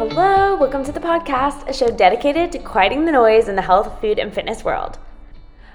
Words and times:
hello. 0.00 0.56
Welcome 0.56 0.82
to 0.84 0.92
the 0.92 0.98
podcast, 0.98 1.68
a 1.68 1.74
show 1.74 1.90
dedicated 1.90 2.50
to 2.52 2.58
quieting 2.58 3.04
the 3.04 3.12
noise 3.12 3.48
in 3.48 3.54
the 3.54 3.60
health, 3.60 4.00
food, 4.00 4.18
and 4.18 4.32
fitness 4.32 4.64
world. 4.64 4.98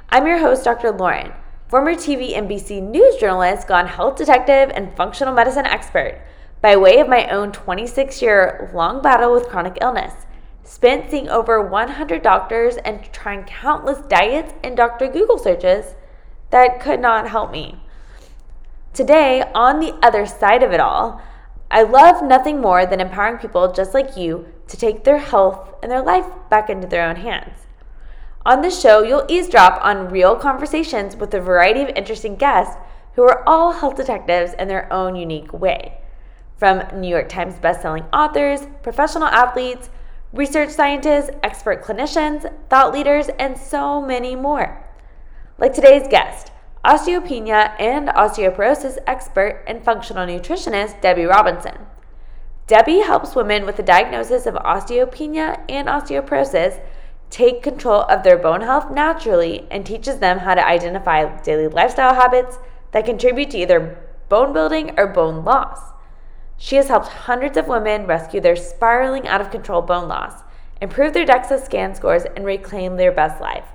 I'm 0.09 0.25
your 0.25 0.39
host, 0.39 0.63
Dr. 0.63 0.89
Lauren, 0.89 1.31
former 1.67 1.93
TV 1.93 2.35
NBC 2.35 2.81
news 2.81 3.17
journalist, 3.17 3.67
gone 3.67 3.85
health 3.85 4.15
detective, 4.17 4.71
and 4.73 4.97
functional 4.97 5.35
medicine 5.35 5.67
expert 5.67 6.19
by 6.59 6.75
way 6.75 6.97
of 6.97 7.07
my 7.07 7.27
own 7.27 7.51
26 7.51 8.19
year 8.23 8.71
long 8.73 8.99
battle 8.99 9.31
with 9.31 9.47
chronic 9.47 9.77
illness. 9.79 10.25
Spent 10.63 11.11
seeing 11.11 11.29
over 11.29 11.61
100 11.61 12.23
doctors 12.23 12.77
and 12.77 13.03
trying 13.13 13.43
countless 13.43 13.99
diets 14.07 14.55
and 14.63 14.75
Dr. 14.75 15.07
Google 15.07 15.37
searches 15.37 15.93
that 16.49 16.79
could 16.79 16.99
not 16.99 17.29
help 17.29 17.51
me. 17.51 17.79
Today, 18.91 19.43
on 19.53 19.79
the 19.79 19.93
other 20.01 20.25
side 20.25 20.63
of 20.63 20.71
it 20.71 20.79
all, 20.79 21.21
I 21.71 21.81
love 21.83 22.23
nothing 22.23 22.61
more 22.61 22.85
than 22.85 23.01
empowering 23.01 23.39
people 23.39 23.71
just 23.71 23.93
like 23.93 24.15
you 24.15 24.45
to 24.67 24.77
take 24.77 25.03
their 25.03 25.17
health 25.17 25.73
and 25.81 25.91
their 25.91 26.01
life 26.01 26.25
back 26.49 26.69
into 26.69 26.87
their 26.87 27.07
own 27.07 27.17
hands. 27.17 27.65
On 28.45 28.61
this 28.61 28.79
show, 28.79 29.01
you'll 29.01 29.25
eavesdrop 29.27 29.83
on 29.83 30.09
real 30.09 30.35
conversations 30.35 31.15
with 31.15 31.33
a 31.33 31.39
variety 31.39 31.81
of 31.81 31.89
interesting 31.89 32.35
guests 32.35 32.77
who 33.15 33.23
are 33.23 33.47
all 33.47 33.71
health 33.71 33.95
detectives 33.95 34.53
in 34.53 34.67
their 34.67 34.91
own 34.93 35.15
unique 35.15 35.51
way. 35.51 35.97
From 36.57 36.83
New 36.93 37.07
York 37.07 37.27
Times 37.27 37.55
bestselling 37.55 38.05
authors, 38.13 38.67
professional 38.83 39.27
athletes, 39.27 39.89
research 40.31 40.69
scientists, 40.69 41.31
expert 41.43 41.83
clinicians, 41.83 42.51
thought 42.69 42.93
leaders, 42.93 43.29
and 43.39 43.57
so 43.57 44.01
many 44.01 44.35
more. 44.35 44.85
Like 45.57 45.73
today's 45.73 46.07
guest, 46.07 46.51
osteopenia 46.85 47.73
and 47.79 48.09
osteoporosis 48.09 48.99
expert 49.07 49.63
and 49.65 49.83
functional 49.83 50.27
nutritionist 50.27 51.01
Debi 51.01 51.27
Robinson. 51.27 51.75
Debi 52.67 53.03
helps 53.03 53.35
women 53.35 53.65
with 53.65 53.75
the 53.75 53.81
diagnosis 53.81 54.45
of 54.45 54.53
osteopenia 54.53 55.59
and 55.67 55.87
osteoporosis 55.87 56.79
take 57.31 57.63
control 57.63 58.03
of 58.03 58.21
their 58.21 58.37
bone 58.37 58.61
health 58.61 58.91
naturally 58.91 59.65
and 59.71 59.83
teaches 59.83 60.19
them 60.19 60.37
how 60.37 60.53
to 60.53 60.67
identify 60.67 61.41
daily 61.41 61.67
lifestyle 61.67 62.13
habits 62.13 62.59
that 62.91 63.03
contribute 63.03 63.49
to 63.49 63.57
either 63.57 63.97
bone 64.29 64.53
building 64.53 64.91
or 64.95 65.07
bone 65.07 65.43
loss. 65.43 65.79
She 66.55 66.75
has 66.75 66.89
helped 66.89 67.07
hundreds 67.07 67.57
of 67.57 67.67
women 67.67 68.05
rescue 68.05 68.41
their 68.41 68.55
spiraling 68.55 69.27
out 69.27 69.41
of 69.41 69.49
control 69.49 69.81
bone 69.81 70.07
loss, 70.07 70.43
improve 70.79 71.13
their 71.13 71.25
DEXA 71.25 71.65
scan 71.65 71.95
scores, 71.95 72.25
and 72.35 72.45
reclaim 72.45 72.95
their 72.95 73.11
best 73.11 73.41
life. 73.41 73.65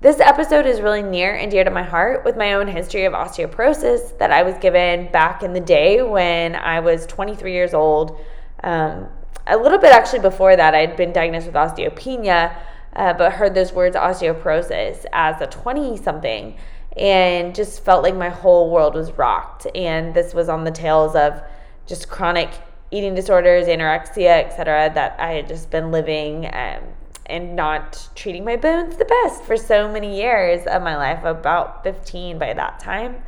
This 0.00 0.20
episode 0.20 0.64
is 0.64 0.80
really 0.80 1.02
near 1.02 1.34
and 1.34 1.50
dear 1.50 1.64
to 1.64 1.72
my 1.72 1.82
heart 1.82 2.24
with 2.24 2.36
my 2.36 2.52
own 2.52 2.68
history 2.68 3.04
of 3.04 3.14
osteoporosis 3.14 4.16
that 4.18 4.30
I 4.30 4.44
was 4.44 4.56
given 4.58 5.10
back 5.10 5.42
in 5.42 5.52
the 5.52 5.60
day 5.60 6.02
when 6.02 6.54
I 6.54 6.78
was 6.78 7.04
23 7.06 7.52
years 7.52 7.74
old. 7.74 8.16
Um, 8.62 9.08
a 9.48 9.56
little 9.56 9.78
bit 9.78 9.92
actually 9.92 10.20
before 10.20 10.54
that, 10.54 10.72
I'd 10.72 10.96
been 10.96 11.12
diagnosed 11.12 11.46
with 11.46 11.56
osteopenia, 11.56 12.56
uh, 12.94 13.14
but 13.14 13.32
heard 13.32 13.56
those 13.56 13.72
words 13.72 13.96
osteoporosis 13.96 15.04
as 15.12 15.40
a 15.40 15.48
20 15.48 15.96
something 15.96 16.56
and 16.96 17.52
just 17.52 17.84
felt 17.84 18.04
like 18.04 18.14
my 18.14 18.28
whole 18.28 18.70
world 18.70 18.94
was 18.94 19.10
rocked. 19.18 19.66
And 19.74 20.14
this 20.14 20.32
was 20.32 20.48
on 20.48 20.62
the 20.62 20.70
tails 20.70 21.16
of 21.16 21.42
just 21.86 22.08
chronic 22.08 22.50
eating 22.92 23.16
disorders, 23.16 23.66
anorexia, 23.66 24.44
etc., 24.44 24.92
that 24.94 25.18
I 25.18 25.32
had 25.32 25.48
just 25.48 25.72
been 25.72 25.90
living. 25.90 26.46
Um, 26.54 26.84
and 27.28 27.54
not 27.56 28.08
treating 28.14 28.44
my 28.44 28.56
bones 28.56 28.96
the 28.96 29.04
best 29.04 29.44
for 29.44 29.56
so 29.56 29.90
many 29.90 30.16
years 30.16 30.66
of 30.66 30.82
my 30.82 30.96
life, 30.96 31.24
about 31.24 31.82
15 31.84 32.38
by 32.38 32.54
that 32.54 32.80
time. 32.80 33.22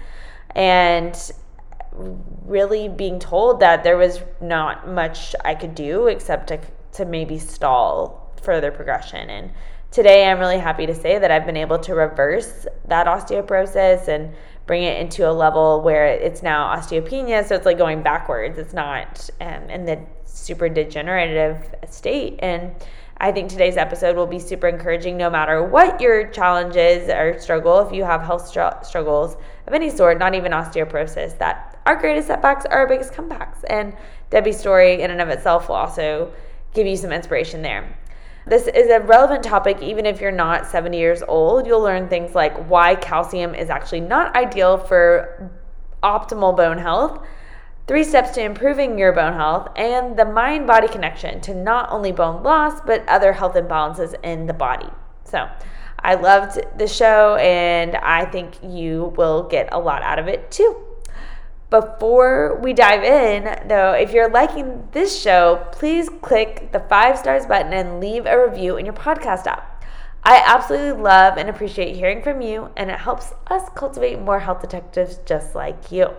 And 0.54 1.14
really 2.44 2.88
being 2.88 3.18
told 3.18 3.60
that 3.60 3.84
there 3.84 3.96
was 3.96 4.20
not 4.40 4.88
much 4.88 5.34
I 5.44 5.54
could 5.54 5.74
do 5.74 6.06
except 6.06 6.48
to, 6.48 6.60
to 6.92 7.04
maybe 7.04 7.38
stall 7.38 8.32
further 8.42 8.70
progression. 8.70 9.28
And 9.28 9.50
today 9.90 10.26
I'm 10.26 10.38
really 10.38 10.58
happy 10.58 10.86
to 10.86 10.94
say 10.94 11.18
that 11.18 11.30
I've 11.30 11.46
been 11.46 11.56
able 11.56 11.78
to 11.80 11.94
reverse 11.94 12.66
that 12.86 13.06
osteoporosis 13.06 14.08
and 14.08 14.32
bring 14.66 14.84
it 14.84 15.00
into 15.00 15.28
a 15.28 15.32
level 15.32 15.80
where 15.82 16.06
it's 16.06 16.42
now 16.42 16.74
osteopenia. 16.74 17.46
So 17.46 17.54
it's 17.56 17.66
like 17.66 17.78
going 17.78 18.02
backwards. 18.02 18.58
It's 18.58 18.72
not 18.72 19.28
um, 19.40 19.68
in 19.68 19.84
the 19.84 19.98
super 20.24 20.68
degenerative 20.68 21.74
state. 21.88 22.38
And 22.40 22.74
I 23.22 23.32
think 23.32 23.50
today's 23.50 23.76
episode 23.76 24.16
will 24.16 24.26
be 24.26 24.38
super 24.38 24.66
encouraging 24.66 25.18
no 25.18 25.28
matter 25.28 25.62
what 25.62 26.00
your 26.00 26.28
challenges 26.28 27.10
or 27.10 27.38
struggle. 27.38 27.80
If 27.80 27.92
you 27.92 28.02
have 28.02 28.22
health 28.22 28.48
str- 28.48 28.82
struggles 28.82 29.36
of 29.66 29.74
any 29.74 29.90
sort, 29.90 30.18
not 30.18 30.34
even 30.34 30.52
osteoporosis, 30.52 31.36
that 31.36 31.78
our 31.84 31.96
greatest 31.96 32.28
setbacks 32.28 32.64
are 32.64 32.78
our 32.78 32.88
biggest 32.88 33.12
comebacks. 33.12 33.58
And 33.68 33.94
Debi's 34.30 34.58
story, 34.58 35.02
in 35.02 35.10
and 35.10 35.20
of 35.20 35.28
itself, 35.28 35.68
will 35.68 35.76
also 35.76 36.32
give 36.72 36.86
you 36.86 36.96
some 36.96 37.12
inspiration 37.12 37.60
there. 37.60 37.94
This 38.46 38.66
is 38.66 38.88
a 38.88 39.00
relevant 39.00 39.44
topic 39.44 39.82
even 39.82 40.06
if 40.06 40.18
you're 40.18 40.32
not 40.32 40.66
70 40.66 40.96
years 40.96 41.22
old. 41.22 41.66
You'll 41.66 41.82
learn 41.82 42.08
things 42.08 42.34
like 42.34 42.56
why 42.70 42.94
calcium 42.94 43.54
is 43.54 43.68
actually 43.68 44.00
not 44.00 44.34
ideal 44.34 44.78
for 44.78 45.50
optimal 46.02 46.56
bone 46.56 46.78
health 46.78 47.22
three 47.90 48.04
steps 48.04 48.30
to 48.30 48.40
improving 48.40 48.96
your 48.96 49.12
bone 49.12 49.32
health, 49.32 49.66
and 49.74 50.16
the 50.16 50.24
mind 50.24 50.64
body 50.64 50.86
connection 50.86 51.40
to 51.40 51.52
not 51.52 51.90
only 51.90 52.12
bone 52.12 52.40
loss, 52.40 52.80
but 52.86 53.02
other 53.08 53.32
health 53.32 53.56
imbalances 53.56 54.14
in 54.22 54.46
the 54.46 54.52
body. 54.52 54.86
So, 55.24 55.48
I 55.98 56.14
loved 56.14 56.60
the 56.78 56.86
show, 56.86 57.34
and 57.34 57.96
I 57.96 58.26
think 58.26 58.62
you 58.62 59.12
will 59.16 59.42
get 59.42 59.70
a 59.72 59.80
lot 59.80 60.02
out 60.02 60.20
of 60.20 60.28
it 60.28 60.52
too. 60.52 60.76
Before 61.68 62.60
we 62.62 62.74
dive 62.74 63.02
in, 63.02 63.68
though, 63.68 63.90
if 63.94 64.12
you're 64.12 64.30
liking 64.30 64.86
this 64.92 65.20
show, 65.20 65.66
please 65.72 66.08
click 66.22 66.70
the 66.70 66.78
five 66.78 67.18
stars 67.18 67.44
button 67.44 67.72
and 67.72 67.98
leave 67.98 68.24
a 68.24 68.40
review 68.40 68.76
in 68.76 68.86
your 68.86 68.94
podcast 68.94 69.48
app. 69.48 69.84
I 70.22 70.40
absolutely 70.46 71.02
love 71.02 71.38
and 71.38 71.48
appreciate 71.48 71.96
hearing 71.96 72.22
from 72.22 72.40
you, 72.40 72.70
and 72.76 72.88
it 72.88 73.00
helps 73.00 73.32
us 73.48 73.68
cultivate 73.74 74.20
more 74.20 74.38
health 74.38 74.60
detectives 74.60 75.18
just 75.26 75.56
like 75.56 75.90
you. 75.90 76.14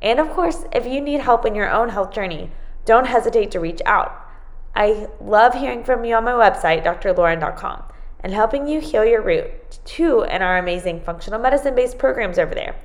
And 0.00 0.20
of 0.20 0.30
course, 0.30 0.64
if 0.72 0.86
you 0.86 1.00
need 1.00 1.20
help 1.20 1.44
in 1.44 1.54
your 1.54 1.70
own 1.70 1.88
health 1.88 2.12
journey, 2.12 2.50
don't 2.84 3.06
hesitate 3.06 3.50
to 3.52 3.60
reach 3.60 3.80
out. 3.84 4.24
I 4.74 5.08
love 5.20 5.54
hearing 5.54 5.82
from 5.82 6.04
you 6.04 6.14
on 6.14 6.24
my 6.24 6.32
website, 6.32 6.84
drlauren.com, 6.84 7.82
and 8.20 8.32
helping 8.32 8.68
you 8.68 8.80
heal 8.80 9.04
your 9.04 9.22
root 9.22 9.78
to 9.84 10.22
in 10.22 10.40
our 10.42 10.58
amazing 10.58 11.00
functional 11.00 11.40
medicine 11.40 11.74
based 11.74 11.98
programs 11.98 12.38
over 12.38 12.54
there, 12.54 12.76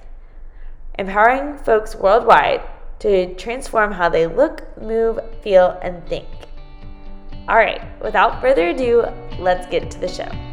empowering 0.98 1.58
folks 1.58 1.96
worldwide 1.96 2.62
to 3.00 3.36
transform 3.36 3.92
how 3.92 4.10
they 4.10 4.28
look, 4.28 4.64
move, 4.82 5.20
feel, 5.42 5.78
and 5.82 6.06
think. 6.08 6.28
All 7.48 7.58
right, 7.58 7.82
without 8.02 8.42
further 8.42 8.70
ado, 8.70 9.06
let's 9.38 9.68
get 9.68 9.92
to 9.92 10.00
the 10.00 10.08
show. 10.08 10.53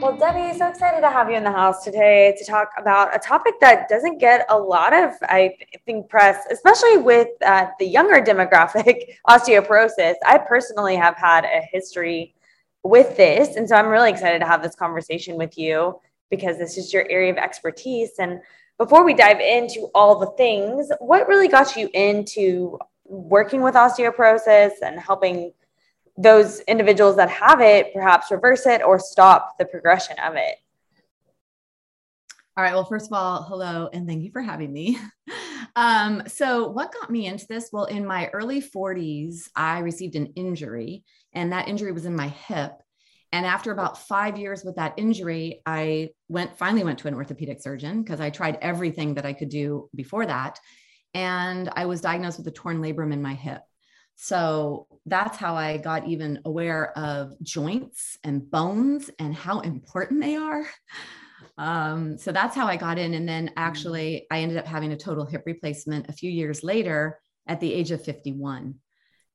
Well, 0.00 0.16
Debi, 0.16 0.56
so 0.56 0.66
excited 0.66 1.02
to 1.02 1.10
have 1.10 1.28
you 1.28 1.36
in 1.36 1.44
the 1.44 1.52
house 1.52 1.84
today 1.84 2.34
to 2.38 2.44
talk 2.46 2.70
about 2.78 3.14
a 3.14 3.18
topic 3.18 3.60
that 3.60 3.86
doesn't 3.90 4.16
get 4.16 4.46
a 4.48 4.58
lot 4.58 4.94
of, 4.94 5.10
I 5.24 5.58
think, 5.84 6.08
press, 6.08 6.46
especially 6.50 6.96
with 6.96 7.28
uh, 7.44 7.66
the 7.78 7.84
younger 7.84 8.18
demographic, 8.22 9.16
osteoporosis. 9.28 10.14
I 10.24 10.38
personally 10.38 10.96
have 10.96 11.16
had 11.16 11.44
a 11.44 11.60
history 11.70 12.34
with 12.82 13.14
this. 13.18 13.56
And 13.56 13.68
so 13.68 13.76
I'm 13.76 13.88
really 13.88 14.08
excited 14.08 14.38
to 14.38 14.46
have 14.46 14.62
this 14.62 14.74
conversation 14.74 15.36
with 15.36 15.58
you 15.58 16.00
because 16.30 16.56
this 16.56 16.78
is 16.78 16.94
your 16.94 17.06
area 17.10 17.30
of 17.30 17.36
expertise. 17.36 18.12
And 18.18 18.40
before 18.78 19.04
we 19.04 19.12
dive 19.12 19.40
into 19.40 19.90
all 19.94 20.18
the 20.18 20.30
things, 20.38 20.90
what 21.00 21.28
really 21.28 21.48
got 21.48 21.76
you 21.76 21.90
into 21.92 22.78
working 23.04 23.60
with 23.60 23.74
osteoporosis 23.74 24.70
and 24.82 24.98
helping 24.98 25.52
those 26.20 26.60
individuals 26.60 27.16
that 27.16 27.30
have 27.30 27.60
it 27.60 27.92
perhaps 27.94 28.30
reverse 28.30 28.66
it 28.66 28.82
or 28.82 28.98
stop 28.98 29.56
the 29.58 29.64
progression 29.64 30.18
of 30.18 30.34
it? 30.36 30.56
All 32.56 32.64
right. 32.64 32.74
Well, 32.74 32.84
first 32.84 33.06
of 33.06 33.12
all, 33.12 33.42
hello 33.44 33.88
and 33.92 34.06
thank 34.06 34.22
you 34.22 34.30
for 34.30 34.42
having 34.42 34.72
me. 34.72 34.98
Um, 35.76 36.22
so, 36.26 36.68
what 36.68 36.92
got 36.92 37.10
me 37.10 37.26
into 37.26 37.46
this? 37.46 37.70
Well, 37.72 37.84
in 37.84 38.04
my 38.04 38.28
early 38.28 38.60
40s, 38.60 39.48
I 39.54 39.78
received 39.78 40.16
an 40.16 40.32
injury, 40.34 41.04
and 41.32 41.52
that 41.52 41.68
injury 41.68 41.92
was 41.92 42.06
in 42.06 42.16
my 42.16 42.28
hip. 42.28 42.72
And 43.32 43.46
after 43.46 43.70
about 43.70 43.98
five 43.98 44.36
years 44.36 44.64
with 44.64 44.76
that 44.76 44.94
injury, 44.96 45.62
I 45.64 46.10
went 46.28 46.58
finally 46.58 46.82
went 46.82 46.98
to 47.00 47.08
an 47.08 47.14
orthopedic 47.14 47.62
surgeon 47.62 48.02
because 48.02 48.20
I 48.20 48.30
tried 48.30 48.58
everything 48.60 49.14
that 49.14 49.26
I 49.26 49.32
could 49.32 49.48
do 49.48 49.88
before 49.94 50.26
that. 50.26 50.58
And 51.14 51.70
I 51.74 51.86
was 51.86 52.00
diagnosed 52.00 52.38
with 52.38 52.48
a 52.48 52.52
torn 52.52 52.80
labrum 52.80 53.12
in 53.12 53.22
my 53.22 53.34
hip. 53.34 53.62
So 54.22 54.86
that's 55.06 55.38
how 55.38 55.54
I 55.54 55.78
got 55.78 56.06
even 56.06 56.40
aware 56.44 56.96
of 56.98 57.32
joints 57.42 58.18
and 58.22 58.50
bones 58.50 59.08
and 59.18 59.34
how 59.34 59.60
important 59.60 60.20
they 60.20 60.36
are. 60.36 60.66
Um, 61.56 62.18
so 62.18 62.30
that's 62.30 62.54
how 62.54 62.66
I 62.66 62.76
got 62.76 62.98
in. 62.98 63.14
And 63.14 63.26
then 63.26 63.50
actually, 63.56 64.26
I 64.30 64.40
ended 64.40 64.58
up 64.58 64.66
having 64.66 64.92
a 64.92 64.96
total 64.96 65.24
hip 65.24 65.44
replacement 65.46 66.10
a 66.10 66.12
few 66.12 66.30
years 66.30 66.62
later 66.62 67.18
at 67.46 67.60
the 67.60 67.72
age 67.72 67.92
of 67.92 68.04
51. 68.04 68.74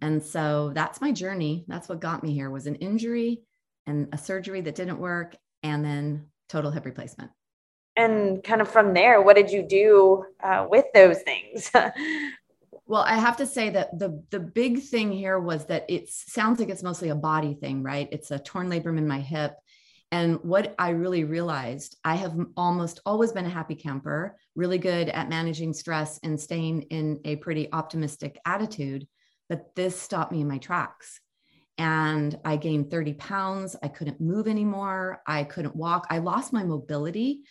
And 0.02 0.22
so 0.24 0.72
that's 0.76 1.02
my 1.02 1.12
journey. 1.12 1.66
That's 1.68 1.90
what 1.90 2.00
got 2.00 2.22
me 2.22 2.36
here 2.36 2.52
was 2.52 2.68
an 2.68 2.76
injury 2.76 3.42
and 3.88 4.10
a 4.14 4.20
surgery 4.20 4.62
that 4.62 4.76
didn't 4.76 5.00
work 5.00 5.36
and 5.64 5.84
then 5.84 6.28
total 6.48 6.70
hip 6.70 6.86
replacement. 6.86 7.32
and 7.96 8.44
kind 8.44 8.62
of 8.62 8.70
from 8.70 8.94
there, 8.94 9.20
what 9.20 9.36
did 9.36 9.50
you 9.50 9.64
do 9.64 10.26
uh, 10.44 10.68
with 10.70 10.86
those 10.94 11.24
things? 11.24 11.72
well, 12.88 13.02
I 13.02 13.16
have 13.16 13.38
to 13.38 13.48
say 13.48 13.72
that 13.72 13.98
the 13.98 14.24
the 14.30 14.40
big 14.40 14.82
thing 14.82 15.12
here 15.12 15.40
was 15.40 15.66
that 15.66 15.86
it 15.90 16.10
sounds 16.10 16.60
like 16.60 16.70
it's 16.70 16.84
mostly 16.84 17.10
a 17.10 17.16
body 17.16 17.56
thing, 17.56 17.82
right? 17.82 18.08
It's 18.12 18.32
a 18.32 18.40
torn 18.40 18.70
labrum 18.70 18.98
in 18.98 19.08
my 19.08 19.20
hip. 19.20 19.56
And 20.12 20.36
what 20.44 20.76
I 20.78 20.90
really 20.90 21.24
realized, 21.24 21.98
I 22.06 22.16
have 22.16 22.38
almost 22.56 23.00
always 23.06 23.32
been 23.32 23.48
a 23.48 23.50
happy 23.50 23.76
camper, 23.76 24.38
really 24.56 24.78
good 24.78 25.10
at 25.10 25.30
managing 25.30 25.74
stress 25.74 26.20
and 26.22 26.40
staying 26.40 26.84
in 26.84 27.20
a 27.26 27.38
pretty 27.38 27.72
optimistic 27.74 28.38
attitude. 28.46 29.08
But 29.50 29.76
this 29.76 30.00
stopped 30.00 30.32
me 30.32 30.42
in 30.42 30.48
my 30.48 30.60
tracks 30.60 31.20
and 31.78 32.38
I 32.46 32.56
gained 32.56 32.92
30 32.92 33.14
pounds. 33.16 33.76
I 33.82 33.88
couldn't 33.88 34.22
move 34.22 34.48
anymore. 34.48 35.22
I 35.28 35.44
couldn't 35.44 35.76
walk. 35.76 36.06
I 36.10 36.20
lost 36.20 36.54
my 36.54 36.64
mobility 36.64 37.42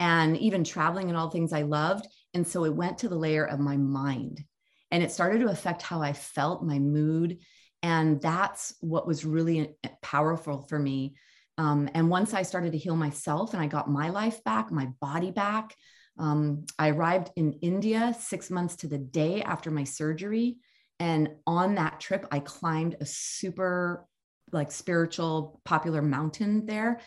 and 0.00 0.36
even 0.36 0.64
traveling 0.64 1.08
and 1.08 1.16
all 1.16 1.30
things 1.30 1.52
I 1.52 1.62
loved. 1.62 2.06
And 2.34 2.46
so 2.46 2.64
it 2.64 2.74
went 2.74 2.98
to 2.98 3.08
the 3.08 3.18
layer 3.18 3.44
of 3.44 3.60
my 3.60 3.76
mind 3.76 4.44
and 4.90 5.02
it 5.02 5.12
started 5.12 5.40
to 5.40 5.48
affect 5.48 5.82
how 5.82 6.02
I 6.02 6.12
felt, 6.12 6.64
my 6.64 6.78
mood. 6.78 7.38
And 7.82 8.20
that's 8.20 8.74
what 8.80 9.06
was 9.06 9.24
really 9.24 9.74
powerful 10.02 10.62
for 10.62 10.78
me. 10.78 11.14
Um, 11.58 11.88
and 11.94 12.08
once 12.08 12.34
I 12.34 12.42
started 12.42 12.72
to 12.72 12.78
heal 12.78 12.96
myself 12.96 13.52
and 13.52 13.62
I 13.62 13.66
got 13.66 13.90
my 13.90 14.10
life 14.10 14.42
back, 14.44 14.70
my 14.70 14.86
body 15.00 15.30
back, 15.30 15.74
um, 16.18 16.64
I 16.78 16.90
arrived 16.90 17.30
in 17.36 17.52
India 17.62 18.14
six 18.18 18.50
months 18.50 18.76
to 18.76 18.88
the 18.88 18.98
day 18.98 19.42
after 19.42 19.70
my 19.70 19.84
surgery. 19.84 20.58
And 20.98 21.30
on 21.46 21.76
that 21.76 22.00
trip, 22.00 22.26
I 22.30 22.40
climbed 22.40 22.96
a 23.00 23.06
super 23.06 24.06
like 24.52 24.72
spiritual 24.72 25.60
popular 25.64 26.02
mountain 26.02 26.66
there. 26.66 27.00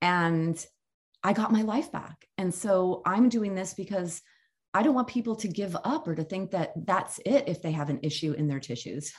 And 0.00 0.64
I 1.22 1.32
got 1.32 1.52
my 1.52 1.62
life 1.62 1.90
back. 1.90 2.26
And 2.38 2.54
so 2.54 3.02
I'm 3.04 3.28
doing 3.28 3.54
this 3.54 3.74
because 3.74 4.22
I 4.74 4.82
don't 4.82 4.94
want 4.94 5.06
people 5.06 5.36
to 5.36 5.48
give 5.48 5.76
up 5.84 6.08
or 6.08 6.16
to 6.16 6.24
think 6.24 6.50
that 6.50 6.72
that's 6.84 7.20
it 7.24 7.44
if 7.46 7.62
they 7.62 7.70
have 7.70 7.90
an 7.90 8.00
issue 8.02 8.32
in 8.32 8.48
their 8.48 8.58
tissues. 8.58 9.12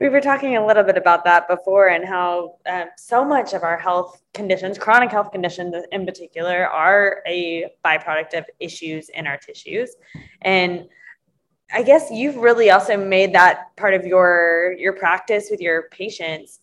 We 0.00 0.08
were 0.08 0.20
talking 0.20 0.56
a 0.56 0.64
little 0.64 0.84
bit 0.84 0.96
about 0.96 1.24
that 1.24 1.48
before 1.48 1.88
and 1.88 2.04
how 2.04 2.56
um, 2.66 2.84
so 2.96 3.24
much 3.24 3.54
of 3.54 3.62
our 3.62 3.78
health 3.78 4.22
conditions, 4.34 4.78
chronic 4.78 5.10
health 5.10 5.32
conditions 5.32 5.74
in 5.92 6.06
particular, 6.06 6.66
are 6.68 7.22
a 7.26 7.66
byproduct 7.84 8.34
of 8.34 8.44
issues 8.60 9.08
in 9.08 9.26
our 9.26 9.38
tissues. 9.38 9.96
And 10.42 10.86
I 11.72 11.82
guess 11.82 12.10
you've 12.10 12.36
really 12.36 12.70
also 12.70 12.96
made 12.96 13.34
that 13.34 13.74
part 13.76 13.94
of 13.94 14.04
your 14.04 14.74
your 14.78 14.92
practice 14.92 15.48
with 15.50 15.60
your 15.60 15.84
patients. 15.90 16.60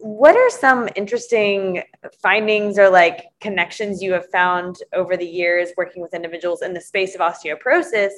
What 0.00 0.36
are 0.36 0.50
some 0.50 0.88
interesting 0.96 1.82
findings 2.20 2.78
or 2.78 2.90
like 2.90 3.26
connections 3.40 4.02
you 4.02 4.12
have 4.12 4.28
found 4.30 4.76
over 4.92 5.16
the 5.16 5.26
years 5.26 5.70
working 5.76 6.02
with 6.02 6.14
individuals 6.14 6.62
in 6.62 6.74
the 6.74 6.80
space 6.80 7.14
of 7.14 7.20
osteoporosis 7.20 8.10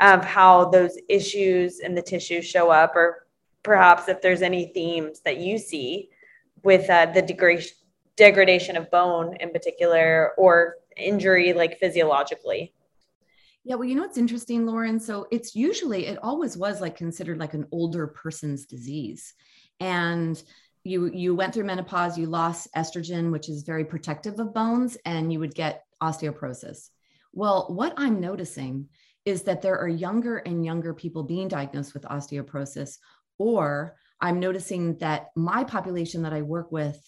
of 0.00 0.24
how 0.24 0.70
those 0.70 0.96
issues 1.08 1.80
in 1.80 1.94
the 1.94 2.02
tissue 2.02 2.40
show 2.40 2.70
up, 2.70 2.96
or 2.96 3.26
perhaps 3.62 4.08
if 4.08 4.22
there's 4.22 4.40
any 4.40 4.72
themes 4.72 5.20
that 5.20 5.36
you 5.36 5.58
see 5.58 6.08
with 6.62 6.88
uh, 6.88 7.06
the 7.06 7.22
degra- 7.22 7.70
degradation 8.16 8.76
of 8.76 8.90
bone 8.90 9.36
in 9.40 9.50
particular 9.50 10.32
or 10.38 10.76
injury 10.96 11.52
like 11.52 11.78
physiologically? 11.78 12.72
Yeah, 13.62 13.74
well, 13.74 13.84
you 13.84 13.94
know 13.94 14.02
what's 14.02 14.16
interesting, 14.16 14.64
Lauren? 14.64 14.98
So 14.98 15.26
it's 15.30 15.54
usually, 15.54 16.06
it 16.06 16.18
always 16.22 16.56
was 16.56 16.80
like 16.80 16.96
considered 16.96 17.38
like 17.38 17.52
an 17.52 17.66
older 17.70 18.06
person's 18.06 18.64
disease. 18.64 19.34
And 19.80 20.42
you 20.84 21.10
you 21.12 21.34
went 21.34 21.52
through 21.52 21.64
menopause, 21.64 22.18
you 22.18 22.26
lost 22.26 22.68
estrogen, 22.74 23.30
which 23.30 23.48
is 23.48 23.62
very 23.62 23.84
protective 23.84 24.38
of 24.38 24.54
bones, 24.54 24.96
and 25.04 25.32
you 25.32 25.38
would 25.38 25.54
get 25.54 25.84
osteoporosis. 26.02 26.88
Well, 27.32 27.66
what 27.68 27.94
I'm 27.96 28.20
noticing 28.20 28.88
is 29.24 29.42
that 29.42 29.62
there 29.62 29.78
are 29.78 29.88
younger 29.88 30.38
and 30.38 30.64
younger 30.64 30.94
people 30.94 31.22
being 31.22 31.48
diagnosed 31.48 31.94
with 31.94 32.04
osteoporosis, 32.04 32.96
or 33.38 33.96
I'm 34.20 34.40
noticing 34.40 34.96
that 34.98 35.28
my 35.36 35.64
population 35.64 36.22
that 36.22 36.32
I 36.32 36.42
work 36.42 36.72
with, 36.72 36.98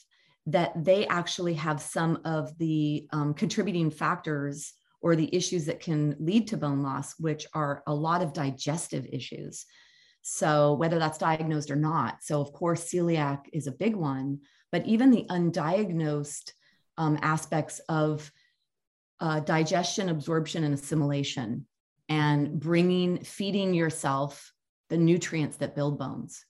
that 0.46 0.72
they 0.84 1.06
actually 1.06 1.54
have 1.54 1.80
some 1.80 2.20
of 2.24 2.56
the 2.58 3.08
um, 3.12 3.34
contributing 3.34 3.90
factors 3.90 4.72
or 5.00 5.16
the 5.16 5.34
issues 5.34 5.66
that 5.66 5.80
can 5.80 6.16
lead 6.20 6.46
to 6.48 6.56
bone 6.56 6.82
loss, 6.82 7.19
which 7.19 7.46
are 7.54 7.82
a 7.86 7.94
lot 7.94 8.22
of 8.22 8.32
digestive 8.32 9.06
issues. 9.10 9.66
So, 10.22 10.74
whether 10.74 10.98
that's 10.98 11.19
diagnosed 11.19 11.70
or 11.70 11.76
not. 11.76 12.22
So, 12.22 12.40
of 12.40 12.52
course, 12.52 12.90
celiac 12.90 13.46
is 13.52 13.66
a 13.66 13.72
big 13.72 13.96
one, 13.96 14.40
but 14.70 14.86
even 14.86 15.10
the 15.10 15.26
undiagnosed 15.28 16.52
um, 16.96 17.19
aspects 17.22 17.80
of 17.88 18.30
uh, 19.20 19.40
digestion, 19.40 20.08
absorption, 20.08 20.64
and 20.64 20.74
assimilation, 20.74 21.66
and 22.08 22.58
bringing, 22.58 23.22
feeding 23.24 23.74
yourself 23.74 24.52
the 24.88 24.96
nutrients 24.96 25.56
that 25.58 25.74
build 25.74 25.98
bones. 25.98 26.44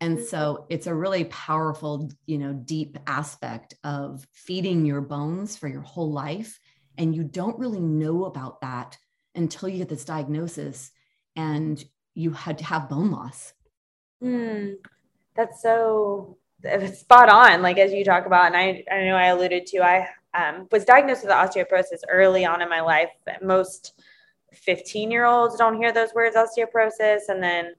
And 0.00 0.20
so 0.20 0.66
it's 0.68 0.86
a 0.86 0.94
really 0.94 1.24
powerful, 1.24 2.10
you 2.26 2.38
know, 2.38 2.52
deep 2.52 2.98
aspect 3.06 3.74
of 3.84 4.26
feeding 4.32 4.86
your 4.86 5.00
bones 5.00 5.56
for 5.56 5.68
your 5.68 5.80
whole 5.80 6.12
life 6.12 6.58
and 6.98 7.14
you 7.14 7.24
don't 7.24 7.58
really 7.58 7.80
know 7.80 8.24
about 8.24 8.60
that 8.60 8.98
until 9.34 9.68
you 9.68 9.78
get 9.78 9.88
this 9.88 10.04
diagnosis 10.04 10.90
and 11.36 11.82
you 12.18 12.32
had 12.32 12.58
to 12.58 12.64
have 12.64 12.88
bone 12.88 13.12
loss. 13.12 13.54
Mm, 14.22 14.74
that's 15.36 15.62
so 15.62 16.36
spot 16.92 17.28
on. 17.28 17.62
Like 17.62 17.78
as 17.78 17.92
you 17.92 18.04
talk 18.04 18.26
about, 18.26 18.46
and 18.46 18.56
I, 18.56 18.84
I 18.90 19.04
know 19.04 19.14
I 19.14 19.26
alluded 19.26 19.66
to, 19.66 19.78
I 19.78 20.08
um, 20.34 20.66
was 20.72 20.84
diagnosed 20.84 21.22
with 21.22 21.30
osteoporosis 21.30 22.00
early 22.10 22.44
on 22.44 22.60
in 22.60 22.68
my 22.68 22.80
life. 22.80 23.10
Most 23.40 24.00
15 24.52 25.12
year 25.12 25.26
olds 25.26 25.56
don't 25.56 25.76
hear 25.76 25.92
those 25.92 26.12
words 26.12 26.34
osteoporosis. 26.34 27.28
And 27.28 27.40
then 27.40 27.74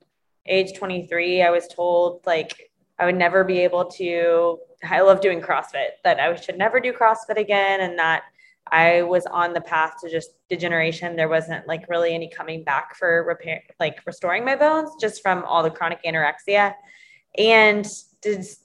age 0.45 0.77
23, 0.77 1.41
I 1.41 1.49
was 1.49 1.67
told 1.67 2.25
like 2.25 2.71
I 2.97 3.05
would 3.05 3.17
never 3.17 3.43
be 3.43 3.59
able 3.59 3.85
to, 3.91 4.59
I 4.89 5.01
love 5.01 5.19
doing 5.19 5.41
CrossFit, 5.41 5.99
that 6.05 6.21
I 6.21 6.33
should 6.35 6.57
never 6.57 6.79
do 6.79 6.93
CrossFit 6.93 7.37
again. 7.37 7.81
And 7.81 7.99
that 7.99 8.23
I 8.71 9.01
was 9.03 9.25
on 9.25 9.53
the 9.53 9.61
path 9.61 9.95
to 10.01 10.09
just 10.09 10.31
degeneration. 10.49 11.15
There 11.15 11.29
wasn't 11.29 11.67
like 11.67 11.89
really 11.89 12.13
any 12.13 12.29
coming 12.29 12.63
back 12.63 12.95
for 12.95 13.23
repair, 13.23 13.63
like 13.79 13.99
restoring 14.05 14.45
my 14.45 14.55
bones 14.55 14.91
just 14.99 15.21
from 15.21 15.43
all 15.45 15.63
the 15.63 15.69
chronic 15.69 15.99
anorexia 16.03 16.73
and 17.37 17.87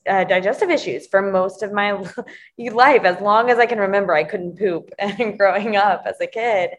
uh, 0.09 0.25
digestive 0.25 0.71
issues 0.71 1.07
for 1.07 1.23
most 1.23 1.63
of 1.63 1.73
my 1.73 1.93
life. 2.59 3.03
As 3.05 3.21
long 3.21 3.51
as 3.51 3.59
I 3.59 3.67
can 3.67 3.79
remember, 3.79 4.15
I 4.15 4.25
couldn't 4.25 4.59
poop 4.59 4.91
and 4.99 5.39
growing 5.39 5.77
up 5.77 6.03
as 6.07 6.21
a 6.21 6.27
kid. 6.27 6.71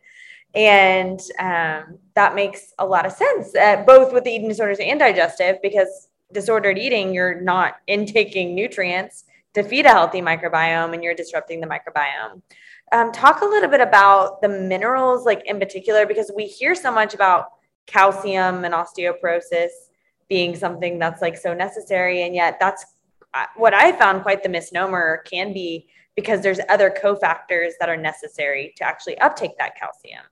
And 0.53 1.19
um, 1.37 1.99
that 2.15 2.33
makes 2.33 2.73
a 2.79 2.85
lot 2.85 3.05
of 3.05 3.11
sense, 3.11 3.53
uh, 3.55 3.83
both 3.85 4.13
with 4.13 4.23
the 4.23 4.31
eating 4.31 4.47
disorders 4.47 4.79
and 4.79 4.99
digestive, 4.99 5.57
because 5.61 6.07
disordered 6.31 6.77
eating, 6.77 7.13
you're 7.13 7.41
not 7.41 7.75
intaking 7.87 8.55
nutrients 8.55 9.25
to 9.53 9.63
feed 9.63 9.85
a 9.85 9.89
healthy 9.89 10.21
microbiome 10.21 10.93
and 10.93 11.03
you're 11.03 11.13
disrupting 11.13 11.59
the 11.61 11.67
microbiome 11.67 12.41
um, 12.91 13.11
talk 13.11 13.41
a 13.41 13.45
little 13.45 13.69
bit 13.69 13.81
about 13.81 14.41
the 14.41 14.49
minerals, 14.49 15.25
like 15.25 15.43
in 15.45 15.59
particular, 15.59 16.05
because 16.05 16.31
we 16.35 16.45
hear 16.45 16.75
so 16.75 16.91
much 16.91 17.13
about 17.13 17.47
calcium 17.87 18.63
and 18.63 18.73
osteoporosis 18.73 19.69
being 20.29 20.55
something 20.55 20.97
that's 20.99 21.21
like 21.21 21.37
so 21.37 21.53
necessary. 21.53 22.23
And 22.23 22.35
yet, 22.35 22.57
that's 22.59 22.85
uh, 23.33 23.45
what 23.55 23.73
I 23.73 23.91
found 23.91 24.23
quite 24.23 24.43
the 24.43 24.49
misnomer 24.49 25.23
can 25.29 25.53
be 25.53 25.87
because 26.15 26.41
there's 26.41 26.59
other 26.69 26.89
cofactors 26.89 27.71
that 27.79 27.89
are 27.89 27.97
necessary 27.97 28.73
to 28.77 28.83
actually 28.83 29.17
uptake 29.19 29.57
that 29.59 29.75
calcium. 29.75 30.23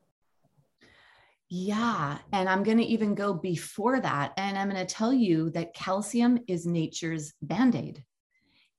Yeah. 1.49 2.17
And 2.31 2.49
I'm 2.49 2.63
going 2.63 2.79
to 2.79 2.83
even 2.83 3.13
go 3.13 3.33
before 3.33 3.99
that. 3.99 4.33
And 4.37 4.57
I'm 4.57 4.69
going 4.69 4.83
to 4.83 4.91
tell 4.91 5.13
you 5.13 5.51
that 5.51 5.75
calcium 5.75 6.39
is 6.47 6.65
nature's 6.65 7.33
band 7.41 7.75
aid. 7.75 8.03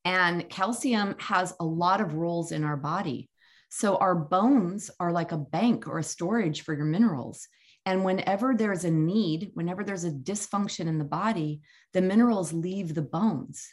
And 0.04 0.48
calcium 0.48 1.14
has 1.18 1.54
a 1.60 1.64
lot 1.64 2.00
of 2.00 2.14
roles 2.14 2.50
in 2.50 2.64
our 2.64 2.76
body. 2.76 3.28
So 3.76 3.96
our 3.96 4.14
bones 4.14 4.88
are 5.00 5.10
like 5.10 5.32
a 5.32 5.36
bank 5.36 5.88
or 5.88 5.98
a 5.98 6.04
storage 6.04 6.60
for 6.60 6.74
your 6.74 6.84
minerals. 6.84 7.48
And 7.84 8.04
whenever 8.04 8.54
there's 8.54 8.84
a 8.84 8.90
need, 8.90 9.50
whenever 9.54 9.82
there's 9.82 10.04
a 10.04 10.12
dysfunction 10.12 10.86
in 10.86 10.96
the 10.96 11.04
body, 11.04 11.60
the 11.92 12.00
minerals 12.00 12.52
leave 12.52 12.94
the 12.94 13.02
bones. 13.02 13.66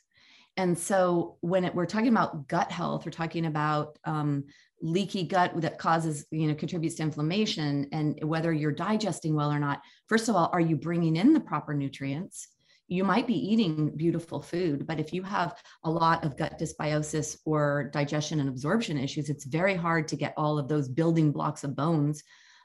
And 0.58 0.76
so 0.76 1.38
when 1.42 1.66
it, 1.66 1.76
we're 1.76 1.86
talking 1.86 2.08
about 2.08 2.48
gut 2.48 2.72
health, 2.72 3.06
we're 3.06 3.12
talking 3.12 3.46
about 3.46 4.00
um, 4.04 4.46
leaky 4.82 5.22
gut 5.22 5.62
that 5.62 5.78
causes, 5.78 6.26
you 6.32 6.48
know, 6.48 6.56
contributes 6.56 6.96
to 6.96 7.04
inflammation 7.04 7.88
and 7.92 8.18
whether 8.24 8.52
you're 8.52 8.72
digesting 8.72 9.36
well 9.36 9.52
or 9.52 9.60
not. 9.60 9.84
First 10.10 10.30
of 10.30 10.36
all, 10.36 10.50
are 10.52 10.60
you 10.60 10.78
bringing 10.78 11.16
in 11.16 11.32
the 11.32 11.40
proper 11.40 11.76
nutrients? 11.76 12.48
You 12.92 13.06
might 13.06 13.26
be 13.26 13.54
eating 13.54 13.90
beautiful 13.96 14.42
food, 14.42 14.86
but 14.86 15.00
if 15.00 15.14
you 15.14 15.24
have 15.24 15.56
a 15.86 15.90
lot 15.90 16.26
of 16.26 16.36
gut 16.36 16.60
dysbiosis 16.60 17.38
or 17.46 17.90
digestion 17.94 18.42
and 18.42 18.50
absorption 18.50 18.98
issues, 18.98 19.30
it's 19.30 19.46
very 19.46 19.76
hard 19.76 20.10
to 20.10 20.18
get 20.18 20.34
all 20.36 20.60
of 20.60 20.68
those 20.68 20.90
building 20.90 21.32
blocks 21.32 21.64
of 21.64 21.74
bones 21.74 22.22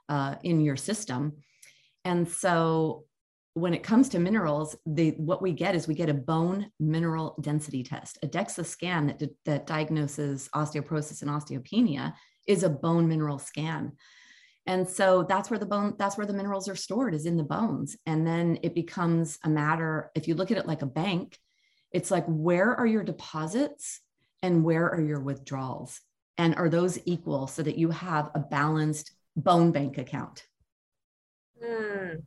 uh, 0.09 0.35
in 0.43 0.61
your 0.61 0.75
system. 0.75 1.33
And 2.05 2.29
so 2.29 3.05
when 3.55 3.73
it 3.73 3.85
comes 3.85 4.09
to 4.09 4.19
minerals, 4.19 4.75
the 4.85 5.11
what 5.13 5.43
we 5.43 5.53
get 5.53 5.77
is 5.77 5.87
we 5.87 5.95
get 5.95 6.09
a 6.09 6.15
bone 6.15 6.73
mineral 6.81 7.37
density 7.41 7.85
test, 7.85 8.19
a 8.25 8.27
DEXA 8.27 8.67
scan 8.67 9.07
that, 9.07 9.23
that 9.45 9.67
diagnoses 9.69 10.49
osteoporosis 10.57 11.23
and 11.23 11.31
osteopenia 11.31 12.15
is 12.49 12.65
a 12.65 12.69
bone 12.69 13.07
mineral 13.07 13.39
scan. 13.39 13.93
And 14.67 14.89
so 14.89 15.23
that's 15.23 15.49
where 15.49 15.59
the 15.59 15.67
bone, 15.67 15.95
that's 15.99 16.17
where 16.17 16.27
the 16.27 16.33
minerals 16.33 16.69
are 16.69 16.77
stored 16.77 17.15
is 17.15 17.27
in 17.27 17.37
the 17.37 17.45
bones. 17.45 17.97
And 18.05 18.27
then 18.27 18.59
it 18.63 18.75
becomes 18.75 19.39
a 19.45 19.49
matter, 19.49 20.11
if 20.15 20.27
you 20.27 20.35
look 20.35 20.51
at 20.51 20.59
it 20.59 20.67
like 20.67 20.83
a 20.83 20.87
bank, 20.87 21.39
it's 21.93 22.11
like, 22.11 22.25
where 22.27 22.75
are 22.75 22.87
your 22.87 23.05
deposits 23.05 24.01
and 24.43 24.65
where 24.65 24.91
are 24.91 25.01
your 25.01 25.21
withdrawals? 25.21 26.01
And 26.37 26.55
are 26.57 26.69
those 26.69 26.99
equal 27.07 27.47
so 27.47 27.63
that 27.63 27.79
you 27.79 27.91
have 27.91 28.31
a 28.35 28.41
balanced 28.41 29.13
bone 29.37 29.71
bank 29.71 29.99
account? 29.99 30.45
Mm, 31.65 32.23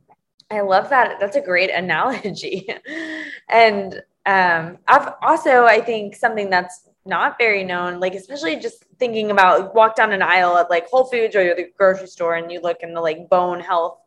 I 0.50 0.60
love 0.62 0.90
that. 0.90 1.20
That's 1.20 1.36
a 1.36 1.40
great 1.40 1.70
analogy. 1.70 2.68
and 3.48 4.02
um, 4.26 4.78
I've 4.88 5.12
also, 5.22 5.64
I 5.64 5.80
think, 5.80 6.16
something 6.16 6.50
that's 6.50 6.88
not 7.06 7.38
very 7.38 7.64
known, 7.64 8.00
like 8.00 8.14
especially 8.14 8.56
just 8.56 8.84
thinking 8.98 9.30
about 9.30 9.74
walk 9.74 9.96
down 9.96 10.12
an 10.12 10.22
aisle 10.22 10.56
at 10.56 10.70
like 10.70 10.88
Whole 10.88 11.04
Foods 11.04 11.34
or 11.34 11.54
the 11.54 11.70
grocery 11.76 12.06
store 12.06 12.34
and 12.34 12.50
you 12.52 12.60
look 12.60 12.78
in 12.82 12.94
the 12.94 13.00
like 13.00 13.28
bone 13.28 13.60
health 13.60 13.98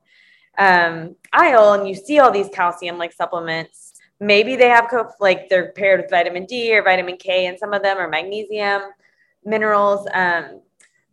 um, 0.58 1.16
aisle 1.32 1.74
and 1.74 1.88
you 1.88 1.96
see 1.96 2.20
all 2.20 2.32
these 2.32 2.50
calcium 2.50 2.98
like 2.98 3.12
supplements. 3.12 3.94
Maybe 4.20 4.56
they 4.56 4.70
have 4.70 4.88
co- 4.90 5.12
like 5.20 5.50
they're 5.50 5.72
paired 5.72 6.02
with 6.02 6.10
vitamin 6.12 6.46
D 6.46 6.76
or 6.76 6.84
vitamin 6.84 7.18
K 7.18 7.48
and 7.48 7.58
some 7.58 7.74
of 7.74 7.82
them 7.82 7.98
are 7.98 8.08
magnesium 8.08 8.84
minerals. 9.44 10.08
Um, 10.14 10.62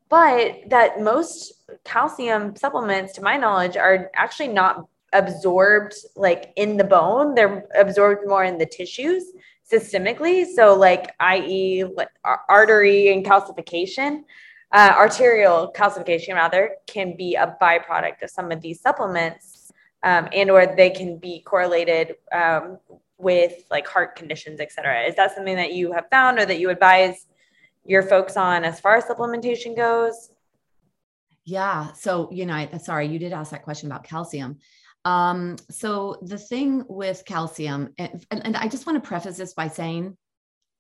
but 0.09 0.69
that 0.69 1.01
most 1.01 1.53
calcium 1.85 2.57
supplements, 2.57 3.13
to 3.15 3.23
my 3.23 3.37
knowledge, 3.37 3.77
are 3.77 4.11
actually 4.15 4.49
not 4.49 4.87
absorbed 5.13 5.95
like 6.17 6.53
in 6.57 6.77
the 6.77 6.85
bone. 6.85 7.35
They're 7.35 7.67
absorbed 7.79 8.27
more 8.27 8.45
in 8.45 8.59
the 8.59 8.67
tissues 8.67 9.25
systemically. 9.73 10.47
So, 10.47 10.75
like, 10.75 11.15
i.e., 11.21 11.85
artery 12.49 13.13
and 13.13 13.25
calcification, 13.25 14.25
uh, 14.73 14.93
arterial 14.97 15.73
calcification 15.77 16.35
rather, 16.35 16.77
can 16.87 17.17
be 17.17 17.35
a 17.35 17.57
byproduct 17.61 18.23
of 18.23 18.31
some 18.31 18.51
of 18.51 18.61
these 18.61 18.81
supplements, 18.81 19.73
um, 20.03 20.29
and 20.33 20.51
or 20.51 20.67
they 20.67 20.91
can 20.91 21.19
be 21.19 21.41
correlated 21.43 22.17
um, 22.33 22.79
with 23.19 23.65
like 23.71 23.87
heart 23.87 24.17
conditions, 24.17 24.61
et 24.61 24.73
cetera. 24.73 25.03
Is 25.03 25.17
that 25.17 25.35
something 25.35 25.57
that 25.57 25.73
you 25.75 25.93
have 25.93 26.07
found 26.11 26.39
or 26.39 26.47
that 26.47 26.59
you 26.59 26.71
advise 26.71 27.27
your 27.85 28.03
folks 28.03 28.37
on 28.37 28.65
as 28.65 28.81
far 28.81 28.97
as 28.97 29.05
supplementation 29.05 29.77
goes? 29.77 30.31
Yeah. 31.45 31.93
So, 31.93 32.31
you 32.31 32.47
know, 32.47 32.55
I, 32.55 32.79
sorry, 32.79 33.09
you 33.09 33.19
did 33.19 33.33
ask 33.33 33.51
that 33.51 33.63
question 33.63 33.91
about 33.91 34.05
calcium. 34.05 34.59
Um, 35.05 35.57
so 35.71 36.19
the 36.23 36.39
thing 36.39 36.85
with 36.89 37.25
calcium, 37.25 37.95
and, 37.99 38.25
and 38.31 38.57
I 38.57 38.69
just 38.69 38.87
want 38.87 39.03
to 39.03 39.09
preface 39.09 39.37
this 39.37 39.55
by 39.55 39.69
saying 39.69 40.17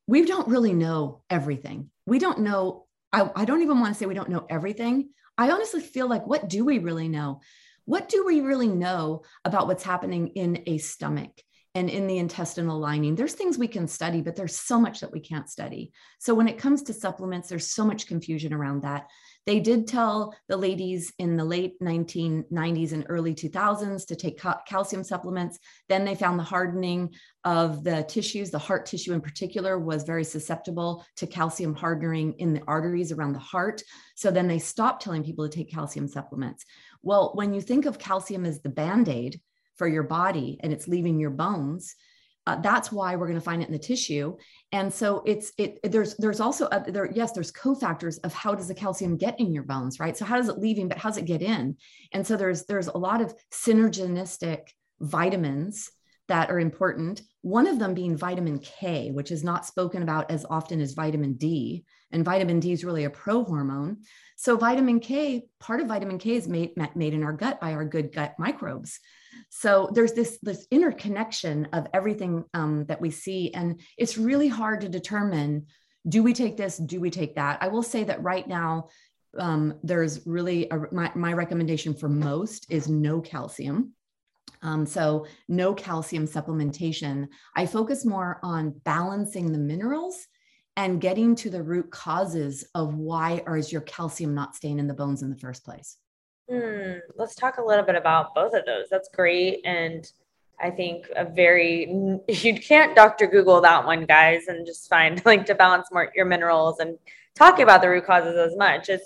we 0.06 0.24
don't 0.26 0.48
really 0.48 0.74
know 0.74 1.22
everything. 1.30 1.90
We 2.06 2.18
don't 2.18 2.40
know, 2.40 2.86
I, 3.12 3.30
I 3.34 3.44
don't 3.44 3.62
even 3.62 3.80
want 3.80 3.94
to 3.94 3.98
say 3.98 4.06
we 4.06 4.14
don't 4.14 4.28
know 4.28 4.46
everything. 4.50 5.10
I 5.38 5.50
honestly 5.50 5.80
feel 5.80 6.08
like, 6.08 6.26
what 6.26 6.48
do 6.48 6.64
we 6.64 6.78
really 6.78 7.08
know? 7.08 7.40
What 7.86 8.08
do 8.08 8.24
we 8.26 8.40
really 8.40 8.68
know 8.68 9.22
about 9.44 9.66
what's 9.66 9.82
happening 9.82 10.28
in 10.28 10.62
a 10.66 10.78
stomach? 10.78 11.32
and 11.74 11.88
in 11.88 12.06
the 12.06 12.18
intestinal 12.18 12.78
lining. 12.78 13.14
There's 13.14 13.34
things 13.34 13.56
we 13.56 13.68
can 13.68 13.86
study, 13.86 14.22
but 14.22 14.34
there's 14.34 14.56
so 14.56 14.80
much 14.80 15.00
that 15.00 15.12
we 15.12 15.20
can't 15.20 15.48
study. 15.48 15.92
So 16.18 16.34
when 16.34 16.48
it 16.48 16.58
comes 16.58 16.82
to 16.84 16.92
supplements, 16.92 17.48
there's 17.48 17.68
so 17.68 17.84
much 17.84 18.08
confusion 18.08 18.52
around 18.52 18.82
that. 18.82 19.06
They 19.46 19.58
did 19.58 19.86
tell 19.86 20.34
the 20.48 20.56
ladies 20.56 21.12
in 21.18 21.36
the 21.36 21.44
late 21.44 21.80
1990s 21.80 22.92
and 22.92 23.06
early 23.08 23.34
2000s 23.34 24.06
to 24.06 24.16
take 24.16 24.40
calcium 24.66 25.02
supplements. 25.02 25.58
Then 25.88 26.04
they 26.04 26.14
found 26.14 26.38
the 26.38 26.44
hardening 26.44 27.14
of 27.44 27.82
the 27.82 28.04
tissues, 28.04 28.50
the 28.50 28.58
heart 28.58 28.86
tissue 28.86 29.14
in 29.14 29.20
particular, 29.20 29.78
was 29.78 30.02
very 30.02 30.24
susceptible 30.24 31.04
to 31.16 31.26
calcium 31.26 31.74
hardening 31.74 32.34
in 32.34 32.52
the 32.52 32.62
arteries 32.66 33.12
around 33.12 33.32
the 33.32 33.38
heart. 33.38 33.82
So 34.14 34.30
then 34.30 34.46
they 34.46 34.58
stopped 34.58 35.02
telling 35.02 35.24
people 35.24 35.48
to 35.48 35.56
take 35.56 35.70
calcium 35.70 36.06
supplements. 36.06 36.66
Well, 37.02 37.32
when 37.34 37.54
you 37.54 37.62
think 37.62 37.86
of 37.86 37.98
calcium 37.98 38.44
as 38.44 38.60
the 38.60 38.68
band 38.68 39.08
aid 39.08 39.40
for 39.76 39.88
your 39.88 40.02
body 40.02 40.58
and 40.62 40.72
it's 40.72 40.86
leaving 40.86 41.18
your 41.18 41.30
bones, 41.30 41.96
uh, 42.46 42.56
that's 42.56 42.90
why 42.90 43.16
we're 43.16 43.26
going 43.26 43.38
to 43.38 43.44
find 43.44 43.62
it 43.62 43.68
in 43.68 43.72
the 43.72 43.78
tissue 43.78 44.36
and 44.72 44.92
so 44.92 45.22
it's 45.26 45.52
it 45.58 45.80
there's 45.82 46.14
there's 46.16 46.40
also 46.40 46.66
a, 46.66 46.90
there 46.90 47.10
yes 47.12 47.32
there's 47.32 47.50
cofactors 47.52 48.18
of 48.24 48.32
how 48.32 48.54
does 48.54 48.68
the 48.68 48.74
calcium 48.74 49.16
get 49.16 49.38
in 49.40 49.52
your 49.52 49.64
bones 49.64 49.98
right? 49.98 50.16
So 50.16 50.24
how 50.24 50.36
does 50.36 50.48
it 50.48 50.58
leaving 50.58 50.88
but 50.88 50.98
how 50.98 51.08
does 51.08 51.18
it 51.18 51.24
get 51.24 51.42
in? 51.42 51.76
And 52.12 52.26
so 52.26 52.36
there's 52.36 52.64
there's 52.66 52.86
a 52.86 52.98
lot 52.98 53.20
of 53.20 53.34
synergistic 53.52 54.68
vitamins 55.00 55.90
that 56.28 56.50
are 56.50 56.60
important 56.60 57.22
one 57.42 57.66
of 57.66 57.78
them 57.80 57.94
being 57.94 58.16
vitamin 58.16 58.60
k 58.60 59.10
which 59.10 59.32
is 59.32 59.42
not 59.42 59.66
spoken 59.66 60.02
about 60.02 60.30
as 60.30 60.46
often 60.48 60.80
as 60.80 60.92
vitamin 60.92 61.34
d. 61.34 61.84
And 62.12 62.24
vitamin 62.24 62.60
d 62.60 62.72
is 62.72 62.84
really 62.84 63.04
a 63.04 63.10
prohormone. 63.10 63.96
So 64.36 64.56
vitamin 64.56 65.00
k 65.00 65.46
part 65.58 65.80
of 65.80 65.88
vitamin 65.88 66.18
k 66.18 66.36
is 66.36 66.46
made 66.46 66.70
made 66.94 67.14
in 67.14 67.24
our 67.24 67.32
gut 67.32 67.60
by 67.60 67.74
our 67.74 67.84
good 67.84 68.14
gut 68.14 68.34
microbes 68.38 69.00
so 69.48 69.90
there's 69.92 70.12
this 70.12 70.38
this 70.42 70.66
interconnection 70.70 71.66
of 71.72 71.86
everything 71.92 72.44
um, 72.54 72.84
that 72.86 73.00
we 73.00 73.10
see, 73.10 73.52
and 73.54 73.80
it's 73.98 74.18
really 74.18 74.48
hard 74.48 74.80
to 74.82 74.88
determine: 74.88 75.66
do 76.08 76.22
we 76.22 76.32
take 76.32 76.56
this? 76.56 76.76
Do 76.78 77.00
we 77.00 77.10
take 77.10 77.36
that? 77.36 77.58
I 77.60 77.68
will 77.68 77.82
say 77.82 78.04
that 78.04 78.22
right 78.22 78.46
now, 78.46 78.88
um, 79.38 79.74
there's 79.82 80.26
really 80.26 80.68
a, 80.70 80.78
my 80.92 81.10
my 81.14 81.32
recommendation 81.32 81.94
for 81.94 82.08
most 82.08 82.66
is 82.70 82.88
no 82.88 83.20
calcium. 83.20 83.92
Um, 84.62 84.84
so 84.84 85.26
no 85.48 85.74
calcium 85.74 86.26
supplementation. 86.26 87.28
I 87.56 87.66
focus 87.66 88.04
more 88.04 88.38
on 88.42 88.80
balancing 88.84 89.52
the 89.52 89.58
minerals 89.58 90.26
and 90.76 91.00
getting 91.00 91.34
to 91.36 91.50
the 91.50 91.62
root 91.62 91.90
causes 91.90 92.64
of 92.74 92.94
why 92.94 93.42
or 93.46 93.56
is 93.56 93.72
your 93.72 93.80
calcium 93.82 94.34
not 94.34 94.54
staying 94.54 94.78
in 94.78 94.86
the 94.86 94.94
bones 94.94 95.22
in 95.22 95.30
the 95.30 95.36
first 95.36 95.64
place. 95.64 95.96
Hmm, 96.50 96.98
let's 97.16 97.36
talk 97.36 97.58
a 97.58 97.64
little 97.64 97.84
bit 97.84 97.94
about 97.94 98.34
both 98.34 98.54
of 98.54 98.66
those. 98.66 98.86
That's 98.90 99.08
great. 99.08 99.60
And 99.64 100.10
I 100.60 100.70
think 100.70 101.06
a 101.14 101.24
very, 101.24 101.86
you 102.28 102.58
can't 102.58 102.96
Dr. 102.96 103.28
Google 103.28 103.60
that 103.60 103.86
one, 103.86 104.04
guys, 104.04 104.48
and 104.48 104.66
just 104.66 104.88
find 104.88 105.22
like 105.26 105.46
to 105.46 105.54
balance 105.54 105.88
more 105.92 106.10
your 106.14 106.26
minerals 106.26 106.80
and 106.80 106.98
talking 107.36 107.62
about 107.62 107.82
the 107.82 107.88
root 107.88 108.04
causes 108.04 108.36
as 108.36 108.56
much 108.56 108.88
as 108.88 109.00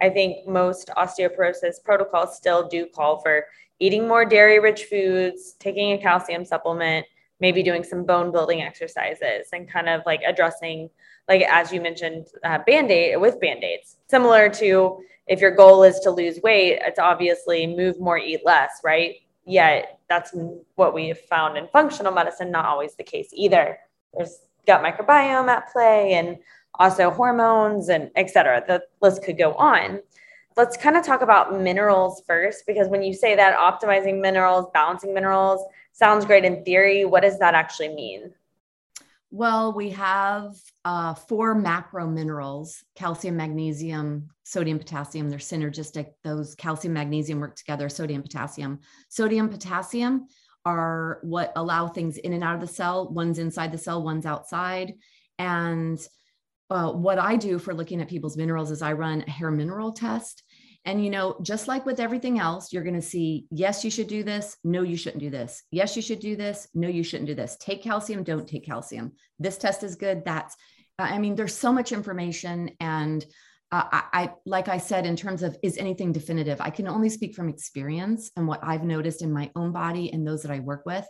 I 0.00 0.10
think 0.10 0.46
most 0.46 0.90
osteoporosis 0.96 1.82
protocols 1.82 2.36
still 2.36 2.68
do 2.68 2.86
call 2.86 3.20
for 3.20 3.46
eating 3.78 4.06
more 4.06 4.26
dairy 4.26 4.60
rich 4.60 4.84
foods, 4.84 5.54
taking 5.58 5.92
a 5.92 5.98
calcium 5.98 6.44
supplement, 6.44 7.06
maybe 7.40 7.62
doing 7.62 7.82
some 7.82 8.04
bone 8.04 8.30
building 8.30 8.60
exercises 8.60 9.48
and 9.54 9.66
kind 9.70 9.88
of 9.88 10.02
like 10.04 10.20
addressing, 10.26 10.90
like 11.28 11.42
as 11.42 11.72
you 11.72 11.80
mentioned, 11.80 12.26
uh, 12.44 12.58
band 12.66 12.90
aid 12.90 13.18
with 13.18 13.40
band 13.40 13.64
aids, 13.64 13.96
similar 14.08 14.50
to 14.50 15.00
if 15.30 15.40
your 15.40 15.52
goal 15.52 15.84
is 15.84 16.00
to 16.00 16.10
lose 16.10 16.40
weight, 16.42 16.80
it's 16.84 16.98
obviously 16.98 17.64
move 17.64 18.00
more, 18.00 18.18
eat 18.18 18.40
less, 18.44 18.80
right? 18.82 19.14
Yet 19.46 20.00
that's 20.08 20.34
what 20.74 20.92
we 20.92 21.06
have 21.08 21.20
found 21.20 21.56
in 21.56 21.68
functional 21.68 22.12
medicine, 22.12 22.50
not 22.50 22.66
always 22.66 22.96
the 22.96 23.04
case 23.04 23.30
either. 23.32 23.78
There's 24.12 24.40
gut 24.66 24.82
microbiome 24.82 25.48
at 25.48 25.72
play 25.72 26.14
and 26.14 26.36
also 26.74 27.10
hormones 27.10 27.90
and 27.90 28.10
et 28.16 28.28
cetera. 28.28 28.62
The 28.66 28.82
list 29.00 29.22
could 29.22 29.38
go 29.38 29.54
on. 29.54 30.00
Let's 30.56 30.76
kind 30.76 30.96
of 30.96 31.06
talk 31.06 31.22
about 31.22 31.60
minerals 31.60 32.22
first, 32.26 32.64
because 32.66 32.88
when 32.88 33.02
you 33.02 33.14
say 33.14 33.36
that 33.36 33.56
optimizing 33.56 34.20
minerals, 34.20 34.66
balancing 34.74 35.14
minerals 35.14 35.64
sounds 35.92 36.24
great 36.24 36.44
in 36.44 36.64
theory, 36.64 37.04
what 37.04 37.22
does 37.22 37.38
that 37.38 37.54
actually 37.54 37.90
mean? 37.90 38.32
Well, 39.32 39.72
we 39.72 39.90
have 39.90 40.56
uh, 40.84 41.14
four 41.14 41.54
macro 41.54 42.08
minerals 42.08 42.82
calcium, 42.96 43.36
magnesium, 43.36 44.30
sodium, 44.42 44.78
potassium. 44.78 45.30
They're 45.30 45.38
synergistic. 45.38 46.08
Those 46.24 46.56
calcium, 46.56 46.94
magnesium 46.94 47.38
work 47.38 47.54
together, 47.54 47.88
sodium, 47.88 48.22
potassium. 48.22 48.80
Sodium, 49.08 49.48
potassium 49.48 50.26
are 50.64 51.20
what 51.22 51.52
allow 51.54 51.86
things 51.86 52.16
in 52.16 52.32
and 52.32 52.42
out 52.42 52.56
of 52.56 52.60
the 52.60 52.66
cell. 52.66 53.08
One's 53.08 53.38
inside 53.38 53.70
the 53.70 53.78
cell, 53.78 54.02
one's 54.02 54.26
outside. 54.26 54.94
And 55.38 56.04
uh, 56.68 56.90
what 56.92 57.18
I 57.18 57.36
do 57.36 57.58
for 57.58 57.72
looking 57.72 58.00
at 58.00 58.08
people's 58.08 58.36
minerals 58.36 58.70
is 58.72 58.82
I 58.82 58.92
run 58.92 59.24
a 59.26 59.30
hair 59.30 59.50
mineral 59.52 59.92
test. 59.92 60.42
And, 60.84 61.04
you 61.04 61.10
know, 61.10 61.36
just 61.42 61.68
like 61.68 61.84
with 61.84 62.00
everything 62.00 62.38
else, 62.38 62.72
you're 62.72 62.82
going 62.82 62.94
to 62.94 63.02
see, 63.02 63.46
yes, 63.50 63.84
you 63.84 63.90
should 63.90 64.08
do 64.08 64.22
this. 64.22 64.56
No, 64.64 64.82
you 64.82 64.96
shouldn't 64.96 65.22
do 65.22 65.30
this. 65.30 65.62
Yes, 65.70 65.94
you 65.94 66.02
should 66.02 66.20
do 66.20 66.36
this. 66.36 66.68
No, 66.74 66.88
you 66.88 67.02
shouldn't 67.02 67.28
do 67.28 67.34
this. 67.34 67.56
Take 67.60 67.82
calcium, 67.82 68.22
don't 68.22 68.48
take 68.48 68.64
calcium. 68.64 69.12
This 69.38 69.58
test 69.58 69.82
is 69.82 69.96
good. 69.96 70.24
That's, 70.24 70.56
I 70.98 71.18
mean, 71.18 71.34
there's 71.34 71.54
so 71.54 71.72
much 71.72 71.92
information. 71.92 72.70
And 72.80 73.24
uh, 73.72 73.84
I, 73.92 74.02
I, 74.12 74.32
like 74.46 74.68
I 74.68 74.78
said, 74.78 75.06
in 75.06 75.16
terms 75.16 75.42
of 75.42 75.56
is 75.62 75.76
anything 75.76 76.12
definitive, 76.12 76.60
I 76.60 76.70
can 76.70 76.88
only 76.88 77.10
speak 77.10 77.34
from 77.34 77.48
experience 77.48 78.30
and 78.36 78.48
what 78.48 78.60
I've 78.62 78.84
noticed 78.84 79.22
in 79.22 79.32
my 79.32 79.50
own 79.54 79.72
body 79.72 80.12
and 80.12 80.26
those 80.26 80.42
that 80.42 80.50
I 80.50 80.60
work 80.60 80.86
with. 80.86 81.06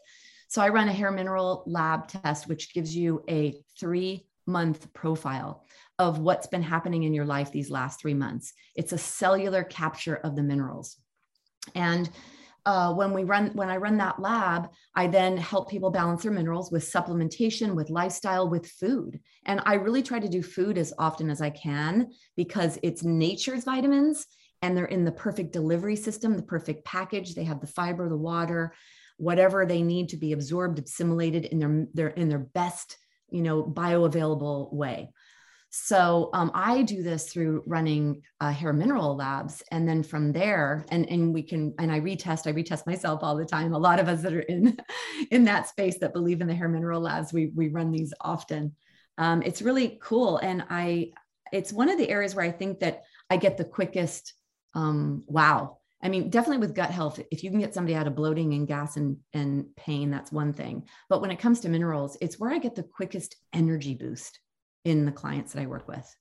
So 0.49 0.61
I 0.61 0.69
run 0.69 0.89
a 0.89 0.93
hair 0.93 1.12
mineral 1.12 1.62
lab 1.67 2.09
test, 2.09 2.49
which 2.49 2.75
gives 2.75 2.95
you 2.95 3.23
a 3.31 3.55
three 3.79 4.27
month 4.47 4.93
profile 4.93 5.65
of 6.00 6.19
what's 6.19 6.47
been 6.47 6.62
happening 6.62 7.02
in 7.02 7.12
your 7.12 7.26
life 7.26 7.52
these 7.52 7.71
last 7.71 8.00
three 8.00 8.14
months. 8.14 8.54
It's 8.75 8.95
a 8.95 8.99
cellular 8.99 9.62
capture 9.62 10.16
of 10.16 10.35
the 10.35 10.42
minerals. 10.42 10.97
And 11.75 12.09
uh, 12.66 12.92
when 12.92 13.14
we 13.14 13.25
run 13.25 13.50
when 13.54 13.71
i 13.71 13.76
run 13.78 13.97
that 13.97 14.21
lab 14.21 14.69
i 14.95 15.07
then 15.07 15.35
help 15.35 15.71
people 15.71 15.90
balance 15.90 16.23
their 16.23 16.30
minerals 16.30 16.71
with 16.71 16.85
supplementation 16.85 17.75
with 17.75 17.88
lifestyle 17.88 18.50
with 18.50 18.66
food 18.66 19.19
and 19.47 19.62
i 19.64 19.73
really 19.73 20.02
try 20.02 20.19
to 20.19 20.28
do 20.28 20.42
food 20.42 20.76
as 20.76 20.92
often 20.99 21.30
as 21.30 21.40
i 21.40 21.49
can 21.49 22.11
because 22.37 22.78
it's 22.83 23.02
nature's 23.02 23.64
vitamins 23.64 24.26
and 24.61 24.76
they're 24.76 24.85
in 24.85 25.07
the 25.07 25.12
perfect 25.12 25.54
delivery 25.54 25.97
system 25.97 26.37
the 26.37 26.42
perfect 26.42 26.85
package 26.85 27.35
they 27.35 27.45
have 27.45 27.62
the 27.62 27.66
fiber 27.66 28.11
the 28.11 28.16
water 28.16 28.75
whatever 29.16 29.64
they 29.64 29.80
need 29.80 30.11
to 30.11 30.19
be 30.19 30.33
absorbed 30.33 30.78
assimilated 30.78 31.47
in 31.47 31.59
their, 31.59 31.87
their 31.95 32.09
in 32.09 32.28
their 32.28 32.38
best 32.38 32.99
you 33.30 33.40
know 33.40 33.64
bioavailable 33.64 34.71
way 34.71 35.09
so 35.73 36.31
um, 36.33 36.50
I 36.53 36.83
do 36.83 37.00
this 37.00 37.33
through 37.33 37.62
running 37.65 38.23
uh, 38.41 38.50
hair 38.50 38.73
mineral 38.73 39.15
labs, 39.15 39.62
and 39.71 39.89
then 39.89 40.03
from 40.03 40.33
there, 40.33 40.85
and 40.91 41.09
and 41.09 41.33
we 41.33 41.45
can 41.45 41.75
and 41.79 41.93
I 41.93 42.00
retest. 42.00 42.49
I 42.49 42.53
retest 42.53 42.89
myself 42.89 43.21
all 43.23 43.37
the 43.37 43.45
time. 43.45 43.73
A 43.73 43.79
lot 43.79 44.00
of 44.00 44.09
us 44.09 44.23
that 44.23 44.33
are 44.33 44.41
in 44.41 44.77
in 45.31 45.45
that 45.45 45.69
space 45.69 45.99
that 45.99 46.12
believe 46.12 46.41
in 46.41 46.49
the 46.49 46.55
hair 46.55 46.69
mineral 46.69 47.00
labs, 47.00 47.33
we 47.33 47.53
we 47.55 47.69
run 47.69 47.93
these 47.93 48.12
often. 48.21 48.75
Um, 49.17 49.43
it's 49.43 49.62
really 49.62 50.00
cool, 50.03 50.39
and 50.39 50.65
I 50.69 51.12
it's 51.53 51.73
one 51.73 51.89
of 51.89 51.99
the 51.99 52.11
areas 52.11 52.35
where 52.35 52.45
I 52.45 52.50
think 52.50 52.81
that 52.81 53.05
I 53.31 53.37
get 53.37 53.57
the 53.57 53.65
quickest 53.65 54.35
um, 54.75 55.23
wow. 55.27 55.79
I 56.03 56.09
mean, 56.09 56.31
definitely 56.31 56.67
with 56.67 56.75
gut 56.75 56.91
health, 56.91 57.21
if 57.31 57.45
you 57.45 57.50
can 57.50 57.61
get 57.61 57.75
somebody 57.75 57.95
out 57.95 58.07
of 58.07 58.15
bloating 58.15 58.55
and 58.55 58.67
gas 58.67 58.97
and, 58.97 59.19
and 59.35 59.67
pain, 59.77 60.11
that's 60.11 60.33
one 60.33 60.55
thing. 60.55 60.89
But 61.11 61.21
when 61.21 61.31
it 61.31 61.39
comes 61.39 61.61
to 61.61 61.69
minerals, 61.69 62.17
it's 62.23 62.41
where 62.41 62.50
I 62.50 62.57
get 62.57 62.75
the 62.75 62.85
quickest 62.85 63.37
energy 63.53 63.95
boost 63.95 64.41
in 64.84 65.04
the 65.04 65.12
clients 65.12 65.52
that 65.52 65.62
I 65.62 65.66
work 65.66 65.88
with. 65.88 66.16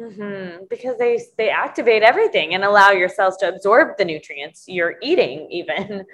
Mm-hmm. 0.00 0.64
Because 0.68 0.98
they 0.98 1.24
they 1.38 1.50
activate 1.50 2.02
everything 2.02 2.54
and 2.54 2.64
allow 2.64 2.90
your 2.90 3.08
cells 3.08 3.36
to 3.38 3.48
absorb 3.48 3.96
the 3.96 4.04
nutrients 4.04 4.64
you're 4.66 4.96
eating, 5.02 5.48
even. 5.50 6.04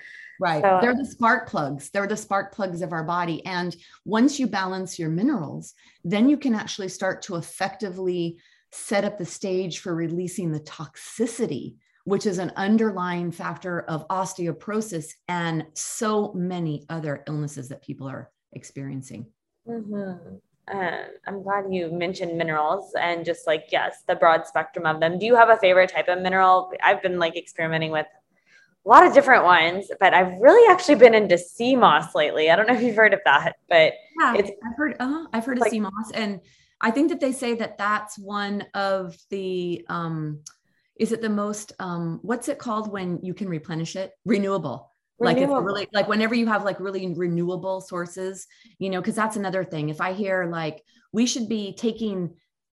Right. 0.40 0.62
So, 0.62 0.78
They're 0.80 0.97
the 0.97 1.04
spark 1.04 1.49
plugs. 1.49 1.90
They're 1.90 2.06
the 2.06 2.16
spark 2.16 2.54
plugs 2.54 2.80
of 2.80 2.92
our 2.92 3.04
body. 3.04 3.44
And 3.44 3.76
once 4.06 4.40
you 4.40 4.47
balance 4.47 4.99
your 4.99 5.11
minerals, 5.11 5.75
then 6.02 6.30
you 6.30 6.38
can 6.38 6.54
actually 6.54 6.88
start 6.88 7.20
to 7.23 7.37
effectively 7.37 8.38
set 8.73 9.04
up 9.04 9.18
the 9.18 9.26
stage 9.26 9.80
for 9.80 9.94
releasing 9.94 10.50
the 10.50 10.61
toxicity, 10.61 11.76
which 12.04 12.25
is 12.25 12.38
an 12.38 12.52
underlying 12.56 13.30
factor 13.30 13.82
of 13.82 14.09
osteoporosis 14.09 15.09
and 15.28 15.66
so 15.75 16.32
many 16.32 16.87
other 16.88 17.23
illnesses 17.26 17.68
that 17.68 17.82
people 17.82 18.09
are 18.09 18.30
experiencing. 18.52 19.26
Mm-hmm. 19.68 20.37
Uh, 20.73 21.05
I'm 21.27 21.43
glad 21.43 21.65
you 21.71 21.91
mentioned 21.91 22.39
minerals 22.39 22.95
and 22.99 23.25
just 23.25 23.47
like, 23.47 23.67
yes, 23.73 24.05
the 24.07 24.15
broad 24.15 24.47
spectrum 24.47 24.87
of 24.87 25.00
them. 25.00 25.19
Do 25.19 25.27
you 25.27 25.35
have 25.35 25.49
a 25.49 25.57
favorite 25.57 25.91
type 25.91 26.09
of 26.09 26.21
mineral? 26.21 26.73
I've 26.83 27.03
been 27.03 27.19
like 27.19 27.37
experimenting 27.37 27.91
with 27.91 28.07
a 28.87 28.89
lot 28.89 29.05
of 29.05 29.12
different 29.12 29.45
ones, 29.45 29.91
but 29.99 30.15
I've 30.15 30.39
really 30.39 30.73
actually 30.73 30.95
been 30.95 31.15
into 31.15 31.37
sea 31.39 31.75
moss 31.75 32.15
lately. 32.15 32.50
I 32.50 32.57
don't 32.57 32.69
know 32.69 32.75
if 32.75 32.83
you've 32.83 32.97
heard 32.97 33.12
of 33.12 33.21
that, 33.25 33.57
but 33.69 33.95
yeah, 34.21 34.35
it's, 34.37 34.50
I've 34.50 34.77
heard, 34.77 34.97
uh, 35.00 35.25
I've 35.33 35.45
heard 35.45 35.59
like, 35.59 35.69
of 35.69 35.73
sea 35.73 35.81
moss 35.81 36.11
and 36.15 36.41
I 36.81 36.91
think 36.91 37.11
that 37.11 37.21
they 37.21 37.33
say 37.33 37.55
that 37.57 37.77
that's 37.77 38.19
one 38.19 38.65
of 38.73 39.19
the, 39.29 39.85
um, 39.89 40.41
is 40.97 41.12
it 41.12 41.21
the 41.21 41.29
most, 41.29 41.73
um, 41.79 42.21
what's 42.23 42.49
it 42.49 42.59
called 42.59 42.91
when 42.91 43.19
you 43.23 43.35
can 43.35 43.49
replenish 43.49 43.97
it? 43.97 44.12
Renewable 44.25 44.93
like 45.21 45.37
it's 45.37 45.50
really 45.50 45.87
like 45.93 46.09
whenever 46.09 46.35
you 46.35 46.47
have 46.47 46.65
like 46.65 46.81
really 46.81 47.12
renewable 47.15 47.81
sources 47.81 48.47
you 48.79 48.91
know 48.91 49.00
because 49.00 49.15
that's 49.15 49.37
another 49.37 49.65
thing. 49.65 49.89
If 49.89 50.00
i 50.00 50.12
hear 50.12 50.47
like 50.47 50.83
we 51.12 51.27
should 51.27 51.49
be 51.49 51.75
taking 51.75 52.35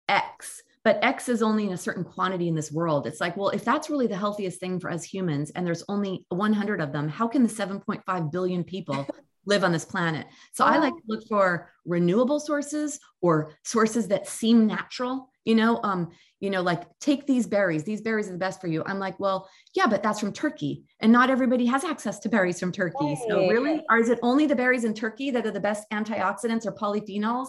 x 0.08 0.62
but 0.84 0.98
x 1.02 1.28
is 1.28 1.42
only 1.42 1.66
in 1.66 1.72
a 1.72 1.76
certain 1.78 2.04
quantity 2.04 2.48
in 2.48 2.54
this 2.54 2.72
world 2.72 3.06
it's 3.06 3.20
like 3.20 3.36
well 3.36 3.50
if 3.50 3.64
that's 3.64 3.88
really 3.88 4.06
the 4.06 4.16
healthiest 4.16 4.58
thing 4.60 4.80
for 4.80 4.90
us 4.90 5.04
humans 5.04 5.50
and 5.50 5.66
there's 5.66 5.84
only 5.88 6.26
100 6.30 6.80
of 6.80 6.92
them 6.92 7.08
how 7.08 7.28
can 7.28 7.42
the 7.42 7.48
7.5 7.48 8.32
billion 8.32 8.64
people 8.64 9.06
live 9.44 9.64
on 9.64 9.72
this 9.72 9.84
planet? 9.84 10.26
So 10.52 10.64
i 10.64 10.78
like 10.78 10.94
to 10.94 11.02
look 11.06 11.26
for 11.28 11.70
renewable 11.84 12.40
sources 12.40 13.00
or 13.20 13.54
sources 13.64 14.08
that 14.08 14.28
seem 14.28 14.66
natural 14.66 15.31
you 15.44 15.54
know 15.54 15.80
um 15.82 16.10
you 16.40 16.50
know 16.50 16.62
like 16.62 16.82
take 17.00 17.26
these 17.26 17.46
berries 17.46 17.84
these 17.84 18.00
berries 18.00 18.28
are 18.28 18.32
the 18.32 18.38
best 18.38 18.60
for 18.60 18.66
you. 18.66 18.82
I'm 18.86 18.98
like 18.98 19.18
well 19.18 19.48
yeah 19.74 19.86
but 19.86 20.02
that's 20.02 20.20
from 20.20 20.32
turkey 20.32 20.84
and 21.00 21.12
not 21.12 21.30
everybody 21.30 21.66
has 21.66 21.84
access 21.84 22.18
to 22.20 22.28
berries 22.28 22.60
from 22.60 22.72
turkey. 22.72 23.16
So 23.28 23.48
really 23.48 23.82
or 23.90 23.98
is 23.98 24.08
it 24.08 24.18
only 24.22 24.46
the 24.46 24.56
berries 24.56 24.84
in 24.84 24.94
turkey 24.94 25.30
that 25.30 25.46
are 25.46 25.50
the 25.50 25.60
best 25.60 25.86
antioxidants 25.92 26.66
or 26.66 26.72
polyphenols? 26.72 27.48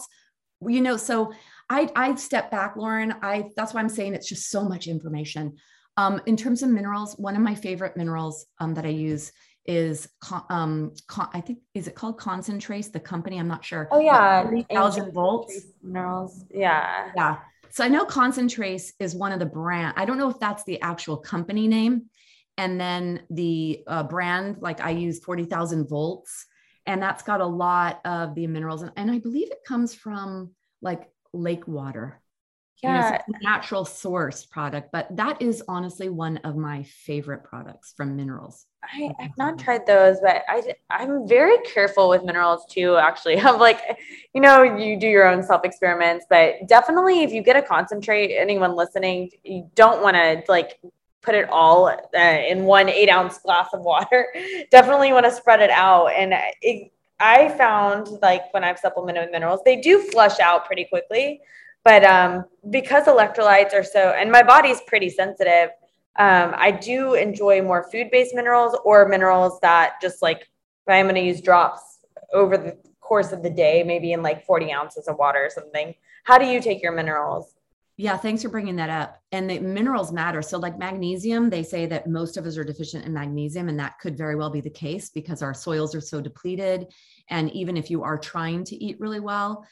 You 0.66 0.80
know 0.80 0.96
so 0.96 1.32
i 1.70 1.90
i 1.96 2.14
step 2.14 2.50
back 2.50 2.76
lauren. 2.76 3.14
I 3.22 3.50
that's 3.56 3.74
why 3.74 3.80
i'm 3.80 3.88
saying 3.88 4.14
it's 4.14 4.28
just 4.28 4.50
so 4.50 4.64
much 4.64 4.86
information. 4.86 5.56
Um, 5.96 6.20
in 6.26 6.36
terms 6.36 6.62
of 6.62 6.70
minerals 6.70 7.14
one 7.18 7.36
of 7.36 7.42
my 7.42 7.54
favorite 7.54 7.96
minerals 7.96 8.46
um, 8.58 8.74
that 8.74 8.84
i 8.84 8.88
use 8.88 9.30
is 9.66 10.08
um 10.50 10.92
I 11.32 11.40
think 11.40 11.60
is 11.74 11.88
it 11.88 11.94
called 11.94 12.18
Concentrace 12.18 12.88
the 12.88 13.00
company? 13.00 13.38
I'm 13.38 13.48
not 13.48 13.64
sure. 13.64 13.88
Oh 13.90 13.98
yeah, 14.00 14.44
thousand 14.70 15.12
volts. 15.12 15.58
minerals. 15.82 16.44
Yeah, 16.50 17.10
yeah. 17.16 17.38
So 17.74 17.82
I 17.82 17.88
know 17.88 18.04
Concentrace 18.04 18.92
is 19.00 19.16
one 19.16 19.32
of 19.32 19.40
the 19.40 19.46
brand. 19.46 19.94
I 19.96 20.04
don't 20.04 20.16
know 20.16 20.30
if 20.30 20.38
that's 20.38 20.62
the 20.62 20.80
actual 20.80 21.16
company 21.16 21.66
name. 21.66 22.04
And 22.56 22.80
then 22.80 23.22
the 23.30 23.82
uh, 23.88 24.04
brand, 24.04 24.58
like 24.60 24.80
I 24.80 24.90
use 24.90 25.18
40,000 25.24 25.88
volts, 25.88 26.46
and 26.86 27.02
that's 27.02 27.24
got 27.24 27.40
a 27.40 27.46
lot 27.46 28.00
of 28.04 28.36
the 28.36 28.46
minerals. 28.46 28.82
And, 28.82 28.92
and 28.94 29.10
I 29.10 29.18
believe 29.18 29.50
it 29.50 29.64
comes 29.66 29.92
from 29.92 30.52
like 30.82 31.10
lake 31.32 31.66
water. 31.66 32.20
Yeah. 32.84 33.22
You 33.26 33.32
know, 33.32 33.38
natural 33.42 33.84
source 33.84 34.44
product, 34.44 34.90
but 34.92 35.14
that 35.16 35.40
is 35.40 35.62
honestly 35.68 36.08
one 36.08 36.38
of 36.38 36.56
my 36.56 36.82
favorite 36.82 37.44
products 37.44 37.94
from 37.96 38.16
minerals. 38.16 38.66
I, 38.82 39.10
have 39.18 39.36
not 39.38 39.58
tried 39.58 39.86
those, 39.86 40.18
but 40.20 40.42
I, 40.48 40.74
I'm 40.90 41.26
very 41.26 41.58
careful 41.58 42.08
with 42.08 42.24
minerals 42.24 42.66
too, 42.68 42.96
actually. 42.96 43.40
I'm 43.40 43.58
like, 43.58 43.80
you 44.34 44.40
know, 44.40 44.62
you 44.62 44.98
do 44.98 45.08
your 45.08 45.26
own 45.26 45.42
self 45.42 45.64
experiments, 45.64 46.26
but 46.28 46.66
definitely 46.66 47.22
if 47.22 47.32
you 47.32 47.42
get 47.42 47.56
a 47.56 47.62
concentrate, 47.62 48.34
anyone 48.36 48.74
listening, 48.76 49.30
you 49.42 49.70
don't 49.74 50.02
want 50.02 50.16
to 50.16 50.42
like 50.48 50.78
put 51.22 51.34
it 51.34 51.48
all 51.48 51.88
uh, 51.88 52.18
in 52.18 52.64
one 52.64 52.88
eight 52.88 53.08
ounce 53.08 53.38
glass 53.38 53.68
of 53.72 53.80
water. 53.80 54.26
definitely 54.70 55.12
want 55.12 55.24
to 55.24 55.32
spread 55.32 55.60
it 55.60 55.70
out. 55.70 56.08
And 56.08 56.34
it, 56.60 56.92
I 57.18 57.48
found 57.56 58.08
like 58.20 58.52
when 58.52 58.64
I've 58.64 58.78
supplemented 58.78 59.24
with 59.24 59.32
minerals, 59.32 59.60
they 59.64 59.80
do 59.80 60.00
flush 60.00 60.40
out 60.40 60.66
pretty 60.66 60.84
quickly. 60.84 61.40
But 61.84 62.02
um, 62.04 62.44
because 62.70 63.04
electrolytes 63.04 63.74
are 63.74 63.84
so, 63.84 64.10
and 64.10 64.32
my 64.32 64.42
body's 64.42 64.80
pretty 64.86 65.10
sensitive, 65.10 65.70
um, 66.18 66.54
I 66.56 66.70
do 66.70 67.14
enjoy 67.14 67.60
more 67.62 67.88
food 67.90 68.10
based 68.10 68.34
minerals 68.34 68.76
or 68.84 69.06
minerals 69.08 69.58
that 69.60 69.94
just 70.00 70.22
like 70.22 70.48
I'm 70.88 71.06
going 71.06 71.14
to 71.16 71.20
use 71.20 71.40
drops 71.40 71.98
over 72.32 72.56
the 72.56 72.76
course 73.00 73.32
of 73.32 73.42
the 73.42 73.50
day, 73.50 73.82
maybe 73.84 74.12
in 74.12 74.22
like 74.22 74.44
40 74.44 74.72
ounces 74.72 75.08
of 75.08 75.16
water 75.18 75.44
or 75.44 75.50
something. 75.50 75.94
How 76.24 76.38
do 76.38 76.46
you 76.46 76.60
take 76.60 76.82
your 76.82 76.92
minerals? 76.92 77.54
Yeah, 77.96 78.16
thanks 78.16 78.42
for 78.42 78.48
bringing 78.48 78.74
that 78.76 78.90
up. 78.90 79.20
And 79.30 79.48
the 79.48 79.60
minerals 79.60 80.12
matter. 80.12 80.42
So, 80.42 80.58
like 80.58 80.78
magnesium, 80.78 81.48
they 81.48 81.62
say 81.62 81.86
that 81.86 82.08
most 82.08 82.36
of 82.36 82.44
us 82.44 82.56
are 82.58 82.64
deficient 82.64 83.04
in 83.04 83.12
magnesium, 83.12 83.68
and 83.68 83.78
that 83.78 84.00
could 84.00 84.16
very 84.16 84.34
well 84.34 84.50
be 84.50 84.60
the 84.60 84.70
case 84.70 85.10
because 85.10 85.42
our 85.42 85.54
soils 85.54 85.94
are 85.94 86.00
so 86.00 86.20
depleted. 86.20 86.88
And 87.30 87.52
even 87.52 87.76
if 87.76 87.90
you 87.90 88.02
are 88.02 88.18
trying 88.18 88.64
to 88.64 88.76
eat 88.84 88.98
really 88.98 89.20
well, 89.20 89.64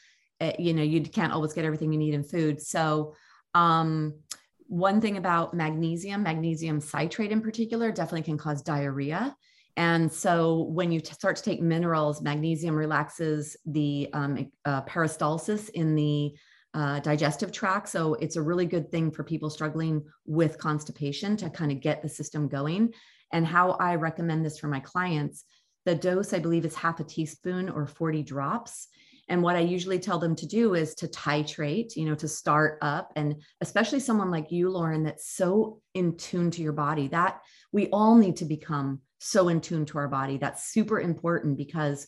you 0.59 0.73
know, 0.73 0.83
you 0.83 1.01
can't 1.01 1.33
always 1.33 1.53
get 1.53 1.65
everything 1.65 1.91
you 1.91 1.99
need 1.99 2.13
in 2.13 2.23
food. 2.23 2.61
So, 2.61 3.15
um, 3.53 4.15
one 4.67 5.01
thing 5.01 5.17
about 5.17 5.53
magnesium, 5.53 6.23
magnesium 6.23 6.79
citrate 6.79 7.31
in 7.31 7.41
particular, 7.41 7.91
definitely 7.91 8.23
can 8.23 8.37
cause 8.37 8.61
diarrhea. 8.61 9.35
And 9.75 10.11
so 10.11 10.63
when 10.63 10.91
you 10.91 10.99
t- 10.99 11.13
start 11.13 11.35
to 11.35 11.43
take 11.43 11.61
minerals, 11.61 12.21
magnesium 12.21 12.75
relaxes 12.75 13.57
the 13.65 14.09
um, 14.13 14.51
uh, 14.65 14.81
peristalsis 14.83 15.69
in 15.69 15.95
the 15.95 16.35
uh, 16.73 16.99
digestive 16.99 17.51
tract. 17.51 17.89
So 17.89 18.15
it's 18.15 18.35
a 18.35 18.41
really 18.41 18.65
good 18.65 18.89
thing 18.89 19.11
for 19.11 19.23
people 19.23 19.49
struggling 19.49 20.03
with 20.25 20.57
constipation 20.57 21.37
to 21.37 21.49
kind 21.49 21.71
of 21.71 21.81
get 21.81 22.01
the 22.01 22.09
system 22.09 22.47
going. 22.47 22.93
And 23.31 23.45
how 23.45 23.71
I 23.71 23.95
recommend 23.95 24.45
this 24.45 24.59
for 24.59 24.67
my 24.67 24.79
clients, 24.79 25.43
the 25.85 25.95
dose 25.95 26.33
I 26.33 26.39
believe 26.39 26.65
is 26.65 26.75
half 26.75 26.99
a 26.99 27.03
teaspoon 27.03 27.69
or 27.69 27.85
40 27.85 28.23
drops. 28.23 28.87
And 29.29 29.41
what 29.41 29.55
I 29.55 29.59
usually 29.59 29.99
tell 29.99 30.19
them 30.19 30.35
to 30.35 30.45
do 30.45 30.75
is 30.75 30.95
to 30.95 31.07
titrate, 31.07 31.95
you 31.95 32.05
know, 32.05 32.15
to 32.15 32.27
start 32.27 32.77
up. 32.81 33.11
And 33.15 33.41
especially 33.61 33.99
someone 33.99 34.31
like 34.31 34.51
you, 34.51 34.69
Lauren, 34.69 35.03
that's 35.03 35.29
so 35.29 35.81
in 35.93 36.17
tune 36.17 36.51
to 36.51 36.61
your 36.61 36.73
body, 36.73 37.07
that 37.09 37.41
we 37.71 37.87
all 37.87 38.15
need 38.15 38.37
to 38.37 38.45
become 38.45 38.99
so 39.19 39.47
in 39.47 39.61
tune 39.61 39.85
to 39.85 39.97
our 39.97 40.07
body. 40.07 40.37
That's 40.37 40.71
super 40.71 40.99
important 40.99 41.57
because 41.57 42.07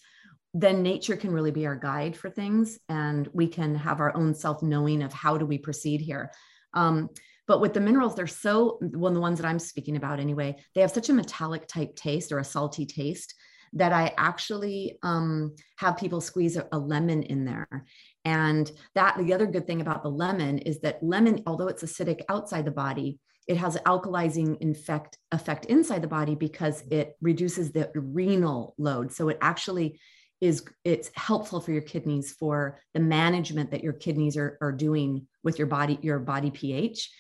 then 0.54 0.82
nature 0.84 1.15
can 1.17 1.32
really 1.32 1.51
be 1.51 1.65
our 1.65 1.75
guide 1.75 2.15
for 2.15 2.30
things 2.30 2.80
and 2.88 3.28
we 3.34 3.47
can 3.47 3.75
have 3.75 3.99
our 3.99 4.15
own 4.15 4.34
self 4.34 4.62
knowing 4.62 5.04
of 5.04 5.13
how 5.13 5.38
do 5.38 5.45
we 5.45 5.58
proceed 5.58 6.01
here. 6.01 6.32
Um, 6.73 7.10
but 7.47 7.62
with 7.62 7.73
the 7.73 7.80
minerals, 7.80 8.15
they're 8.15 8.28
so, 8.28 8.80
well, 8.82 9.13
the 9.13 9.19
ones 9.19 9.39
that 9.39 9.47
I'm 9.47 9.60
speaking 9.60 9.97
about 9.97 10.19
anyway, 10.19 10.56
they 10.73 10.82
have 10.82 10.91
such 10.91 11.10
a 11.10 11.13
metallic 11.13 11.67
type 11.67 11.95
taste 11.95 12.32
or 12.32 12.39
a 12.39 12.43
salty 12.43 12.86
taste 12.86 13.36
that 13.76 13.92
I 13.92 14.14
actually 14.18 14.98
um, 15.04 15.54
have 15.78 15.98
people 15.98 16.22
squeeze 16.22 16.56
a, 16.58 16.68
a 16.72 16.80
lemon 16.80 17.24
in 17.24 17.46
there. 17.46 17.86
And 18.24 18.72
that 18.96 19.18
the 19.18 19.34
other 19.34 19.46
good 19.46 19.68
thing 19.68 19.82
about 19.82 20.02
the 20.02 20.10
lemon 20.10 20.60
is 20.60 20.80
that 20.80 21.04
lemon, 21.04 21.44
although 21.46 21.68
it's 21.68 21.84
acidic 21.84 22.22
outside 22.30 22.66
the 22.66 22.72
body, 22.72 23.20
it 23.48 23.58
has 23.58 23.76
an 23.76 23.84
alkalizing 23.84 24.58
effect, 24.62 25.20
effect 25.32 25.66
inside 25.66 26.02
the 26.02 26.08
body 26.08 26.34
because 26.34 26.82
it 26.90 27.16
reduces 27.22 27.72
the 27.72 27.92
renal 27.94 28.74
load. 28.78 29.12
So 29.12 29.30
it 29.30 29.38
actually 29.42 30.00
is 30.42 30.64
it's 30.84 31.12
helpful 31.16 31.62
for 31.62 31.72
your 31.72 31.82
kidneys 31.82 32.32
for 32.32 32.80
the 32.94 33.00
management 33.00 33.72
that 33.72 33.84
your 33.84 33.94
kidneys 33.94 34.36
are, 34.36 34.58
are 34.62 34.72
doing 34.72 35.28
with 35.44 35.60
your 35.60 35.68
body, 35.68 36.00
your 36.02 36.20
body 36.20 36.52
pH. 36.52 37.12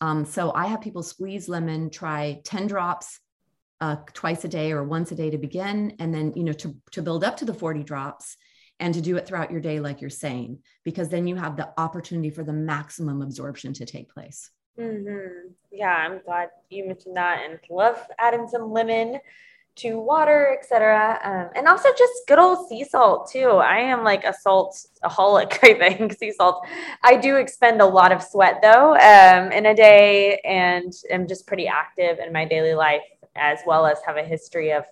Um, 0.00 0.24
so 0.24 0.52
I 0.52 0.66
have 0.66 0.80
people 0.80 1.02
squeeze 1.02 1.48
lemon, 1.48 1.90
try 1.90 2.40
10 2.44 2.66
drops 2.66 3.20
uh, 3.80 3.96
twice 4.12 4.44
a 4.44 4.48
day 4.48 4.72
or 4.72 4.84
once 4.84 5.12
a 5.12 5.14
day 5.14 5.30
to 5.30 5.38
begin, 5.38 5.96
and 5.98 6.12
then 6.12 6.32
you 6.36 6.44
know 6.44 6.52
to, 6.52 6.74
to 6.92 7.02
build 7.02 7.24
up 7.24 7.36
to 7.38 7.44
the 7.44 7.54
40 7.54 7.82
drops 7.82 8.36
and 8.78 8.94
to 8.94 9.00
do 9.00 9.16
it 9.16 9.26
throughout 9.26 9.50
your 9.50 9.60
day, 9.60 9.78
like 9.78 10.00
you're 10.00 10.10
saying, 10.10 10.58
because 10.84 11.10
then 11.10 11.26
you 11.26 11.36
have 11.36 11.56
the 11.56 11.70
opportunity 11.76 12.30
for 12.30 12.42
the 12.42 12.52
maximum 12.52 13.20
absorption 13.20 13.74
to 13.74 13.84
take 13.84 14.12
place. 14.12 14.50
Mm-hmm. 14.78 15.48
Yeah, 15.70 15.94
I'm 15.94 16.20
glad 16.24 16.48
you 16.70 16.86
mentioned 16.86 17.16
that, 17.16 17.44
and 17.44 17.58
love 17.68 17.98
adding 18.18 18.48
some 18.48 18.72
lemon 18.72 19.20
to 19.76 19.98
water, 19.98 20.56
etc. 20.58 21.18
Um, 21.24 21.50
and 21.54 21.68
also 21.68 21.88
just 21.96 22.12
good 22.26 22.38
old 22.38 22.68
sea 22.68 22.84
salt 22.84 23.30
too. 23.30 23.48
I 23.48 23.78
am 23.78 24.04
like 24.04 24.24
a 24.24 24.32
salt 24.32 24.76
aholic, 25.04 25.58
I 25.62 25.74
think. 25.74 26.14
Sea 26.14 26.32
salt. 26.32 26.66
I 27.02 27.16
do 27.16 27.36
expend 27.36 27.80
a 27.80 27.86
lot 27.86 28.12
of 28.12 28.22
sweat 28.22 28.60
though 28.62 28.94
um, 28.94 29.52
in 29.52 29.66
a 29.66 29.74
day, 29.74 30.40
and 30.44 30.92
am 31.10 31.26
just 31.26 31.46
pretty 31.46 31.66
active 31.66 32.18
in 32.18 32.32
my 32.32 32.44
daily 32.44 32.74
life, 32.74 33.02
as 33.36 33.60
well 33.66 33.86
as 33.86 33.98
have 34.06 34.16
a 34.16 34.24
history 34.24 34.72
of 34.72 34.84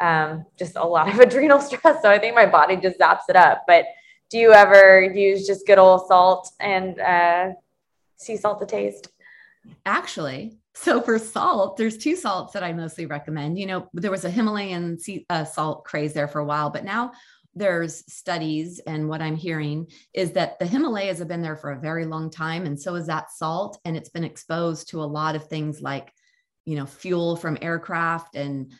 um, 0.00 0.44
just 0.58 0.76
a 0.76 0.84
lot 0.84 1.08
of 1.08 1.18
adrenal 1.20 1.60
stress. 1.60 2.02
So 2.02 2.10
I 2.10 2.18
think 2.18 2.34
my 2.34 2.46
body 2.46 2.76
just 2.76 2.98
zaps 2.98 3.28
it 3.28 3.36
up. 3.36 3.64
But 3.66 3.86
do 4.30 4.38
you 4.38 4.52
ever 4.52 5.02
use 5.02 5.46
just 5.46 5.66
good 5.66 5.78
old 5.78 6.06
salt 6.08 6.50
and 6.60 6.98
uh, 7.00 7.50
sea 8.16 8.36
salt 8.36 8.58
to 8.60 8.66
taste? 8.66 9.08
Actually, 9.84 10.58
so 10.74 11.00
for 11.00 11.18
salt, 11.18 11.76
there's 11.76 11.96
two 11.96 12.16
salts 12.16 12.52
that 12.52 12.62
I 12.62 12.72
mostly 12.72 13.06
recommend. 13.06 13.58
You 13.58 13.66
know, 13.66 13.88
there 13.94 14.10
was 14.10 14.24
a 14.24 14.30
Himalayan 14.30 14.98
sea, 14.98 15.26
uh, 15.30 15.44
salt 15.44 15.84
craze 15.84 16.12
there 16.12 16.28
for 16.28 16.40
a 16.40 16.44
while, 16.44 16.70
but 16.70 16.84
now 16.84 17.12
there's 17.56 18.04
studies 18.12 18.78
and 18.80 19.08
what 19.08 19.22
i'm 19.22 19.34
hearing 19.34 19.86
is 20.12 20.32
that 20.32 20.58
the 20.58 20.66
himalayas 20.66 21.18
have 21.18 21.26
been 21.26 21.40
there 21.40 21.56
for 21.56 21.72
a 21.72 21.80
very 21.80 22.04
long 22.04 22.30
time 22.30 22.66
and 22.66 22.78
so 22.78 22.94
is 22.94 23.06
that 23.06 23.32
salt 23.32 23.80
and 23.86 23.96
it's 23.96 24.10
been 24.10 24.24
exposed 24.24 24.90
to 24.90 25.02
a 25.02 25.04
lot 25.04 25.34
of 25.34 25.48
things 25.48 25.80
like 25.80 26.12
you 26.66 26.76
know 26.76 26.86
fuel 26.86 27.36
from 27.36 27.56
aircraft 27.62 28.36
and 28.36 28.72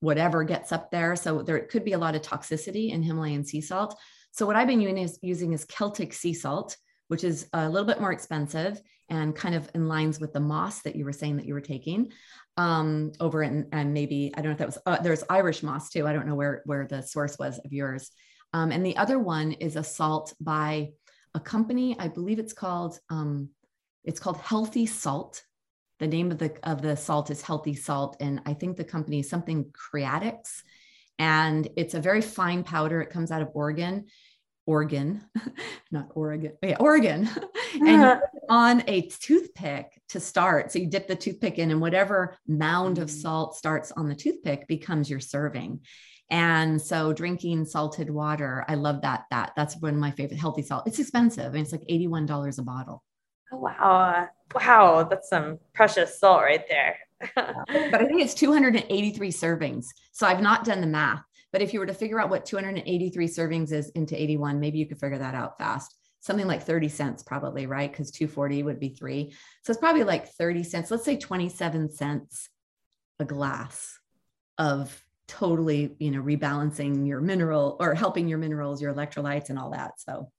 whatever 0.00 0.42
gets 0.44 0.72
up 0.72 0.90
there 0.90 1.14
so 1.14 1.42
there 1.42 1.60
could 1.60 1.84
be 1.84 1.92
a 1.92 1.98
lot 1.98 2.14
of 2.14 2.22
toxicity 2.22 2.90
in 2.90 3.02
himalayan 3.02 3.44
sea 3.44 3.60
salt 3.60 3.98
so 4.30 4.46
what 4.46 4.56
i've 4.56 4.68
been 4.68 4.80
using 4.80 4.98
is, 4.98 5.18
using 5.22 5.52
is 5.52 5.66
celtic 5.66 6.12
sea 6.14 6.32
salt 6.32 6.76
which 7.08 7.24
is 7.24 7.48
a 7.52 7.68
little 7.68 7.86
bit 7.86 8.00
more 8.00 8.12
expensive 8.12 8.80
and 9.10 9.34
kind 9.34 9.56
of 9.56 9.68
in 9.74 9.88
lines 9.88 10.20
with 10.20 10.32
the 10.32 10.40
moss 10.40 10.82
that 10.82 10.94
you 10.94 11.04
were 11.04 11.12
saying 11.12 11.36
that 11.36 11.44
you 11.44 11.52
were 11.52 11.60
taking 11.60 12.12
um, 12.56 13.12
over 13.20 13.42
in, 13.42 13.66
and 13.72 13.92
maybe 13.92 14.32
I 14.34 14.40
don't 14.40 14.50
know 14.50 14.52
if 14.52 14.58
that 14.58 14.68
was 14.68 14.78
uh, 14.86 15.02
there's 15.02 15.24
Irish 15.28 15.62
moss 15.62 15.90
too. 15.90 16.06
I 16.06 16.12
don't 16.12 16.26
know 16.26 16.34
where 16.34 16.62
where 16.66 16.86
the 16.86 17.02
source 17.02 17.38
was 17.38 17.58
of 17.58 17.72
yours. 17.72 18.10
Um, 18.52 18.72
and 18.72 18.84
the 18.84 18.96
other 18.96 19.18
one 19.18 19.52
is 19.52 19.76
a 19.76 19.84
salt 19.84 20.34
by 20.40 20.90
a 21.34 21.40
company. 21.40 21.96
I 21.98 22.08
believe 22.08 22.38
it's 22.38 22.52
called 22.52 22.98
um, 23.10 23.50
it's 24.04 24.20
called 24.20 24.38
Healthy 24.38 24.86
Salt. 24.86 25.42
The 26.00 26.08
name 26.08 26.30
of 26.32 26.38
the 26.38 26.52
of 26.62 26.82
the 26.82 26.96
salt 26.96 27.30
is 27.30 27.42
Healthy 27.42 27.74
Salt, 27.74 28.16
and 28.20 28.40
I 28.46 28.54
think 28.54 28.76
the 28.76 28.84
company 28.84 29.20
is 29.20 29.28
something 29.28 29.66
Creatix, 29.72 30.62
and 31.18 31.68
it's 31.76 31.94
a 31.94 32.00
very 32.00 32.22
fine 32.22 32.64
powder. 32.64 33.00
It 33.00 33.10
comes 33.10 33.30
out 33.30 33.42
of 33.42 33.50
Oregon 33.54 34.06
Oregon, 34.66 35.22
not 35.90 36.08
Oregon, 36.14 36.52
yeah, 36.62 36.76
Oregon, 36.78 37.28
and 37.74 38.02
uh-huh. 38.02 38.20
on 38.48 38.84
a 38.86 39.02
toothpick 39.02 40.00
to 40.10 40.20
start. 40.20 40.70
So 40.70 40.78
you 40.78 40.86
dip 40.86 41.08
the 41.08 41.16
toothpick 41.16 41.58
in, 41.58 41.70
and 41.70 41.80
whatever 41.80 42.36
mound 42.46 42.98
of 42.98 43.08
mm. 43.08 43.22
salt 43.22 43.56
starts 43.56 43.90
on 43.92 44.08
the 44.08 44.14
toothpick 44.14 44.68
becomes 44.68 45.10
your 45.10 45.20
serving. 45.20 45.80
And 46.30 46.80
so 46.80 47.12
drinking 47.12 47.64
salted 47.64 48.08
water, 48.10 48.64
I 48.68 48.76
love 48.76 49.02
that. 49.02 49.24
That 49.32 49.52
that's 49.56 49.76
one 49.80 49.94
of 49.94 50.00
my 50.00 50.12
favorite 50.12 50.38
healthy 50.38 50.62
salt. 50.62 50.86
It's 50.86 51.00
expensive. 51.00 51.46
I 51.46 51.50
mean, 51.50 51.62
it's 51.62 51.72
like 51.72 51.86
$81 51.90 52.58
a 52.58 52.62
bottle. 52.62 53.02
Oh 53.52 53.56
wow. 53.56 54.28
Wow, 54.54 55.04
that's 55.04 55.28
some 55.28 55.58
precious 55.74 56.18
salt 56.18 56.42
right 56.42 56.64
there. 56.68 56.96
but 57.36 58.00
I 58.00 58.06
think 58.06 58.22
it's 58.22 58.34
283 58.34 59.30
servings. 59.30 59.86
So 60.12 60.26
I've 60.26 60.40
not 60.40 60.64
done 60.64 60.80
the 60.80 60.86
math, 60.86 61.22
but 61.52 61.62
if 61.62 61.72
you 61.72 61.80
were 61.80 61.86
to 61.86 61.94
figure 61.94 62.20
out 62.20 62.30
what 62.30 62.46
283 62.46 63.28
servings 63.28 63.72
is 63.72 63.90
into 63.90 64.20
81, 64.20 64.58
maybe 64.58 64.78
you 64.78 64.86
could 64.86 64.98
figure 64.98 65.18
that 65.18 65.34
out 65.34 65.58
fast. 65.58 65.94
Something 66.20 66.46
like 66.46 66.62
30 66.62 66.88
cents, 66.88 67.22
probably, 67.22 67.66
right? 67.66 67.90
Because 67.90 68.10
240 68.10 68.62
would 68.64 68.80
be 68.80 68.90
three. 68.90 69.32
So 69.62 69.70
it's 69.70 69.80
probably 69.80 70.04
like 70.04 70.28
30 70.28 70.64
cents. 70.64 70.90
Let's 70.90 71.04
say 71.04 71.16
27 71.16 71.90
cents 71.90 72.48
a 73.18 73.24
glass 73.24 73.98
of 74.58 75.04
totally, 75.28 75.94
you 75.98 76.10
know, 76.10 76.20
rebalancing 76.20 77.06
your 77.06 77.20
mineral 77.20 77.76
or 77.80 77.94
helping 77.94 78.28
your 78.28 78.38
minerals, 78.38 78.82
your 78.82 78.92
electrolytes, 78.92 79.48
and 79.48 79.58
all 79.58 79.70
that. 79.70 79.92
So, 80.00 80.30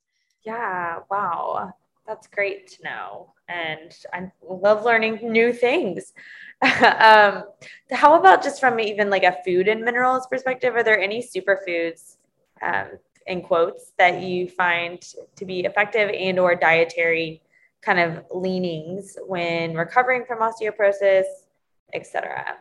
yeah, 0.46 1.00
wow. 1.10 1.74
That's 2.08 2.28
great 2.28 2.68
to 2.68 2.84
know. 2.84 3.34
And 3.48 3.96
I 4.14 4.32
love 4.42 4.84
learning 4.84 5.20
new 5.22 5.54
things. 5.54 6.14
um, 6.62 7.44
how 7.92 8.20
about 8.20 8.44
just 8.44 8.60
from 8.60 8.80
even 8.80 9.10
like 9.10 9.24
a 9.24 9.38
food 9.46 9.68
and 9.68 9.82
minerals 9.82 10.28
perspective? 10.28 10.76
Are 10.76 10.84
there 10.84 11.00
any 11.00 11.24
superfoods, 11.24 12.18
um, 12.62 12.88
in 13.28 13.42
quotes, 13.42 13.94
that 13.98 14.22
you 14.22 14.48
find 14.48 15.02
to 15.36 15.46
be 15.46 15.62
effective 15.62 16.10
and 16.10 16.40
or 16.40 16.56
dietary 16.56 17.42
kind 17.82 18.00
of 18.00 18.26
leanings 18.32 19.18
when 19.26 19.76
recovering 19.76 20.26
from 20.26 20.40
osteoporosis, 20.40 21.26
etc.? 21.94 22.58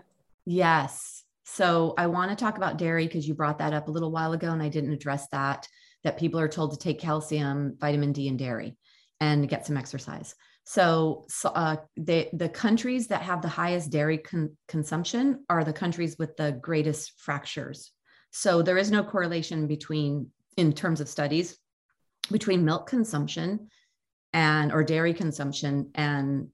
Yes. 0.46 1.24
So 1.44 1.94
I 1.98 2.06
want 2.06 2.30
to 2.30 2.36
talk 2.36 2.56
about 2.56 2.78
dairy 2.78 3.06
because 3.06 3.26
you 3.26 3.34
brought 3.34 3.58
that 3.58 3.72
up 3.72 3.88
a 3.88 3.90
little 3.90 4.10
while 4.10 4.32
ago 4.32 4.50
and 4.52 4.62
I 4.62 4.68
didn't 4.68 4.92
address 4.92 5.26
that. 5.32 5.66
That 6.02 6.18
people 6.18 6.40
are 6.40 6.48
told 6.48 6.72
to 6.72 6.78
take 6.78 6.98
calcium, 6.98 7.76
vitamin 7.78 8.12
D, 8.12 8.28
and 8.28 8.38
dairy 8.38 8.78
and 9.20 9.48
get 9.48 9.66
some 9.66 9.76
exercise. 9.76 10.34
So, 10.64 11.24
so 11.28 11.50
uh, 11.50 11.76
the 11.96 12.28
the 12.32 12.48
countries 12.48 13.08
that 13.08 13.22
have 13.22 13.42
the 13.42 13.48
highest 13.48 13.90
dairy 13.90 14.18
con- 14.18 14.56
consumption 14.68 15.44
are 15.48 15.64
the 15.64 15.72
countries 15.72 16.16
with 16.18 16.36
the 16.36 16.52
greatest 16.52 17.20
fractures. 17.20 17.92
So 18.30 18.62
there 18.62 18.78
is 18.78 18.90
no 18.90 19.02
correlation 19.02 19.66
between, 19.66 20.28
in 20.56 20.72
terms 20.72 21.00
of 21.00 21.08
studies, 21.08 21.58
between 22.30 22.64
milk 22.64 22.88
consumption 22.88 23.68
and 24.32 24.72
or 24.72 24.84
dairy 24.84 25.14
consumption 25.14 25.90
and 25.94 26.48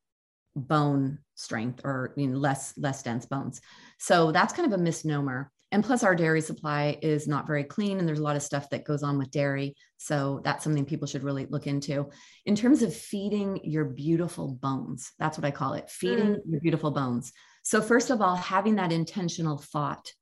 bone 0.54 1.18
strength 1.34 1.82
or 1.84 2.14
you 2.16 2.28
know, 2.28 2.38
less 2.38 2.72
less 2.78 3.02
dense 3.02 3.26
bones. 3.26 3.60
So 3.98 4.32
that's 4.32 4.54
kind 4.54 4.72
of 4.72 4.78
a 4.78 4.82
misnomer 4.82 5.50
and 5.72 5.84
plus 5.84 6.02
our 6.02 6.14
dairy 6.14 6.40
supply 6.40 6.98
is 7.02 7.26
not 7.26 7.46
very 7.46 7.64
clean 7.64 7.98
and 7.98 8.06
there's 8.06 8.20
a 8.20 8.22
lot 8.22 8.36
of 8.36 8.42
stuff 8.42 8.70
that 8.70 8.84
goes 8.84 9.02
on 9.02 9.18
with 9.18 9.30
dairy. 9.30 9.74
So 9.96 10.40
that's 10.44 10.62
something 10.62 10.84
people 10.84 11.06
should 11.06 11.24
really 11.24 11.46
look 11.46 11.66
into. 11.66 12.08
In 12.44 12.54
terms 12.54 12.82
of 12.82 12.94
feeding 12.94 13.60
your 13.64 13.84
beautiful 13.84 14.54
bones 14.54 15.12
that's 15.18 15.38
what 15.38 15.44
i 15.44 15.50
call 15.50 15.74
it 15.74 15.90
feeding 15.90 16.34
mm. 16.34 16.40
your 16.48 16.60
beautiful 16.60 16.90
bones. 16.90 17.32
So 17.62 17.82
first 17.82 18.10
of 18.10 18.20
all 18.20 18.36
having 18.36 18.76
that 18.76 18.92
intentional 18.92 19.58
thought 19.58 20.12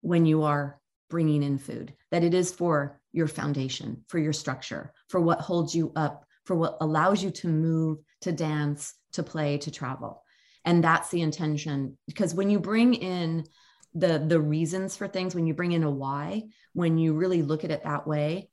when 0.00 0.26
you 0.26 0.42
are 0.42 0.80
bringing 1.10 1.42
in 1.42 1.58
food 1.58 1.94
that 2.10 2.24
it 2.24 2.34
is 2.34 2.50
for 2.50 3.00
your 3.12 3.28
foundation 3.28 4.04
for 4.08 4.18
your 4.18 4.32
structure 4.32 4.92
for 5.08 5.20
what 5.20 5.40
holds 5.40 5.74
you 5.74 5.92
up 5.94 6.24
for 6.44 6.56
what 6.56 6.76
allows 6.80 7.22
you 7.22 7.30
to 7.30 7.48
move 7.48 7.98
to 8.22 8.32
dance 8.32 8.94
to 9.12 9.22
play 9.22 9.58
to 9.58 9.70
travel. 9.70 10.22
And 10.64 10.82
that's 10.82 11.10
the 11.10 11.22
intention 11.22 11.98
because 12.06 12.34
when 12.34 12.50
you 12.50 12.58
bring 12.58 12.94
in 12.94 13.44
the 13.94 14.24
the 14.26 14.40
reasons 14.40 14.96
for 14.96 15.06
things 15.06 15.34
when 15.34 15.46
you 15.46 15.54
bring 15.54 15.72
in 15.72 15.84
a 15.84 15.90
why 15.90 16.42
when 16.72 16.98
you 16.98 17.14
really 17.14 17.42
look 17.42 17.64
at 17.64 17.70
it 17.70 17.84
that 17.84 18.06
way 18.06 18.48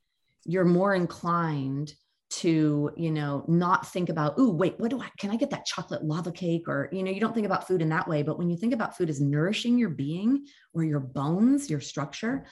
you're 0.45 0.65
more 0.65 0.93
inclined 0.93 1.93
to 2.31 2.91
you 2.95 3.11
know 3.11 3.43
not 3.47 3.87
think 3.87 4.07
about 4.07 4.35
oh 4.37 4.49
wait 4.49 4.79
what 4.79 4.89
do 4.89 5.01
i 5.01 5.09
can 5.19 5.31
i 5.31 5.35
get 5.35 5.49
that 5.49 5.65
chocolate 5.65 6.03
lava 6.03 6.31
cake? 6.31 6.67
Or 6.67 6.87
you 6.91 7.03
know 7.03 7.11
you 7.11 7.19
don't 7.19 7.33
think 7.33 7.45
about 7.45 7.67
food 7.67 7.81
in 7.81 7.89
that 7.89 8.07
way 8.07 8.23
but 8.23 8.37
when 8.37 8.49
you 8.49 8.55
think 8.55 8.73
about 8.73 8.97
food 8.97 9.09
as 9.09 9.19
nourishing 9.19 9.77
your 9.77 9.89
being 9.89 10.45
or 10.73 10.83
your 10.83 10.99
bones 11.01 11.69
your 11.69 11.81
structure. 11.81 12.45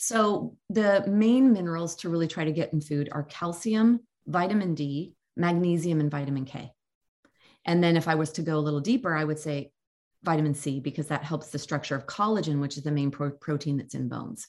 So 0.00 0.56
the 0.70 1.04
main 1.08 1.52
minerals 1.52 1.96
to 1.96 2.08
really 2.08 2.28
try 2.28 2.44
to 2.44 2.52
get 2.52 2.72
in 2.72 2.80
food 2.80 3.08
are 3.12 3.24
calcium 3.24 4.00
vitamin 4.26 4.74
d 4.74 5.14
magnesium 5.36 6.00
and 6.00 6.10
vitamin 6.10 6.46
k. 6.46 6.72
And 7.66 7.84
then 7.84 7.98
if 7.98 8.08
i 8.08 8.14
was 8.14 8.32
to 8.32 8.42
go 8.42 8.56
a 8.56 8.64
little 8.66 8.80
deeper 8.80 9.14
i 9.14 9.24
would 9.24 9.38
say 9.38 9.72
vitamin 10.22 10.54
C 10.54 10.80
because 10.80 11.08
that 11.08 11.24
helps 11.24 11.50
the 11.50 11.58
structure 11.58 11.94
of 11.94 12.06
collagen, 12.06 12.60
which 12.60 12.76
is 12.76 12.82
the 12.82 12.90
main 12.90 13.10
pro- 13.10 13.30
protein 13.30 13.76
that's 13.76 13.94
in 13.94 14.08
bones. 14.08 14.46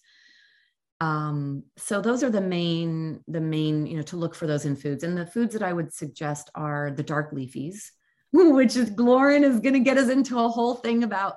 Um, 1.02 1.64
so 1.78 2.02
those 2.02 2.24
are 2.24 2.30
the 2.30 2.42
main, 2.42 3.22
the 3.28 3.40
main, 3.40 3.86
you 3.86 3.98
know, 3.98 4.04
to 4.04 4.18
look 4.18 4.36
for 4.36 4.48
those 4.48 4.66
in 4.66 4.76
foods. 4.76 5.04
And 5.04 5.18
the 5.18 5.26
foods 5.26 5.54
that 5.54 5.64
I 5.64 5.72
would 5.72 5.94
suggest 5.94 6.50
are 6.56 6.92
the 6.92 7.04
dark 7.04 7.34
leafies, 7.34 7.92
which 8.32 8.76
is 8.76 8.92
Lauren 8.98 9.44
is 9.44 9.60
going 9.60 9.74
to 9.74 9.80
get 9.80 9.98
us 9.98 10.10
into 10.10 10.40
a 10.40 10.50
whole 10.50 10.76
thing 10.76 11.04
about 11.04 11.36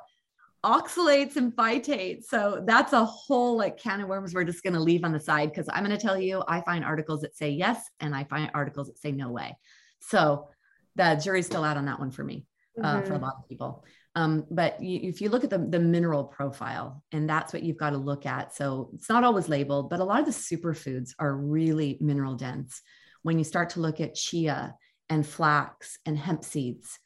oxalates 0.65 1.37
and 1.37 1.55
phytates. 1.55 2.25
So 2.25 2.63
that's 2.65 2.93
a 2.93 3.05
whole 3.05 3.57
like 3.57 3.79
can 3.79 4.01
of 4.01 4.09
worms 4.09 4.33
we're 4.33 4.45
just 4.45 4.63
going 4.63 4.75
to 4.75 4.81
leave 4.81 5.05
on 5.05 5.13
the 5.13 5.21
side 5.21 5.51
because 5.51 5.69
I'm 5.69 5.85
going 5.85 5.97
to 5.97 6.03
tell 6.03 6.19
you, 6.19 6.43
I 6.47 6.61
find 6.61 6.85
articles 6.85 7.23
that 7.23 7.37
say 7.37 7.51
yes, 7.51 7.89
and 8.01 8.15
I 8.15 8.25
find 8.25 8.51
articles 8.55 8.89
that 8.89 8.99
say 8.99 9.13
no 9.13 9.31
way. 9.31 9.57
So 10.01 10.49
the 10.97 11.21
jury's 11.23 11.47
still 11.47 11.65
out 11.65 11.77
on 11.77 11.87
that 11.87 11.99
one 11.99 12.11
for 12.11 12.23
me, 12.23 12.47
mm-hmm. 12.79 12.85
uh, 12.85 13.01
for 13.03 13.13
a 13.13 13.17
mm-hmm. 13.17 13.25
lot 13.25 13.35
of 13.39 13.49
people. 13.49 13.85
Um, 14.15 14.45
but 14.51 14.77
if 14.81 15.21
you 15.21 15.31
look 15.31 15.45
at 15.45 15.51
the, 15.51 15.59
the 15.59 15.79
mineral 15.81 16.25
profile, 16.25 17.03
and 17.13 17.29
that's 17.29 17.53
what 17.53 17.63
you've 17.63 17.79
got 17.79 17.91
to 17.91 17.97
look 17.97 18.27
at. 18.27 18.55
So 18.55 18.91
it's 18.95 19.09
not 19.09 19.25
always 19.25 19.49
labeled, 19.49 19.89
but 19.89 20.01
a 20.01 20.05
lot 20.05 20.21
of 20.21 20.27
the 20.27 20.33
superfoods 20.33 21.11
are 21.19 21.35
really 21.35 21.97
mineral 22.01 22.35
dense. 22.35 22.83
When 23.23 23.39
you 23.39 23.45
start 23.45 23.71
to 23.71 23.81
look 23.81 24.01
at 24.01 24.15
chia 24.15 24.75
and 25.09 25.27
flax 25.27 25.99
and 26.05 26.19
hemp 26.19 26.45
seeds, 26.45 26.99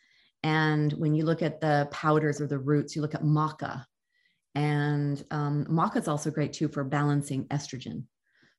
and 0.42 0.92
when 0.95 1.14
you 1.14 1.25
look 1.25 1.42
at 1.42 1.61
the 1.61 1.88
powders 1.90 2.40
or 2.40 2.47
the 2.47 2.59
roots, 2.59 2.97
you 2.97 3.03
look 3.03 3.14
at 3.14 3.23
maca. 3.23 3.85
And 4.55 5.23
um, 5.31 5.66
maca 5.66 5.99
is 5.99 6.09
also 6.09 6.31
great 6.31 6.53
too 6.53 6.69
for 6.69 6.83
balancing 6.83 7.47
estrogen. 7.47 8.05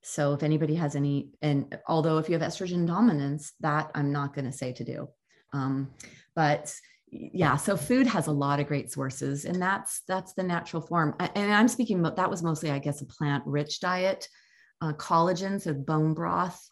So 0.03 0.33
if 0.33 0.43
anybody 0.43 0.75
has 0.75 0.95
any, 0.95 1.31
and 1.41 1.77
although 1.87 2.17
if 2.17 2.29
you 2.29 2.37
have 2.37 2.47
estrogen 2.47 2.87
dominance, 2.87 3.53
that 3.59 3.91
I'm 3.95 4.11
not 4.11 4.33
going 4.33 4.45
to 4.45 4.51
say 4.51 4.71
to 4.73 4.83
do. 4.83 5.09
Um, 5.53 5.89
but 6.35 6.73
yeah 7.09 7.55
so 7.55 7.77
food 7.77 8.05
has 8.05 8.27
a 8.27 8.31
lot 8.31 8.59
of 8.59 8.67
great 8.67 8.91
sources 8.91 9.45
and 9.45 9.61
that's 9.61 10.01
that's 10.07 10.33
the 10.33 10.43
natural 10.43 10.81
form. 10.81 11.15
And 11.19 11.53
i'm 11.53 11.67
speaking 11.67 11.99
about 11.99 12.17
that 12.17 12.29
was 12.29 12.43
mostly 12.43 12.69
i 12.71 12.79
guess 12.79 13.01
a 13.01 13.05
plant 13.05 13.43
rich 13.45 13.79
diet 13.79 14.27
uh, 14.81 14.93
collagen 14.93 15.61
so 15.61 15.73
bone 15.73 16.13
broth 16.13 16.69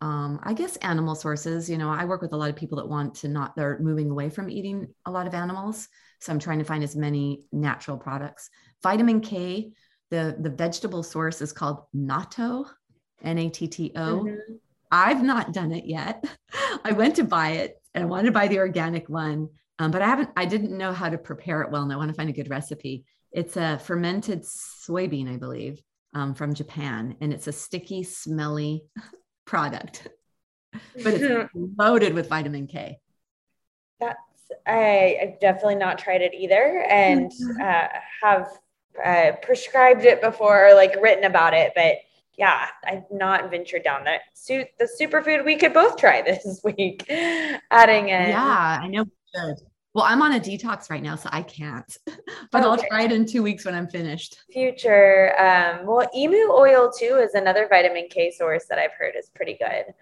um, 0.00 0.40
i 0.42 0.52
guess 0.52 0.76
animal 0.78 1.14
sources 1.14 1.70
you 1.70 1.78
know 1.78 1.90
i 1.90 2.04
work 2.04 2.22
with 2.22 2.32
a 2.32 2.36
lot 2.36 2.50
of 2.50 2.56
people 2.56 2.78
that 2.78 2.88
want 2.88 3.14
to 3.16 3.28
not 3.28 3.54
they're 3.54 3.78
moving 3.78 4.10
away 4.10 4.28
from 4.28 4.50
eating 4.50 4.88
a 5.06 5.10
lot 5.10 5.26
of 5.26 5.34
animals 5.34 5.88
so 6.20 6.32
i'm 6.32 6.38
trying 6.38 6.58
to 6.58 6.64
find 6.64 6.82
as 6.82 6.96
many 6.96 7.44
natural 7.52 7.96
products. 7.96 8.50
Vitamin 8.82 9.20
k 9.20 9.72
the 10.10 10.36
the 10.40 10.50
vegetable 10.50 11.02
source 11.02 11.40
is 11.40 11.52
called 11.52 11.82
natto 11.94 12.66
n-a-t-t-o 13.22 14.24
mm-hmm. 14.24 14.54
i've 14.90 15.22
not 15.22 15.52
done 15.52 15.72
it 15.72 15.84
yet. 15.84 16.24
I 16.84 16.92
went 16.92 17.16
to 17.16 17.24
buy 17.24 17.50
it 17.50 17.80
and 17.94 18.04
i 18.04 18.06
wanted 18.06 18.26
to 18.26 18.32
buy 18.32 18.48
the 18.48 18.58
organic 18.58 19.08
one 19.08 19.48
um, 19.78 19.90
but 19.90 20.02
I 20.02 20.06
haven't, 20.06 20.30
I 20.36 20.44
didn't 20.44 20.76
know 20.76 20.92
how 20.92 21.08
to 21.08 21.18
prepare 21.18 21.62
it 21.62 21.70
well. 21.70 21.82
And 21.82 21.92
I 21.92 21.96
want 21.96 22.10
to 22.10 22.14
find 22.14 22.28
a 22.28 22.32
good 22.32 22.50
recipe. 22.50 23.04
It's 23.32 23.56
a 23.56 23.78
fermented 23.78 24.42
soybean, 24.42 25.32
I 25.32 25.36
believe, 25.36 25.80
um, 26.14 26.34
from 26.34 26.54
Japan. 26.54 27.16
And 27.20 27.32
it's 27.32 27.46
a 27.46 27.52
sticky, 27.52 28.02
smelly 28.02 28.84
product, 29.44 30.08
but 30.72 31.14
it's 31.14 31.50
loaded 31.78 32.14
with 32.14 32.28
vitamin 32.28 32.66
K. 32.66 32.98
That's, 34.00 34.18
I, 34.66 35.18
I've 35.22 35.40
definitely 35.40 35.76
not 35.76 35.98
tried 35.98 36.22
it 36.22 36.34
either 36.34 36.84
and 36.88 37.30
uh, 37.62 37.88
have 38.22 38.48
uh, 39.04 39.32
prescribed 39.42 40.04
it 40.04 40.20
before 40.20 40.68
or 40.68 40.74
like 40.74 40.96
written 41.00 41.24
about 41.24 41.54
it. 41.54 41.72
But 41.74 41.96
yeah, 42.36 42.68
I've 42.84 43.04
not 43.10 43.50
ventured 43.50 43.82
down 43.82 44.04
that. 44.04 44.22
Suit 44.34 44.68
the 44.78 44.88
superfood 45.00 45.44
we 45.44 45.56
could 45.56 45.74
both 45.74 45.96
try 45.96 46.22
this 46.22 46.60
week, 46.64 47.04
adding 47.10 48.08
in. 48.08 48.28
Yeah, 48.30 48.78
I 48.82 48.86
know. 48.86 49.04
Well, 49.94 50.04
I'm 50.04 50.22
on 50.22 50.34
a 50.34 50.40
detox 50.40 50.90
right 50.90 51.02
now, 51.02 51.16
so 51.16 51.28
I 51.32 51.42
can't, 51.42 51.96
but 52.52 52.62
okay. 52.62 52.68
I'll 52.68 52.76
try 52.76 53.02
it 53.02 53.12
in 53.12 53.24
two 53.24 53.42
weeks 53.42 53.64
when 53.64 53.74
I'm 53.74 53.88
finished. 53.88 54.38
Future. 54.52 55.34
Um, 55.40 55.86
well, 55.86 56.08
emu 56.14 56.50
oil 56.50 56.92
too 56.96 57.20
is 57.22 57.34
another 57.34 57.66
vitamin 57.68 58.08
K 58.10 58.30
source 58.30 58.66
that 58.66 58.78
I've 58.78 58.92
heard 58.92 59.14
is 59.18 59.30
pretty 59.34 59.58
good, 59.58 59.94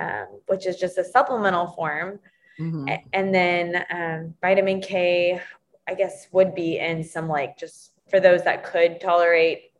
um, 0.00 0.40
which 0.46 0.66
is 0.66 0.76
just 0.76 0.98
a 0.98 1.04
supplemental 1.04 1.66
form. 1.68 2.20
Mm-hmm. 2.60 2.88
And 3.12 3.34
then 3.34 3.84
um, 3.90 4.34
vitamin 4.40 4.80
K, 4.80 5.40
I 5.88 5.94
guess, 5.94 6.28
would 6.32 6.54
be 6.54 6.78
in 6.78 7.02
some 7.02 7.28
like 7.28 7.58
just 7.58 7.92
for 8.08 8.20
those 8.20 8.44
that 8.44 8.64
could 8.64 9.00
tolerate 9.00 9.72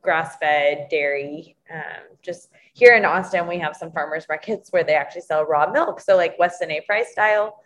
grass 0.00 0.36
fed 0.36 0.88
dairy. 0.90 1.56
Um, 1.72 2.16
just 2.22 2.50
here 2.72 2.94
in 2.94 3.04
Austin, 3.04 3.46
we 3.46 3.58
have 3.58 3.76
some 3.76 3.92
farmers 3.92 4.26
markets 4.28 4.72
where 4.72 4.84
they 4.84 4.94
actually 4.94 5.22
sell 5.22 5.44
raw 5.44 5.70
milk. 5.70 6.00
So, 6.00 6.16
like 6.16 6.38
Weston 6.38 6.70
A. 6.70 6.80
Price 6.80 7.12
style 7.12 7.58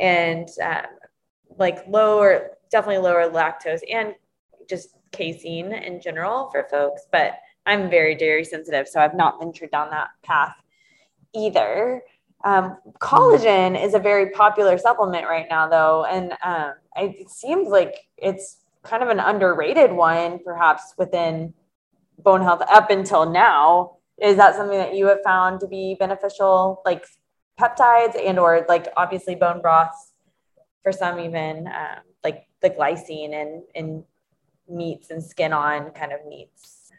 and 0.00 0.48
um, 0.62 0.86
like 1.58 1.86
lower, 1.86 2.52
definitely 2.70 3.02
lower 3.02 3.30
lactose 3.30 3.80
and 3.92 4.14
just 4.68 4.96
casein 5.12 5.72
in 5.72 6.00
general 6.00 6.50
for 6.50 6.66
folks. 6.70 7.02
But 7.12 7.34
I'm 7.66 7.90
very 7.90 8.14
dairy 8.14 8.44
sensitive, 8.44 8.88
so 8.88 9.00
I've 9.00 9.14
not 9.14 9.38
ventured 9.38 9.70
down 9.70 9.90
that 9.90 10.08
path 10.24 10.56
either. 11.34 12.02
Um, 12.42 12.78
collagen 13.00 13.80
is 13.80 13.92
a 13.92 13.98
very 13.98 14.30
popular 14.30 14.78
supplement 14.78 15.26
right 15.26 15.46
now, 15.50 15.68
though, 15.68 16.06
and 16.06 16.32
um, 16.42 16.72
it 16.96 17.28
seems 17.28 17.68
like 17.68 17.94
it's 18.16 18.56
kind 18.82 19.02
of 19.02 19.10
an 19.10 19.20
underrated 19.20 19.92
one, 19.92 20.38
perhaps 20.42 20.94
within 20.96 21.52
bone 22.18 22.40
health 22.40 22.62
up 22.70 22.90
until 22.90 23.30
now. 23.30 23.98
Is 24.22 24.36
that 24.36 24.54
something 24.54 24.78
that 24.78 24.94
you 24.94 25.06
have 25.06 25.20
found 25.22 25.60
to 25.60 25.66
be 25.66 25.96
beneficial, 25.98 26.80
like 26.84 27.04
peptides 27.60 28.16
and 28.18 28.38
or 28.38 28.64
like 28.68 28.86
obviously 28.96 29.34
bone 29.34 29.60
broths 29.60 30.12
for 30.82 30.92
some 30.92 31.20
even 31.20 31.66
um, 31.66 32.02
like 32.24 32.46
the 32.62 32.70
glycine 32.70 33.34
and 33.34 33.62
in 33.74 34.04
meats 34.68 35.10
and 35.10 35.22
skin 35.22 35.52
on 35.52 35.90
kind 35.90 36.12
of 36.12 36.20
meats. 36.26 36.90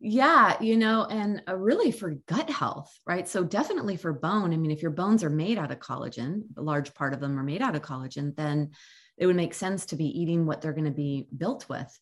Yeah 0.00 0.56
you 0.60 0.76
know 0.76 1.06
and 1.10 1.42
uh, 1.48 1.56
really 1.56 1.90
for 1.90 2.10
gut 2.26 2.48
health 2.48 2.98
right? 3.06 3.28
So 3.28 3.44
definitely 3.44 3.96
for 3.96 4.12
bone 4.12 4.52
i 4.52 4.56
mean 4.56 4.70
if 4.70 4.82
your 4.82 4.90
bones 4.90 5.22
are 5.24 5.30
made 5.30 5.58
out 5.58 5.70
of 5.70 5.80
collagen 5.80 6.42
a 6.56 6.62
large 6.62 6.94
part 6.94 7.12
of 7.12 7.20
them 7.20 7.38
are 7.38 7.42
made 7.42 7.62
out 7.62 7.76
of 7.76 7.82
collagen 7.82 8.34
then 8.36 8.70
it 9.16 9.26
would 9.26 9.36
make 9.36 9.54
sense 9.54 9.86
to 9.86 9.96
be 9.96 10.06
eating 10.20 10.46
what 10.46 10.60
they're 10.60 10.72
going 10.72 10.84
to 10.84 10.90
be 10.90 11.26
built 11.36 11.68
with. 11.68 11.98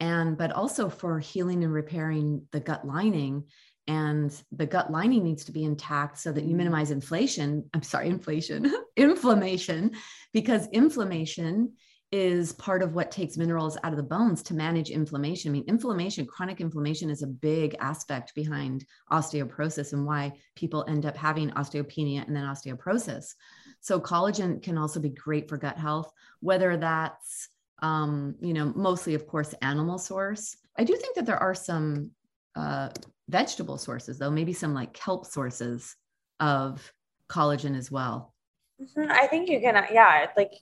And 0.00 0.36
but 0.36 0.52
also 0.52 0.88
for 0.88 1.20
healing 1.20 1.62
and 1.62 1.72
repairing 1.72 2.46
the 2.50 2.60
gut 2.60 2.86
lining 2.86 3.44
and 3.86 4.42
the 4.52 4.66
gut 4.66 4.90
lining 4.90 5.22
needs 5.22 5.44
to 5.44 5.52
be 5.52 5.64
intact 5.64 6.18
so 6.18 6.32
that 6.32 6.44
you 6.44 6.54
minimize 6.56 6.90
inflation 6.90 7.64
i'm 7.74 7.82
sorry 7.82 8.08
inflation 8.08 8.72
inflammation 8.96 9.90
because 10.32 10.68
inflammation 10.68 11.72
is 12.14 12.52
part 12.52 12.80
of 12.80 12.94
what 12.94 13.10
takes 13.10 13.36
minerals 13.36 13.76
out 13.82 13.92
of 13.92 13.96
the 13.96 14.02
bones 14.04 14.40
to 14.40 14.54
manage 14.54 14.88
inflammation. 14.88 15.50
I 15.50 15.52
mean, 15.52 15.64
inflammation, 15.66 16.26
chronic 16.26 16.60
inflammation 16.60 17.10
is 17.10 17.24
a 17.24 17.26
big 17.26 17.74
aspect 17.80 18.36
behind 18.36 18.84
osteoporosis 19.10 19.92
and 19.92 20.06
why 20.06 20.32
people 20.54 20.84
end 20.86 21.06
up 21.06 21.16
having 21.16 21.50
osteopenia 21.50 22.24
and 22.24 22.36
then 22.36 22.44
osteoporosis. 22.44 23.34
So, 23.80 24.00
collagen 24.00 24.62
can 24.62 24.78
also 24.78 25.00
be 25.00 25.08
great 25.08 25.48
for 25.48 25.56
gut 25.56 25.76
health, 25.76 26.12
whether 26.38 26.76
that's, 26.76 27.48
um, 27.82 28.36
you 28.40 28.54
know, 28.54 28.72
mostly, 28.76 29.14
of 29.14 29.26
course, 29.26 29.52
animal 29.60 29.98
source. 29.98 30.56
I 30.78 30.84
do 30.84 30.94
think 30.94 31.16
that 31.16 31.26
there 31.26 31.42
are 31.42 31.54
some 31.54 32.12
uh, 32.54 32.90
vegetable 33.28 33.78
sources, 33.78 34.18
though, 34.18 34.30
maybe 34.30 34.52
some 34.52 34.74
like 34.74 34.92
kelp 34.92 35.26
sources 35.26 35.96
of 36.40 36.92
collagen 37.28 37.76
as 37.76 37.90
well. 37.90 38.34
Mm-hmm. 38.80 39.10
I 39.10 39.26
think 39.26 39.48
you 39.48 39.60
can, 39.60 39.82
yeah, 39.92 40.26
like 40.36 40.52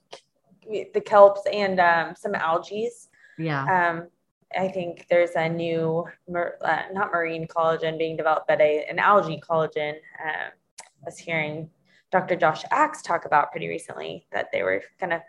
the 0.66 1.00
kelps 1.00 1.40
and 1.52 1.80
um, 1.80 2.14
some 2.16 2.34
algae. 2.34 2.90
Yeah. 3.38 3.90
Um, 3.90 4.08
I 4.56 4.68
think 4.68 5.06
there's 5.08 5.30
a 5.34 5.48
new, 5.48 6.06
uh, 6.34 6.82
not 6.92 7.12
marine 7.12 7.46
collagen 7.46 7.98
being 7.98 8.16
developed, 8.16 8.48
but 8.48 8.60
a, 8.60 8.84
an 8.88 8.98
algae 8.98 9.40
collagen. 9.40 9.94
Um, 10.22 10.50
I 10.78 11.04
was 11.06 11.18
hearing 11.18 11.70
Dr. 12.10 12.36
Josh 12.36 12.62
Axe 12.70 13.02
talk 13.02 13.24
about 13.24 13.50
pretty 13.50 13.68
recently 13.68 14.26
that 14.30 14.52
they 14.52 14.62
were 14.62 14.82
going 15.00 15.10
to 15.10 15.22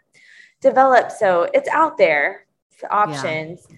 develop. 0.61 1.11
So 1.11 1.47
it's 1.53 1.69
out 1.69 1.97
there, 1.97 2.45
options. 2.91 3.65
Yeah. 3.69 3.77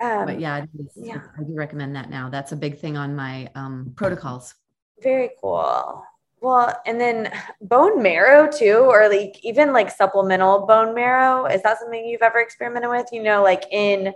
Um, 0.00 0.26
but 0.26 0.40
yeah, 0.40 0.66
yeah, 0.94 1.22
I 1.38 1.42
do 1.42 1.54
recommend 1.54 1.96
that 1.96 2.10
now. 2.10 2.28
That's 2.28 2.52
a 2.52 2.56
big 2.56 2.78
thing 2.78 2.96
on 2.96 3.16
my 3.16 3.48
um, 3.54 3.92
protocols. 3.96 4.54
Very 5.02 5.30
cool. 5.40 6.04
Well, 6.40 6.78
and 6.86 7.00
then 7.00 7.32
bone 7.62 8.02
marrow 8.02 8.50
too, 8.50 8.76
or 8.76 9.08
like 9.08 9.42
even 9.42 9.72
like 9.72 9.90
supplemental 9.90 10.66
bone 10.66 10.94
marrow. 10.94 11.46
Is 11.46 11.62
that 11.62 11.78
something 11.78 12.04
you've 12.04 12.22
ever 12.22 12.40
experimented 12.40 12.90
with? 12.90 13.06
You 13.10 13.22
know, 13.22 13.42
like 13.42 13.64
in 13.70 14.12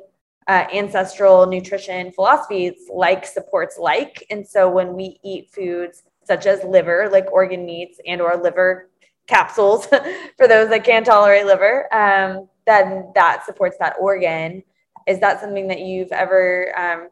uh, 0.47 0.67
ancestral 0.73 1.47
nutrition 1.47 2.13
philosophies, 2.13 2.75
like 2.93 3.25
supports 3.25 3.79
like. 3.79 4.27
And 4.31 4.47
so 4.47 4.71
when 4.71 4.95
we 4.95 5.19
eat 5.23 5.51
foods 5.51 6.03
such 6.25 6.47
as 6.47 6.63
liver, 6.65 7.09
like 7.11 7.31
organ 7.33 7.65
meats 7.65 7.99
and 8.07 8.21
or 8.21 8.37
liver 8.37 8.91
capsules 9.27 9.87
for 10.37 10.47
those 10.47 10.69
that 10.69 10.85
can't 10.85 11.07
tolerate 11.07 11.47
liver, 11.47 11.93
um, 11.95 12.49
then 12.67 13.11
that 13.15 13.45
supports 13.47 13.77
that 13.79 13.95
organ 13.99 14.63
is 15.07 15.21
that 15.21 15.41
something 15.41 15.69
that 15.69 15.81
you've 15.81 16.13
ever 16.13 16.73
um, 16.79 17.09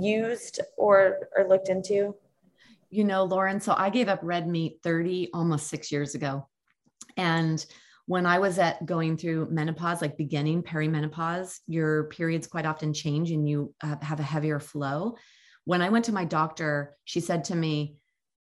used 0.00 0.60
or 0.76 1.28
or 1.36 1.48
looked 1.48 1.68
into? 1.68 2.14
You 2.90 3.04
know, 3.04 3.24
Lauren, 3.24 3.60
so 3.60 3.74
I 3.76 3.90
gave 3.90 4.08
up 4.08 4.20
red 4.22 4.48
meat 4.48 4.80
30 4.82 5.30
almost 5.32 5.68
6 5.68 5.92
years 5.92 6.14
ago. 6.14 6.48
And 7.16 7.64
when 8.06 8.26
I 8.26 8.40
was 8.40 8.58
at 8.58 8.84
going 8.84 9.16
through 9.16 9.48
menopause, 9.50 10.02
like 10.02 10.16
beginning 10.16 10.64
perimenopause, 10.64 11.60
your 11.68 12.04
periods 12.08 12.48
quite 12.48 12.66
often 12.66 12.92
change 12.92 13.30
and 13.30 13.48
you 13.48 13.72
have 13.80 14.18
a 14.18 14.24
heavier 14.24 14.58
flow. 14.58 15.16
When 15.64 15.80
I 15.82 15.90
went 15.90 16.06
to 16.06 16.12
my 16.12 16.24
doctor, 16.24 16.96
she 17.04 17.20
said 17.20 17.44
to 17.44 17.54
me, 17.54 17.96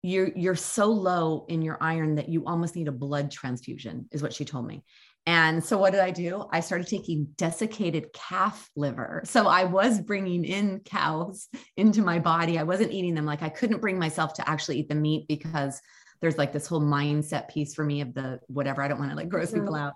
you're 0.03 0.31
you're 0.37 0.55
so 0.55 0.87
low 0.87 1.47
in 1.49 1.63
your 1.63 1.79
iron 1.81 2.17
that 2.17 2.29
you 2.29 2.45
almost 2.45 2.77
need 2.77 2.87
a 2.87 2.93
blood 2.93 3.31
transfusion 3.31 4.07
is 4.13 4.23
what 4.23 4.33
she 4.33 4.45
told 4.45 4.67
me 4.67 4.85
and 5.27 5.63
so 5.63 5.77
what 5.77 5.91
did 5.91 6.01
i 6.01 6.11
do? 6.11 6.47
I 6.53 6.61
started 6.61 6.87
taking 6.87 7.29
desiccated 7.37 8.13
calf 8.13 8.71
liver. 8.77 9.23
So 9.25 9.49
i 9.49 9.65
was 9.65 10.01
bringing 10.01 10.45
in 10.45 10.81
cows 10.81 11.49
into 11.77 12.03
my 12.03 12.19
body. 12.19 12.59
I 12.59 12.63
wasn't 12.63 12.93
eating 12.93 13.15
them. 13.15 13.27
Like 13.27 13.43
i 13.43 13.49
couldn't 13.49 13.81
bring 13.81 13.99
myself 13.99 14.35
to 14.35 14.49
actually 14.49 14.79
eat 14.79 14.89
the 14.89 14.95
meat 14.95 15.27
because 15.29 15.81
there's 16.21 16.39
like 16.39 16.53
this 16.53 16.67
whole 16.67 16.81
mindset 16.81 17.49
piece 17.49 17.75
for 17.75 17.85
me 17.85 18.01
of 18.01 18.15
the 18.15 18.41
whatever. 18.47 18.83
I 18.83 18.89
don't 18.89 18.99
want 18.99 19.11
to 19.11 19.17
like 19.17 19.29
gross 19.29 19.51
mm-hmm. 19.51 19.61
people 19.61 19.75
out. 19.75 19.95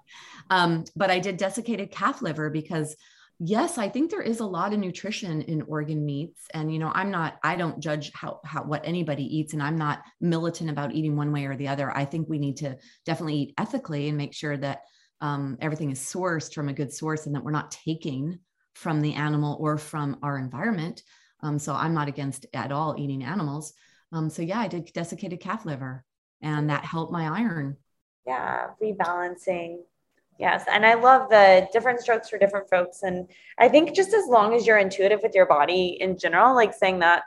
Um, 0.51 0.85
but 0.97 1.11
i 1.11 1.19
did 1.19 1.37
desiccated 1.37 1.90
calf 1.90 2.23
liver 2.23 2.51
because 2.51 2.97
yes 3.43 3.79
i 3.79 3.88
think 3.88 4.11
there 4.11 4.21
is 4.21 4.40
a 4.40 4.47
lot 4.47 4.75
of 4.75 4.79
nutrition 4.79 5.43
in 5.43 5.62
organ 5.62 6.05
meats. 6.05 6.47
And 6.53 6.73
you 6.73 6.79
know 6.79 6.90
i'm 6.95 7.11
not 7.11 7.38
i 7.45 7.55
don't 7.57 7.81
judge 7.81 8.11
how, 8.14 8.40
how 8.45 8.64
what 8.64 8.83
anybody 8.85 9.25
eats 9.25 9.53
and 9.53 9.62
i'm 9.62 9.77
not 9.77 10.03
militant 10.21 10.71
about 10.71 10.93
eating 10.93 11.16
one 11.16 11.33
way 11.33 11.47
or 11.47 11.57
the 11.57 11.69
other. 11.69 11.97
I 11.97 12.05
think 12.05 12.29
we 12.29 12.38
need 12.38 12.59
to 12.59 12.77
definitely 13.07 13.37
eat 13.37 13.55
ethically 13.57 14.09
and 14.09 14.19
make 14.19 14.35
sure 14.35 14.57
that 14.57 14.81
um, 15.20 15.59
everything 15.61 15.90
is 15.90 16.00
sourced 16.00 16.54
from 16.54 16.68
a 16.68 16.72
good 16.72 16.92
source 16.92 17.26
and 17.26 17.35
that 17.35 17.44
we're 17.44 17.50
not 17.50 17.70
taking 17.70 18.38
from 18.74 19.00
the 19.00 19.14
animal 19.14 19.56
or 19.61 19.76
from 19.76 20.18
our 20.22 20.38
environment 20.38 21.02
um, 21.42 21.59
so 21.59 21.74
i'm 21.74 21.94
not 21.94 22.09
against 22.09 22.46
at 22.54 22.72
all 22.72 22.94
eating 22.98 23.24
animals 23.24 23.72
um, 24.12 24.30
so 24.30 24.42
yeah 24.42 24.61
i 24.61 24.68
did 24.68 24.85
desiccated 24.92 25.40
calf 25.40 25.64
liver 25.64 26.04
and 26.42 26.70
that 26.70 26.85
helped 26.85 27.12
my 27.12 27.26
iron 27.26 27.76
yeah 28.26 28.68
rebalancing 28.83 29.78
Yes. 30.40 30.64
And 30.72 30.87
I 30.87 30.94
love 30.94 31.28
the 31.28 31.68
different 31.70 32.00
strokes 32.00 32.30
for 32.30 32.38
different 32.38 32.70
folks. 32.70 33.02
And 33.02 33.28
I 33.59 33.68
think 33.68 33.94
just 33.94 34.14
as 34.14 34.26
long 34.26 34.54
as 34.54 34.66
you're 34.66 34.78
intuitive 34.78 35.20
with 35.22 35.35
your 35.35 35.44
body 35.44 35.98
in 36.00 36.16
general, 36.16 36.54
like 36.54 36.72
saying 36.72 37.00
that 37.00 37.24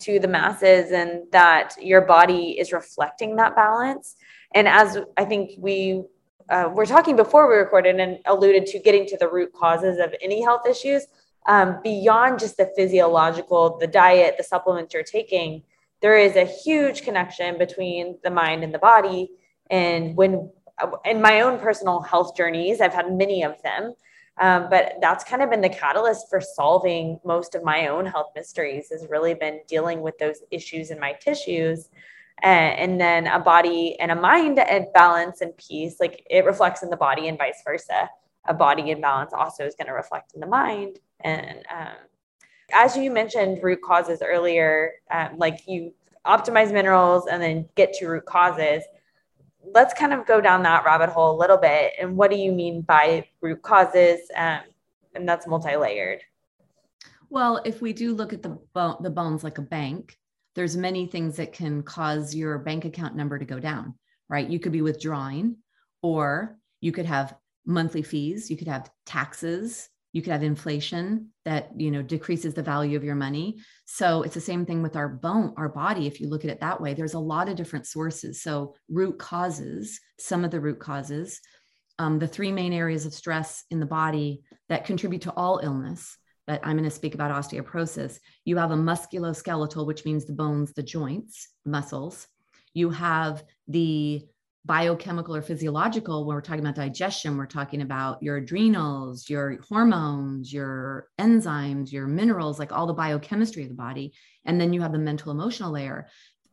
to 0.00 0.18
the 0.20 0.28
masses 0.28 0.92
and 0.92 1.22
that 1.32 1.74
your 1.80 2.02
body 2.02 2.58
is 2.58 2.70
reflecting 2.70 3.36
that 3.36 3.56
balance. 3.56 4.16
And 4.54 4.68
as 4.68 4.98
I 5.16 5.24
think 5.24 5.52
we 5.56 6.02
uh, 6.50 6.68
were 6.72 6.86
talking 6.86 7.16
before 7.16 7.48
we 7.48 7.56
recorded 7.56 7.98
and 8.00 8.18
alluded 8.26 8.66
to 8.66 8.78
getting 8.78 9.06
to 9.06 9.16
the 9.16 9.28
root 9.28 9.52
causes 9.52 9.98
of 9.98 10.14
any 10.20 10.42
health 10.42 10.66
issues, 10.68 11.06
um, 11.46 11.78
beyond 11.82 12.38
just 12.38 12.56
the 12.56 12.70
physiological, 12.76 13.78
the 13.78 13.86
diet, 13.86 14.34
the 14.36 14.44
supplements 14.44 14.92
you're 14.92 15.02
taking, 15.02 15.62
there 16.02 16.16
is 16.16 16.36
a 16.36 16.44
huge 16.44 17.02
connection 17.02 17.58
between 17.58 18.18
the 18.24 18.30
mind 18.30 18.64
and 18.64 18.74
the 18.74 18.78
body. 18.78 19.30
And 19.70 20.16
when 20.16 20.50
in 21.04 21.20
my 21.20 21.42
own 21.42 21.58
personal 21.58 22.00
health 22.00 22.36
journeys, 22.36 22.80
I've 22.80 22.94
had 22.94 23.12
many 23.12 23.42
of 23.42 23.60
them. 23.62 23.94
Um, 24.38 24.68
but 24.70 24.94
that's 25.02 25.22
kind 25.22 25.42
of 25.42 25.50
been 25.50 25.60
the 25.60 25.68
catalyst 25.68 26.30
for 26.30 26.40
solving 26.40 27.20
most 27.24 27.54
of 27.54 27.62
my 27.62 27.88
own 27.88 28.06
health 28.06 28.28
mysteries 28.34 28.88
has 28.90 29.06
really 29.10 29.34
been 29.34 29.60
dealing 29.68 30.00
with 30.00 30.16
those 30.18 30.42
issues 30.50 30.90
in 30.90 30.98
my 30.98 31.12
tissues 31.12 31.90
and, 32.42 33.00
then 33.00 33.26
a 33.26 33.38
body 33.38 33.98
and 34.00 34.10
a 34.10 34.14
mind 34.14 34.58
and 34.58 34.86
balance 34.94 35.40
and 35.40 35.56
peace 35.56 35.96
like 36.00 36.24
it 36.30 36.44
reflects 36.44 36.82
in 36.82 36.90
the 36.90 36.96
body 36.96 37.28
and 37.28 37.38
vice 37.38 37.62
versa 37.64 38.08
a 38.48 38.54
body 38.54 38.90
imbalance 38.90 39.32
also 39.32 39.64
is 39.64 39.74
going 39.74 39.86
to 39.86 39.92
reflect 39.92 40.32
in 40.34 40.40
the 40.40 40.46
mind 40.46 40.98
and 41.20 41.64
um, 41.70 41.96
as 42.72 42.96
you 42.96 43.10
mentioned 43.10 43.62
root 43.62 43.80
causes 43.82 44.22
earlier 44.22 44.92
um, 45.10 45.36
like 45.36 45.60
you 45.66 45.92
optimize 46.26 46.72
minerals 46.72 47.26
and 47.26 47.42
then 47.42 47.66
get 47.76 47.92
to 47.92 48.06
root 48.06 48.26
causes 48.26 48.82
let's 49.64 49.94
kind 49.94 50.12
of 50.12 50.26
go 50.26 50.40
down 50.40 50.62
that 50.62 50.84
rabbit 50.84 51.10
hole 51.10 51.36
a 51.36 51.38
little 51.38 51.56
bit. 51.56 51.92
And 51.98 52.16
what 52.16 52.30
do 52.30 52.36
you 52.36 52.52
mean 52.52 52.82
by 52.82 53.26
root 53.40 53.62
causes? 53.62 54.20
Um, 54.36 54.60
and 55.14 55.28
that's 55.28 55.46
multi-layered. 55.46 56.20
Well, 57.28 57.60
if 57.64 57.80
we 57.80 57.92
do 57.92 58.14
look 58.14 58.32
at 58.32 58.42
the 58.42 58.58
bo- 58.74 58.98
the 59.00 59.10
bones 59.10 59.44
like 59.44 59.58
a 59.58 59.62
bank, 59.62 60.18
there's 60.54 60.76
many 60.76 61.06
things 61.06 61.36
that 61.36 61.52
can 61.52 61.82
cause 61.82 62.34
your 62.34 62.58
bank 62.58 62.84
account 62.84 63.16
number 63.16 63.38
to 63.38 63.44
go 63.44 63.60
down, 63.60 63.94
right? 64.28 64.48
You 64.48 64.58
could 64.58 64.72
be 64.72 64.82
withdrawing, 64.82 65.56
or 66.02 66.58
you 66.80 66.92
could 66.92 67.06
have 67.06 67.34
monthly 67.66 68.02
fees, 68.02 68.50
you 68.50 68.56
could 68.56 68.68
have 68.68 68.90
taxes, 69.06 69.88
you 70.12 70.22
could 70.22 70.32
have 70.32 70.42
inflation 70.42 71.28
that 71.44 71.70
you 71.76 71.90
know 71.90 72.02
decreases 72.02 72.54
the 72.54 72.62
value 72.62 72.96
of 72.96 73.04
your 73.04 73.14
money. 73.14 73.60
So 73.84 74.22
it's 74.22 74.34
the 74.34 74.40
same 74.40 74.66
thing 74.66 74.82
with 74.82 74.96
our 74.96 75.08
bone 75.08 75.54
our 75.56 75.68
body 75.68 76.06
if 76.06 76.20
you 76.20 76.28
look 76.28 76.44
at 76.44 76.50
it 76.50 76.60
that 76.60 76.80
way. 76.80 76.94
There's 76.94 77.14
a 77.14 77.18
lot 77.20 77.48
of 77.48 77.56
different 77.56 77.86
sources. 77.86 78.42
So 78.42 78.74
root 78.88 79.18
causes 79.18 80.00
some 80.18 80.44
of 80.44 80.50
the 80.50 80.60
root 80.60 80.80
causes 80.80 81.40
um, 81.98 82.18
the 82.18 82.26
three 82.26 82.50
main 82.50 82.72
areas 82.72 83.04
of 83.04 83.12
stress 83.12 83.64
in 83.70 83.78
the 83.78 83.86
body 83.86 84.42
that 84.68 84.86
contribute 84.86 85.22
to 85.22 85.32
all 85.32 85.60
illness 85.62 86.16
but 86.46 86.60
i'm 86.64 86.76
going 86.76 86.84
to 86.84 86.90
speak 86.90 87.14
about 87.14 87.30
osteoporosis. 87.30 88.18
You 88.44 88.56
have 88.56 88.70
a 88.70 88.76
musculoskeletal 88.76 89.86
which 89.86 90.04
means 90.04 90.24
the 90.24 90.32
bones 90.32 90.72
the 90.72 90.82
joints 90.82 91.48
muscles. 91.64 92.26
You 92.74 92.90
have 92.90 93.42
the 93.68 94.26
biochemical 94.64 95.34
or 95.34 95.42
physiological 95.42 96.26
when 96.26 96.34
we're 96.34 96.42
talking 96.42 96.60
about 96.60 96.74
digestion 96.74 97.38
we're 97.38 97.46
talking 97.46 97.80
about 97.80 98.22
your 98.22 98.36
adrenals 98.36 99.26
your 99.30 99.58
hormones 99.66 100.52
your 100.52 101.08
enzymes 101.18 101.90
your 101.90 102.06
minerals 102.06 102.58
like 102.58 102.70
all 102.70 102.86
the 102.86 102.92
biochemistry 102.92 103.62
of 103.62 103.70
the 103.70 103.74
body. 103.74 104.12
And 104.44 104.60
then 104.60 104.72
you 104.72 104.82
have 104.82 104.92
the 104.92 104.98
mental 104.98 105.32
emotional 105.32 105.72
layer 105.72 106.08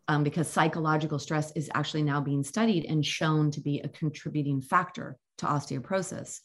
um, 0.07 0.23
because 0.23 0.47
psychological 0.47 1.19
stress 1.19 1.51
is 1.55 1.69
actually 1.73 2.03
now 2.03 2.21
being 2.21 2.43
studied 2.43 2.85
and 2.85 3.05
shown 3.05 3.51
to 3.51 3.61
be 3.61 3.79
a 3.81 3.89
contributing 3.89 4.61
factor 4.61 5.17
to 5.39 5.45
osteoporosis 5.45 6.39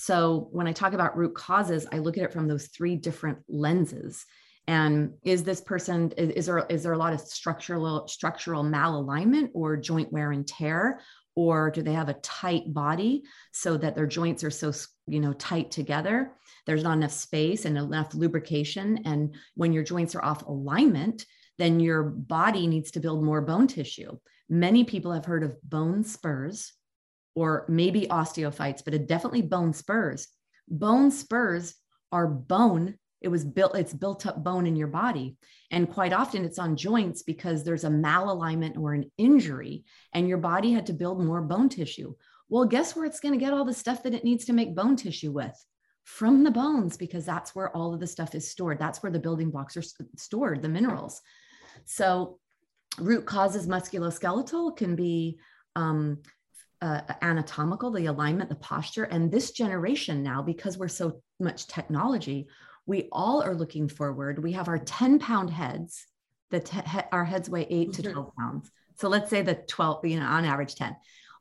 so 0.00 0.48
when 0.50 0.66
i 0.66 0.72
talk 0.72 0.94
about 0.94 1.16
root 1.16 1.34
causes 1.34 1.86
i 1.92 1.98
look 1.98 2.16
at 2.16 2.24
it 2.24 2.32
from 2.32 2.48
those 2.48 2.66
three 2.68 2.96
different 2.96 3.38
lenses. 3.48 4.24
And 4.66 5.14
is 5.24 5.42
this 5.42 5.60
person 5.60 6.12
is, 6.16 6.30
is, 6.30 6.46
there 6.46 6.64
is 6.68 6.84
there 6.84 6.92
a 6.92 6.98
lot 6.98 7.12
of 7.12 7.20
structural 7.20 8.06
structural 8.06 8.62
malalignment 8.62 9.50
or 9.52 9.76
joint 9.76 10.12
wear 10.12 10.30
and 10.30 10.46
tear? 10.46 11.00
Or 11.34 11.70
do 11.70 11.82
they 11.82 11.94
have 11.94 12.08
a 12.08 12.20
tight 12.22 12.72
body 12.72 13.22
so 13.52 13.76
that 13.78 13.96
their 13.96 14.06
joints 14.06 14.44
are 14.44 14.50
so 14.50 14.72
you 15.08 15.18
know 15.18 15.32
tight 15.32 15.72
together? 15.72 16.32
There's 16.66 16.84
not 16.84 16.98
enough 16.98 17.10
space 17.10 17.64
and 17.64 17.76
enough 17.76 18.14
lubrication. 18.14 19.00
And 19.06 19.34
when 19.54 19.72
your 19.72 19.82
joints 19.82 20.14
are 20.14 20.24
off 20.24 20.46
alignment 20.46 21.24
then 21.60 21.78
your 21.78 22.04
body 22.04 22.66
needs 22.66 22.90
to 22.90 23.00
build 23.00 23.22
more 23.22 23.42
bone 23.42 23.66
tissue. 23.66 24.16
Many 24.48 24.82
people 24.82 25.12
have 25.12 25.26
heard 25.26 25.42
of 25.42 25.60
bone 25.62 26.04
spurs 26.04 26.72
or 27.34 27.64
maybe 27.68 28.06
osteophytes 28.06 28.84
but 28.84 28.94
it 28.94 29.06
definitely 29.06 29.42
bone 29.42 29.72
spurs. 29.72 30.28
Bone 30.68 31.10
spurs 31.10 31.74
are 32.12 32.26
bone. 32.26 32.96
It 33.20 33.28
was 33.28 33.44
built 33.44 33.76
it's 33.76 33.92
built 33.92 34.26
up 34.26 34.42
bone 34.42 34.66
in 34.66 34.76
your 34.76 34.88
body. 34.88 35.36
And 35.70 35.90
quite 35.90 36.12
often 36.12 36.44
it's 36.44 36.58
on 36.58 36.76
joints 36.76 37.22
because 37.22 37.62
there's 37.62 37.84
a 37.84 37.90
malalignment 37.90 38.76
or 38.78 38.94
an 38.94 39.10
injury 39.18 39.84
and 40.12 40.28
your 40.28 40.38
body 40.38 40.72
had 40.72 40.86
to 40.86 40.92
build 40.92 41.22
more 41.22 41.42
bone 41.42 41.68
tissue. 41.68 42.14
Well 42.48 42.64
guess 42.64 42.96
where 42.96 43.04
it's 43.04 43.20
going 43.20 43.34
to 43.38 43.44
get 43.44 43.52
all 43.52 43.64
the 43.64 43.74
stuff 43.74 44.02
that 44.02 44.14
it 44.14 44.24
needs 44.24 44.44
to 44.46 44.52
make 44.52 44.74
bone 44.74 44.96
tissue 44.96 45.32
with? 45.32 45.54
From 46.04 46.42
the 46.42 46.50
bones 46.50 46.96
because 46.96 47.24
that's 47.24 47.54
where 47.54 47.74
all 47.76 47.94
of 47.94 48.00
the 48.00 48.06
stuff 48.06 48.34
is 48.34 48.50
stored. 48.50 48.78
That's 48.78 49.02
where 49.02 49.12
the 49.12 49.20
building 49.20 49.50
blocks 49.50 49.76
are 49.76 49.84
stored 50.16 50.62
the 50.62 50.68
minerals. 50.68 51.20
So 51.84 52.38
root 52.98 53.26
causes 53.26 53.66
musculoskeletal 53.66 54.76
can 54.76 54.96
be 54.96 55.38
um, 55.76 56.18
uh, 56.82 57.02
anatomical 57.22 57.90
the 57.90 58.06
alignment 58.06 58.48
the 58.48 58.56
posture 58.56 59.04
and 59.04 59.30
this 59.30 59.50
generation 59.50 60.22
now 60.22 60.40
because 60.40 60.78
we're 60.78 60.88
so 60.88 61.20
much 61.38 61.66
technology 61.66 62.48
we 62.90 63.08
all 63.12 63.40
are 63.40 63.54
looking 63.54 63.88
forward. 63.88 64.42
We 64.42 64.52
have 64.52 64.66
our 64.66 64.78
10 64.78 65.20
pound 65.20 65.50
heads, 65.50 66.06
that 66.50 66.64
te- 66.64 67.08
our 67.12 67.24
heads 67.24 67.48
weigh 67.48 67.66
8 67.70 67.92
to 67.92 68.02
mm-hmm. 68.02 68.12
12 68.12 68.36
pounds. 68.36 68.70
So 68.96 69.08
let's 69.08 69.30
say 69.30 69.42
the 69.42 69.54
12, 69.54 70.04
you 70.06 70.18
know, 70.18 70.26
on 70.26 70.44
average 70.44 70.74
10. 70.74 70.96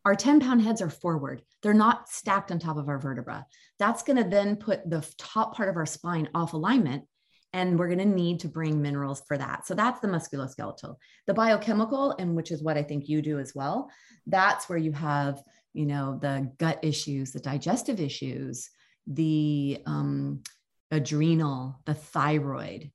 Our 0.05 0.15
10 0.15 0.39
pound 0.41 0.61
heads 0.61 0.81
are 0.81 0.91
forward. 0.91 1.41
They're 1.63 1.73
not 1.73 2.07
stacked 2.07 2.51
on 2.51 2.59
top 2.59 2.77
of 2.77 2.87
our 2.87 2.99
vertebra. 2.99 3.47
That's 3.79 4.03
going 4.03 4.23
to 4.23 4.29
then 4.29 4.57
put 4.57 4.87
the 4.87 5.05
top 5.17 5.55
part 5.55 5.69
of 5.69 5.75
our 5.75 5.87
spine 5.87 6.29
off 6.35 6.53
alignment. 6.53 7.05
And 7.53 7.79
we're 7.79 7.87
going 7.87 7.99
to 7.99 8.05
need 8.05 8.39
to 8.41 8.47
bring 8.47 8.81
minerals 8.81 9.23
for 9.27 9.37
that. 9.37 9.65
So 9.65 9.73
that's 9.73 9.99
the 9.99 10.07
musculoskeletal. 10.07 10.95
The 11.25 11.33
biochemical, 11.33 12.15
and 12.19 12.35
which 12.35 12.51
is 12.51 12.61
what 12.61 12.77
I 12.77 12.83
think 12.83 13.09
you 13.09 13.21
do 13.21 13.39
as 13.39 13.55
well, 13.55 13.89
that's 14.27 14.69
where 14.69 14.77
you 14.77 14.91
have, 14.91 15.41
you 15.73 15.85
know, 15.85 16.19
the 16.21 16.51
gut 16.59 16.79
issues, 16.83 17.31
the 17.31 17.39
digestive 17.39 17.99
issues, 17.99 18.69
the 19.07 19.81
um, 19.87 20.43
adrenal, 20.91 21.79
the 21.85 21.95
thyroid, 21.95 22.91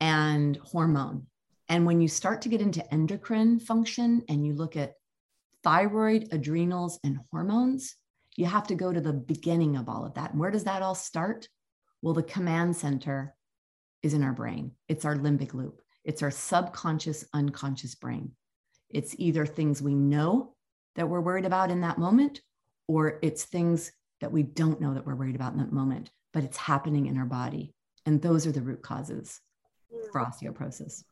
and 0.00 0.56
hormone. 0.58 1.26
And 1.68 1.84
when 1.84 2.00
you 2.00 2.08
start 2.08 2.42
to 2.42 2.48
get 2.48 2.60
into 2.60 2.94
endocrine 2.94 3.58
function 3.58 4.22
and 4.28 4.46
you 4.46 4.54
look 4.54 4.76
at 4.76 4.94
thyroid, 5.64 6.28
adrenals, 6.30 7.00
and 7.02 7.18
hormones, 7.30 7.96
you 8.36 8.46
have 8.46 8.68
to 8.68 8.76
go 8.76 8.92
to 8.92 9.00
the 9.00 9.12
beginning 9.12 9.76
of 9.76 9.88
all 9.88 10.04
of 10.04 10.14
that. 10.14 10.30
And 10.30 10.38
where 10.38 10.50
does 10.50 10.64
that 10.64 10.82
all 10.82 10.94
start? 10.94 11.48
Well, 12.02 12.14
the 12.14 12.22
command 12.22 12.76
center 12.76 13.34
is 14.02 14.14
in 14.14 14.22
our 14.22 14.32
brain, 14.32 14.72
it's 14.88 15.04
our 15.04 15.16
limbic 15.16 15.54
loop, 15.54 15.80
it's 16.04 16.22
our 16.22 16.30
subconscious, 16.30 17.24
unconscious 17.32 17.94
brain. 17.94 18.32
It's 18.90 19.16
either 19.18 19.46
things 19.46 19.82
we 19.82 19.94
know 19.94 20.54
that 20.94 21.08
we're 21.08 21.20
worried 21.20 21.44
about 21.44 21.70
in 21.70 21.80
that 21.80 21.98
moment, 21.98 22.40
or 22.86 23.18
it's 23.22 23.44
things 23.44 23.92
that 24.20 24.32
we 24.32 24.42
don't 24.42 24.80
know 24.80 24.94
that 24.94 25.04
we're 25.06 25.16
worried 25.16 25.34
about 25.34 25.52
in 25.52 25.58
that 25.58 25.72
moment 25.72 26.10
but 26.36 26.44
it's 26.44 26.58
happening 26.58 27.06
in 27.06 27.16
our 27.16 27.24
body. 27.24 27.72
And 28.04 28.20
those 28.20 28.46
are 28.46 28.52
the 28.52 28.60
root 28.60 28.82
causes 28.82 29.40
for 30.12 30.20
osteoporosis. 30.20 31.02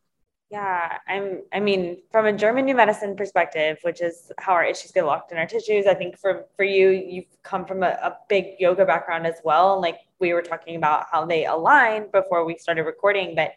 Yeah, 0.51 0.99
I'm. 1.09 1.43
I 1.53 1.61
mean, 1.61 2.03
from 2.13 2.27
a 2.27 2.33
German 2.33 2.67
new 2.67 2.77
medicine 2.77 3.17
perspective, 3.17 3.79
which 3.83 4.01
is 4.01 4.31
how 4.39 4.53
our 4.53 4.65
issues 4.65 4.93
get 4.93 5.07
locked 5.07 5.33
in 5.33 5.39
our 5.39 5.47
tissues. 5.47 5.87
I 5.87 5.95
think 5.95 6.19
for 6.19 6.45
for 6.57 6.65
you, 6.65 6.91
you've 6.91 7.43
come 7.43 7.65
from 7.65 7.83
a, 7.83 7.99
a 8.03 8.19
big 8.29 8.57
yoga 8.59 8.85
background 8.85 9.27
as 9.27 9.37
well. 9.43 9.73
And 9.73 9.83
like 9.83 10.01
we 10.21 10.33
were 10.33 10.43
talking 10.43 10.77
about 10.77 11.07
how 11.11 11.25
they 11.25 11.47
align 11.47 12.07
before 12.13 12.45
we 12.45 12.57
started 12.59 12.83
recording, 12.85 13.35
but 13.35 13.53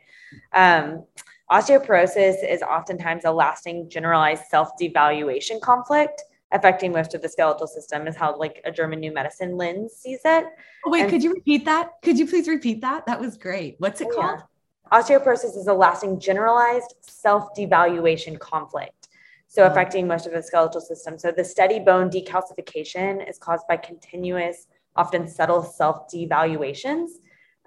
um, 0.53 1.03
osteoporosis 1.51 2.43
is 2.47 2.61
oftentimes 2.61 3.25
a 3.25 3.31
lasting, 3.31 3.89
generalized 3.89 4.45
self 4.49 4.69
devaluation 4.81 5.59
conflict 5.61 6.23
affecting 6.53 6.93
most 6.93 7.13
of 7.13 7.21
the 7.21 7.27
skeletal 7.27 7.67
system. 7.67 8.07
Is 8.07 8.15
how 8.15 8.37
like 8.37 8.61
a 8.63 8.71
German 8.71 9.01
new 9.01 9.13
medicine 9.13 9.57
lens 9.57 9.93
sees 9.93 10.21
it. 10.23 10.45
Oh, 10.85 10.89
wait, 10.89 11.01
and, 11.01 11.09
could 11.09 11.21
you 11.21 11.33
repeat 11.33 11.65
that? 11.65 11.91
Could 12.01 12.17
you 12.17 12.25
please 12.25 12.47
repeat 12.47 12.79
that? 12.81 13.05
That 13.05 13.19
was 13.19 13.37
great. 13.37 13.75
What's 13.79 13.99
it 13.99 14.07
oh, 14.11 14.15
called? 14.15 14.39
Yeah. 14.39 14.45
Osteoporosis 14.91 15.57
is 15.57 15.67
a 15.67 15.73
lasting 15.73 16.19
generalized 16.19 16.95
self 17.01 17.53
devaluation 17.55 18.39
conflict, 18.39 19.09
so 19.47 19.63
oh. 19.63 19.67
affecting 19.67 20.07
most 20.07 20.25
of 20.25 20.33
the 20.33 20.41
skeletal 20.41 20.81
system. 20.81 21.17
So 21.17 21.31
the 21.31 21.43
steady 21.43 21.79
bone 21.79 22.09
decalcification 22.09 23.27
is 23.29 23.37
caused 23.37 23.67
by 23.67 23.77
continuous, 23.77 24.67
often 24.95 25.27
subtle 25.27 25.63
self 25.63 26.09
devaluations. 26.11 27.09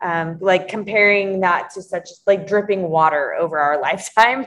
Um, 0.03 0.39
like 0.41 0.67
comparing 0.67 1.41
that 1.41 1.69
to 1.75 1.83
such 1.83 2.09
like 2.27 2.47
dripping 2.47 2.89
water 2.89 3.35
over 3.35 3.59
our 3.59 3.79
lifetime. 3.83 4.47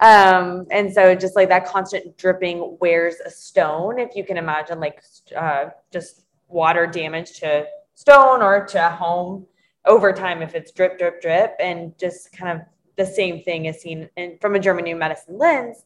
um, 0.00 0.66
and 0.70 0.90
so 0.90 1.14
just 1.14 1.36
like 1.36 1.50
that 1.50 1.66
constant 1.66 2.16
dripping 2.16 2.78
wears 2.80 3.16
a 3.26 3.30
stone. 3.30 3.98
If 3.98 4.16
you 4.16 4.24
can 4.24 4.38
imagine 4.38 4.80
like 4.80 5.02
uh, 5.36 5.66
just 5.92 6.22
water 6.48 6.86
damage 6.86 7.40
to 7.40 7.66
stone 7.94 8.40
or 8.40 8.64
to 8.68 8.86
a 8.86 8.90
home 8.90 9.46
over 9.86 10.12
time 10.12 10.42
if 10.42 10.54
it's 10.54 10.72
drip, 10.72 10.98
drip, 10.98 11.20
drip, 11.20 11.54
and 11.58 11.96
just 11.98 12.32
kind 12.32 12.60
of 12.60 12.66
the 12.96 13.06
same 13.06 13.42
thing 13.42 13.66
is 13.66 13.80
seen 13.80 14.08
in, 14.16 14.38
from 14.40 14.54
a 14.54 14.58
German 14.58 14.84
new 14.84 14.96
medicine 14.96 15.38
lens. 15.38 15.84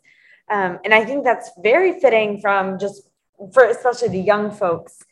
Um, 0.50 0.78
and 0.84 0.92
I 0.92 1.04
think 1.04 1.24
that's 1.24 1.50
very 1.62 2.00
fitting 2.00 2.40
from 2.40 2.78
just 2.78 3.08
for 3.52 3.64
especially 3.64 4.08
the 4.08 4.20
young 4.20 4.50
folks 4.50 5.02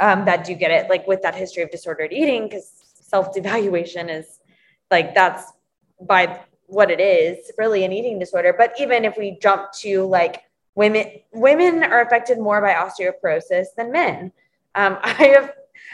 um, 0.00 0.24
that 0.24 0.44
do 0.44 0.54
get 0.54 0.70
it, 0.70 0.88
like 0.90 1.06
with 1.06 1.22
that 1.22 1.34
history 1.34 1.62
of 1.62 1.70
disordered 1.70 2.12
eating, 2.12 2.48
because 2.48 2.70
self 2.94 3.34
devaluation 3.34 4.10
is 4.10 4.40
like 4.90 5.14
that's 5.14 5.52
by 6.00 6.40
what 6.66 6.90
it 6.90 7.00
is 7.00 7.50
really 7.58 7.84
an 7.84 7.92
eating 7.92 8.18
disorder. 8.18 8.54
But 8.56 8.74
even 8.78 9.04
if 9.04 9.16
we 9.16 9.38
jump 9.40 9.72
to 9.80 10.04
like 10.04 10.42
women, 10.74 11.06
women 11.32 11.82
are 11.84 12.00
affected 12.00 12.38
more 12.38 12.60
by 12.60 12.72
osteoporosis 12.74 13.66
than 13.76 13.92
men. 13.92 14.32
Um, 14.74 14.98
I 15.02 15.12
have 15.36 15.52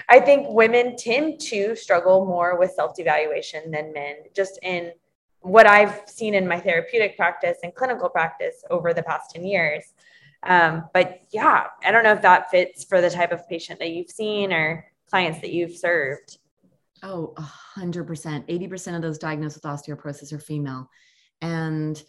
I 0.09 0.21
think 0.21 0.49
women 0.49 0.97
tend 0.97 1.41
to 1.41 1.75
struggle 1.77 2.25
more 2.25 2.59
with 2.59 2.73
self 2.73 2.97
devaluation 2.97 3.71
than 3.71 3.93
men, 3.93 4.17
just 4.35 4.59
in 4.63 4.93
what 5.41 5.67
I've 5.67 6.03
seen 6.07 6.35
in 6.35 6.47
my 6.47 6.59
therapeutic 6.59 7.17
practice 7.17 7.59
and 7.63 7.75
clinical 7.75 8.09
practice 8.09 8.65
over 8.71 8.93
the 8.93 9.03
past 9.03 9.31
10 9.35 9.45
years. 9.45 9.85
Um, 10.43 10.85
but 10.93 11.23
yeah, 11.31 11.67
I 11.85 11.91
don't 11.91 12.05
know 12.05 12.13
if 12.13 12.23
that 12.23 12.51
fits 12.51 12.85
for 12.85 13.01
the 13.01 13.11
type 13.11 13.33
of 13.33 13.49
patient 13.49 13.79
that 13.81 13.91
you've 13.91 14.11
seen 14.11 14.53
or 14.53 14.85
clients 15.09 15.41
that 15.41 15.53
you've 15.53 15.77
served. 15.77 16.39
Oh, 17.03 17.35
100%. 17.77 18.05
80% 18.49 18.97
of 18.97 19.03
those 19.03 19.19
diagnosed 19.19 19.57
with 19.57 19.65
osteoporosis 19.65 20.33
are 20.33 20.39
female. 20.39 20.91
And 21.41 22.03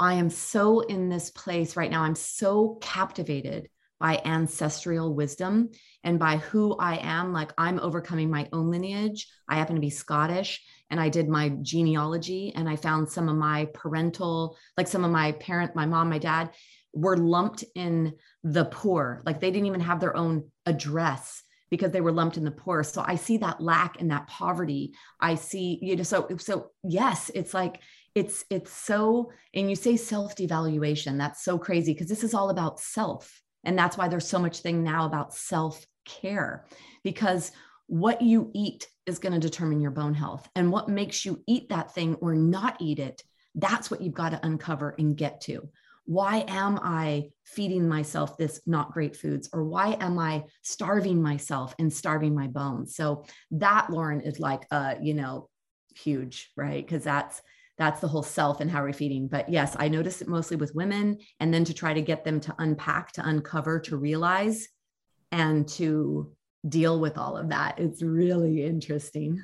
I 0.00 0.14
am 0.14 0.30
so 0.30 0.80
in 0.80 1.08
this 1.08 1.30
place 1.30 1.76
right 1.76 1.90
now. 1.90 2.02
I'm 2.02 2.16
so 2.16 2.78
captivated 2.80 3.68
by 4.00 4.20
ancestral 4.24 5.14
wisdom 5.14 5.70
and 6.02 6.18
by 6.18 6.36
who 6.36 6.76
I 6.76 6.96
am. 6.96 7.32
Like 7.32 7.52
I'm 7.56 7.80
overcoming 7.80 8.30
my 8.30 8.48
own 8.52 8.70
lineage. 8.70 9.28
I 9.48 9.56
happen 9.56 9.76
to 9.76 9.80
be 9.80 9.90
Scottish 9.90 10.62
and 10.90 11.00
I 11.00 11.08
did 11.08 11.28
my 11.28 11.50
genealogy 11.62 12.52
and 12.54 12.68
I 12.68 12.76
found 12.76 13.10
some 13.10 13.28
of 13.28 13.36
my 13.36 13.66
parental, 13.72 14.56
like 14.76 14.88
some 14.88 15.04
of 15.04 15.10
my 15.10 15.32
parent, 15.32 15.74
my 15.74 15.86
mom, 15.86 16.10
my 16.10 16.18
dad 16.18 16.50
were 16.92 17.16
lumped 17.16 17.64
in 17.74 18.14
the 18.42 18.64
poor. 18.66 19.22
Like 19.24 19.40
they 19.40 19.50
didn't 19.50 19.66
even 19.66 19.80
have 19.80 20.00
their 20.00 20.16
own 20.16 20.50
address 20.66 21.42
because 21.70 21.90
they 21.90 22.00
were 22.00 22.12
lumped 22.12 22.36
in 22.36 22.44
the 22.44 22.50
poor. 22.50 22.84
So 22.84 23.02
I 23.04 23.16
see 23.16 23.38
that 23.38 23.60
lack 23.60 24.00
and 24.00 24.10
that 24.10 24.28
poverty. 24.28 24.92
I 25.20 25.34
see, 25.34 25.78
you 25.82 25.96
know, 25.96 26.02
so 26.02 26.28
so 26.38 26.70
yes, 26.82 27.30
it's 27.34 27.54
like 27.54 27.80
it's 28.14 28.44
it's 28.50 28.72
so 28.72 29.32
and 29.52 29.68
you 29.68 29.76
say 29.76 29.96
self 29.96 30.36
devaluation 30.36 31.18
that's 31.18 31.42
so 31.42 31.58
crazy 31.58 31.92
because 31.92 32.08
this 32.08 32.22
is 32.22 32.34
all 32.34 32.50
about 32.50 32.78
self 32.78 33.40
and 33.64 33.78
that's 33.78 33.96
why 33.96 34.08
there's 34.08 34.28
so 34.28 34.38
much 34.38 34.60
thing 34.60 34.82
now 34.82 35.06
about 35.06 35.34
self 35.34 35.84
care 36.04 36.66
because 37.02 37.52
what 37.86 38.22
you 38.22 38.50
eat 38.54 38.88
is 39.06 39.18
going 39.18 39.32
to 39.32 39.38
determine 39.38 39.80
your 39.80 39.90
bone 39.90 40.14
health. 40.14 40.48
And 40.54 40.72
what 40.72 40.88
makes 40.88 41.24
you 41.24 41.42
eat 41.46 41.68
that 41.68 41.94
thing 41.94 42.14
or 42.16 42.34
not 42.34 42.76
eat 42.80 42.98
it, 42.98 43.22
that's 43.54 43.90
what 43.90 44.00
you've 44.00 44.14
got 44.14 44.30
to 44.30 44.44
uncover 44.44 44.94
and 44.98 45.16
get 45.16 45.40
to. 45.42 45.68
Why 46.06 46.44
am 46.48 46.78
I 46.82 47.30
feeding 47.44 47.88
myself 47.88 48.36
this 48.36 48.60
not 48.66 48.92
great 48.92 49.16
foods? 49.16 49.48
Or 49.52 49.64
why 49.64 49.96
am 50.00 50.18
I 50.18 50.44
starving 50.62 51.22
myself 51.22 51.74
and 51.78 51.92
starving 51.92 52.34
my 52.34 52.46
bones? 52.46 52.94
So 52.94 53.24
that, 53.52 53.90
Lauren, 53.90 54.20
is 54.20 54.38
like, 54.38 54.66
uh, 54.70 54.96
you 55.00 55.14
know, 55.14 55.48
huge, 55.94 56.50
right? 56.56 56.84
Because 56.84 57.04
that's 57.04 57.40
that's 57.76 58.00
the 58.00 58.08
whole 58.08 58.22
self 58.22 58.60
and 58.60 58.70
how 58.70 58.82
we're 58.82 58.92
feeding. 58.92 59.26
But 59.28 59.48
yes, 59.48 59.76
I 59.78 59.88
notice 59.88 60.22
it 60.22 60.28
mostly 60.28 60.56
with 60.56 60.74
women, 60.74 61.18
and 61.40 61.52
then 61.52 61.64
to 61.64 61.74
try 61.74 61.92
to 61.92 62.02
get 62.02 62.24
them 62.24 62.40
to 62.40 62.54
unpack, 62.58 63.12
to 63.12 63.28
uncover, 63.28 63.80
to 63.80 63.96
realize, 63.96 64.68
and 65.32 65.66
to 65.68 66.32
deal 66.68 67.00
with 67.00 67.18
all 67.18 67.36
of 67.36 67.48
that. 67.50 67.78
It's 67.78 68.02
really 68.02 68.64
interesting. 68.64 69.42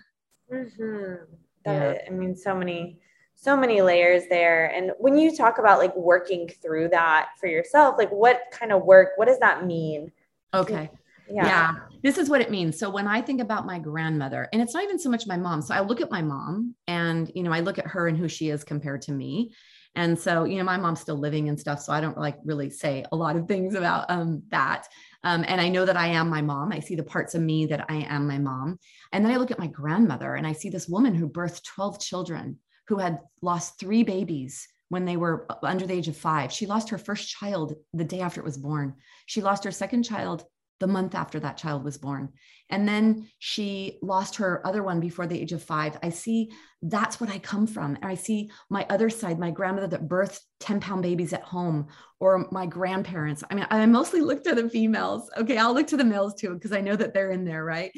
Mm-hmm. 0.53 1.25
That, 1.65 2.03
yeah. 2.05 2.09
I 2.09 2.11
mean, 2.11 2.37
so 2.37 2.55
many, 2.55 3.01
so 3.35 3.57
many 3.57 3.83
layers 3.83 4.25
there. 4.31 4.67
And 4.67 4.93
when 4.99 5.19
you 5.19 5.37
talk 5.37 5.59
about 5.59 5.79
like 5.79 5.95
working 5.97 6.49
through 6.63 6.89
that 6.91 7.31
for 7.39 7.47
yourself, 7.47 7.97
like 7.99 8.11
what 8.11 8.43
kind 8.53 8.73
of 8.73 8.85
work, 8.85 9.11
what 9.17 9.27
does 9.29 9.39
that 9.41 9.67
mean? 9.67 10.13
Okay. 10.55 10.91
Yeah. 11.31 11.47
yeah. 11.47 11.75
This 12.03 12.19
is 12.19 12.31
what 12.31 12.41
it 12.41 12.51
means. 12.51 12.79
So 12.79 12.89
when 12.89 13.07
I 13.07 13.21
think 13.21 13.41
about 13.41 13.67
my 13.67 13.79
grandmother, 13.79 14.49
and 14.53 14.63
it's 14.63 14.75
not 14.75 14.85
even 14.85 14.99
so 14.99 15.11
much 15.11 15.27
my 15.27 15.37
mom. 15.37 15.63
So 15.63 15.75
I 15.75 15.81
look 15.81 16.01
at 16.01 16.11
my 16.11 16.23
mom 16.23 16.75
and, 16.87 17.31
you 17.35 17.43
know, 17.43 17.53
I 17.53 17.61
look 17.61 17.79
at 17.79 17.87
her 17.87 18.09
and 18.09 18.17
who 18.17 18.29
she 18.29 18.49
is 18.49 18.65
compared 18.65 19.03
to 19.03 19.13
me. 19.13 19.53
And 19.95 20.19
so, 20.19 20.45
you 20.45 20.57
know, 20.57 20.65
my 20.65 20.77
mom's 20.77 21.01
still 21.01 21.19
living 21.19 21.49
and 21.49 21.59
stuff. 21.59 21.81
So 21.83 21.93
I 21.93 22.01
don't 22.01 22.17
like 22.17 22.37
really 22.45 22.71
say 22.71 23.05
a 23.11 23.17
lot 23.17 23.37
of 23.37 23.49
things 23.49 23.75
about 23.75 24.09
um, 24.09 24.43
that. 24.51 24.87
Um, 25.25 25.45
and 25.47 25.61
I 25.61 25.69
know 25.69 25.85
that 25.85 25.97
I 25.97 26.09
am 26.09 26.31
my 26.31 26.43
mom. 26.43 26.73
I 26.73 26.81
see 26.81 26.95
the 26.95 27.03
parts 27.03 27.35
of 27.35 27.43
me 27.43 27.67
that 27.67 27.87
I 27.91 28.07
am 28.09 28.27
my 28.27 28.39
mom. 28.39 28.79
And 29.13 29.25
then 29.25 29.33
I 29.33 29.37
look 29.37 29.51
at 29.51 29.59
my 29.59 29.67
grandmother 29.67 30.35
and 30.35 30.47
I 30.47 30.53
see 30.53 30.71
this 30.71 30.89
woman 30.89 31.15
who 31.15 31.29
birthed 31.29 31.65
12 31.65 32.01
children, 32.01 32.59
who 32.87 32.99
had 32.99 33.19
lost 33.43 33.79
three 33.79 34.05
babies 34.05 34.69
when 34.91 35.05
they 35.05 35.17
were 35.17 35.47
under 35.63 35.87
the 35.87 35.95
age 35.95 36.09
of 36.09 36.17
five. 36.17 36.53
She 36.53 36.67
lost 36.67 36.91
her 36.91 36.99
first 36.99 37.29
child 37.29 37.75
the 37.93 38.05
day 38.05 38.21
after 38.21 38.41
it 38.41 38.45
was 38.45 38.59
born. 38.59 38.95
She 39.27 39.41
lost 39.41 39.65
her 39.65 39.71
second 39.71 40.03
child 40.03 40.45
the 40.81 40.87
month 40.87 41.15
after 41.15 41.39
that 41.41 41.59
child 41.59 41.85
was 41.85 41.99
born. 41.99 42.31
And 42.71 42.89
then 42.89 43.29
she 43.39 43.99
lost 44.03 44.37
her 44.37 44.67
other 44.67 44.83
one 44.83 45.01
before 45.01 45.27
the 45.27 45.39
age 45.39 45.53
of 45.53 45.63
five. 45.63 45.99
I 46.03 46.11
see 46.11 46.51
that's 46.83 47.21
what 47.21 47.31
I 47.31 47.39
come 47.39 47.67
from. 47.67 47.97
And 47.97 48.05
I 48.05 48.15
see 48.15 48.51
my 48.71 48.87
other 48.89 49.11
side, 49.11 49.39
my 49.39 49.51
grandmother 49.51 49.89
that 49.89 50.09
birthed 50.09 50.41
10 50.61 50.81
pound 50.81 51.03
babies 51.03 51.33
at 51.33 51.43
home, 51.43 51.89
or 52.19 52.49
my 52.51 52.67
grandparents. 52.67 53.45
I 53.51 53.55
mean, 53.55 53.67
I 53.71 53.85
mostly 53.87 54.21
look 54.21 54.43
to 54.45 54.55
the 54.55 54.69
females. 54.69 55.31
Okay, 55.37 55.59
I'll 55.59 55.75
look 55.75 55.89
to 55.89 55.97
the 55.97 56.05
males 56.05 56.35
too, 56.35 56.55
because 56.55 56.73
I 56.73 56.81
know 56.81 56.97
that 56.97 57.13
they're 57.13 57.31
in 57.31 57.45
there, 57.45 57.65
right? 57.65 57.93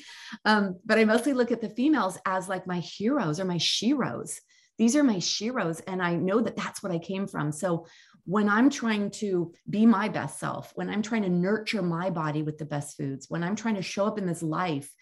Um, 0.44 0.78
but 0.84 0.98
I 0.98 1.04
mostly 1.04 1.32
look 1.32 1.52
at 1.52 1.60
the 1.60 1.70
females 1.70 2.18
as 2.26 2.48
like 2.48 2.66
my 2.66 2.80
heroes 2.80 3.38
or 3.38 3.44
my 3.44 3.58
sheroes. 3.58 4.38
These 4.78 4.96
are 4.96 5.04
my 5.04 5.16
sheroes. 5.16 5.80
And 5.86 6.02
I 6.02 6.16
know 6.16 6.40
that 6.40 6.56
that's 6.56 6.82
what 6.82 6.92
I 6.92 6.98
came 6.98 7.26
from. 7.26 7.52
So 7.52 7.86
when 8.24 8.48
I'm 8.48 8.70
trying 8.70 9.10
to 9.12 9.52
be 9.68 9.86
my 9.86 10.08
best 10.08 10.38
self, 10.38 10.72
when 10.74 10.88
I'm 10.88 11.02
trying 11.02 11.22
to 11.22 11.28
nurture 11.28 11.82
my 11.82 12.10
body 12.10 12.42
with 12.42 12.58
the 12.58 12.64
best 12.64 12.96
foods, 12.96 13.26
when 13.28 13.42
I'm 13.42 13.56
trying 13.56 13.74
to 13.76 13.82
show 13.82 14.06
up 14.06 14.18
in 14.18 14.26
this 14.26 14.42
life 14.42 14.92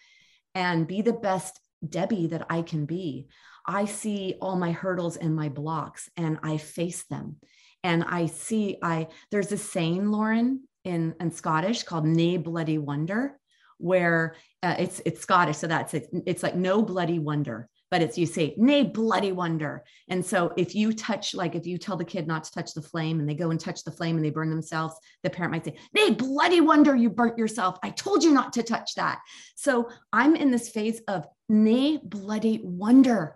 and 0.55 0.87
be 0.87 1.01
the 1.01 1.13
best 1.13 1.59
Debi 1.85 2.29
that 2.31 2.47
I 2.49 2.61
can 2.61 2.85
be, 2.85 3.27
I 3.65 3.85
see 3.85 4.35
all 4.41 4.55
my 4.55 4.71
hurdles 4.71 5.17
and 5.17 5.35
my 5.35 5.49
blocks 5.49 6.09
and 6.17 6.39
I 6.43 6.57
face 6.57 7.03
them. 7.03 7.37
And 7.83 8.03
I 8.03 8.27
see, 8.27 8.77
I 8.81 9.07
there's 9.31 9.51
a 9.51 9.57
saying, 9.57 10.07
Lauren, 10.09 10.67
in, 10.83 11.15
in 11.19 11.31
Scottish 11.31 11.83
called 11.83 12.05
"Nae 12.05 12.37
Bloody 12.37 12.77
Wonder," 12.77 13.39
where 13.77 14.35
uh, 14.61 14.75
it's 14.77 15.01
it's 15.05 15.21
Scottish, 15.21 15.57
so 15.57 15.67
that's 15.67 15.93
it. 15.93 16.07
It's 16.25 16.43
like 16.43 16.55
no 16.55 16.83
bloody 16.83 17.17
wonder 17.17 17.69
but 17.91 18.01
it's 18.01 18.17
you 18.17 18.25
say 18.25 18.55
nay 18.57 18.81
bloody 18.81 19.31
wonder 19.31 19.83
and 20.07 20.25
so 20.25 20.51
if 20.57 20.73
you 20.73 20.91
touch 20.91 21.35
like 21.35 21.53
if 21.53 21.67
you 21.67 21.77
tell 21.77 21.97
the 21.97 22.03
kid 22.03 22.25
not 22.25 22.43
to 22.43 22.51
touch 22.51 22.73
the 22.73 22.81
flame 22.81 23.19
and 23.19 23.29
they 23.29 23.35
go 23.35 23.51
and 23.51 23.59
touch 23.59 23.83
the 23.83 23.91
flame 23.91 24.15
and 24.15 24.25
they 24.25 24.31
burn 24.31 24.49
themselves 24.49 24.95
the 25.21 25.29
parent 25.29 25.51
might 25.51 25.65
say 25.65 25.75
nay 25.93 26.09
bloody 26.09 26.61
wonder 26.61 26.95
you 26.95 27.09
burnt 27.09 27.37
yourself 27.37 27.77
i 27.83 27.89
told 27.89 28.23
you 28.23 28.31
not 28.31 28.53
to 28.53 28.63
touch 28.63 28.95
that 28.95 29.19
so 29.55 29.89
i'm 30.11 30.35
in 30.35 30.49
this 30.49 30.69
phase 30.69 31.01
of 31.07 31.27
nay 31.49 31.99
bloody 32.03 32.61
wonder 32.63 33.35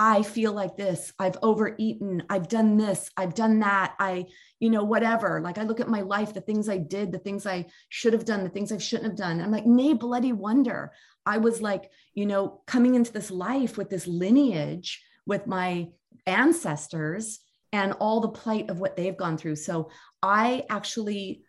I 0.00 0.22
feel 0.22 0.52
like 0.52 0.76
this. 0.76 1.12
I've 1.18 1.36
overeaten. 1.42 2.22
I've 2.30 2.48
done 2.48 2.76
this. 2.76 3.10
I've 3.16 3.34
done 3.34 3.58
that. 3.58 3.96
I, 3.98 4.26
you 4.60 4.70
know, 4.70 4.84
whatever. 4.84 5.40
Like 5.40 5.58
I 5.58 5.64
look 5.64 5.80
at 5.80 5.88
my 5.88 6.02
life, 6.02 6.32
the 6.32 6.40
things 6.40 6.68
I 6.68 6.78
did, 6.78 7.10
the 7.10 7.18
things 7.18 7.46
I 7.46 7.66
should 7.88 8.12
have 8.12 8.24
done, 8.24 8.44
the 8.44 8.48
things 8.48 8.70
I 8.70 8.78
shouldn't 8.78 9.08
have 9.08 9.16
done. 9.16 9.40
I'm 9.40 9.50
like, 9.50 9.66
nay, 9.66 9.94
bloody 9.94 10.32
wonder. 10.32 10.92
I 11.28 11.36
was 11.36 11.60
like, 11.60 11.90
you 12.14 12.24
know, 12.24 12.62
coming 12.66 12.94
into 12.94 13.12
this 13.12 13.30
life 13.30 13.76
with 13.76 13.90
this 13.90 14.06
lineage 14.06 15.04
with 15.26 15.46
my 15.46 15.88
ancestors 16.26 17.40
and 17.70 17.92
all 18.00 18.20
the 18.20 18.28
plight 18.28 18.70
of 18.70 18.80
what 18.80 18.96
they've 18.96 19.16
gone 19.16 19.36
through. 19.36 19.56
So 19.56 19.90
I 20.22 20.64
actually 20.70 21.42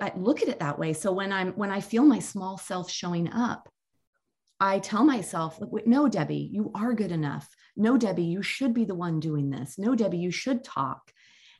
I 0.00 0.12
look 0.16 0.42
at 0.42 0.48
it 0.48 0.60
that 0.60 0.78
way. 0.78 0.92
So 0.92 1.10
when 1.10 1.32
I'm 1.32 1.50
when 1.54 1.72
I 1.72 1.80
feel 1.80 2.04
my 2.04 2.20
small 2.20 2.56
self 2.56 2.88
showing 2.88 3.32
up, 3.32 3.68
I 4.60 4.78
tell 4.78 5.04
myself, 5.04 5.58
no, 5.86 6.08
Debi, 6.08 6.48
you 6.52 6.70
are 6.76 6.94
good 6.94 7.10
enough. 7.10 7.48
No, 7.76 7.98
Debi, 7.98 8.30
you 8.30 8.42
should 8.42 8.72
be 8.72 8.84
the 8.84 8.94
one 8.94 9.18
doing 9.18 9.50
this. 9.50 9.76
No, 9.76 9.96
Debi, 9.96 10.20
you 10.20 10.30
should 10.30 10.62
talk. 10.62 11.10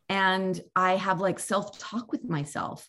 And 0.09 0.61
I 0.77 0.97
have 0.97 1.21
like 1.21 1.41
self 1.41 1.81
talk 1.81 2.13
with 2.13 2.23
myself. 2.23 2.89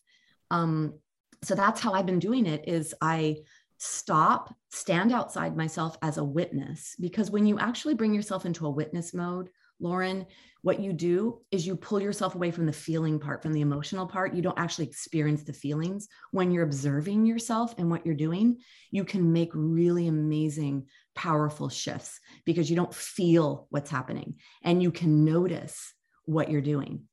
Um, 0.52 1.00
so 1.44 1.56
that's 1.56 1.82
how 1.82 1.94
I've 1.94 2.06
been 2.06 2.20
doing 2.20 2.46
it 2.46 2.68
is 2.68 2.94
I 3.02 3.38
stop, 3.84 4.54
stand 4.70 5.12
outside 5.12 5.58
myself 5.58 5.98
as 6.04 6.20
a 6.20 6.24
witness. 6.24 6.96
Because 7.00 7.32
when 7.32 7.48
you 7.48 7.58
actually 7.58 7.96
bring 7.96 8.14
yourself 8.14 8.46
into 8.46 8.68
a 8.68 8.72
witness 8.72 9.12
mode, 9.12 9.50
Lauren, 9.80 10.28
what 10.62 10.80
you 10.80 10.94
do 10.94 11.42
is 11.50 11.66
you 11.66 11.76
pull 11.76 12.00
yourself 12.00 12.36
away 12.36 12.52
from 12.52 12.68
the 12.68 12.74
feeling 12.74 13.18
part, 13.18 13.42
from 13.42 13.54
the 13.54 13.62
emotional 13.62 14.06
part. 14.06 14.36
You 14.36 14.44
don't 14.44 14.60
actually 14.60 14.86
experience 14.86 15.42
the 15.42 15.54
feelings. 15.54 16.08
When 16.30 16.52
you're 16.52 16.64
observing 16.64 17.26
yourself 17.26 17.74
and 17.80 17.90
what 17.90 18.06
you're 18.06 18.14
doing, 18.14 18.60
you 18.92 19.04
can 19.04 19.34
make 19.34 19.50
really 19.56 20.06
amazing, 20.06 20.86
powerful 21.16 21.68
shifts 21.68 22.20
because 22.46 22.70
you 22.70 22.76
don't 22.76 22.94
feel 22.94 23.66
what's 23.72 23.90
happening 23.90 24.36
and 24.64 24.84
you 24.84 24.92
can 24.92 25.26
notice 25.26 25.92
what 26.26 26.52
you're 26.52 26.62
doing. 26.62 27.06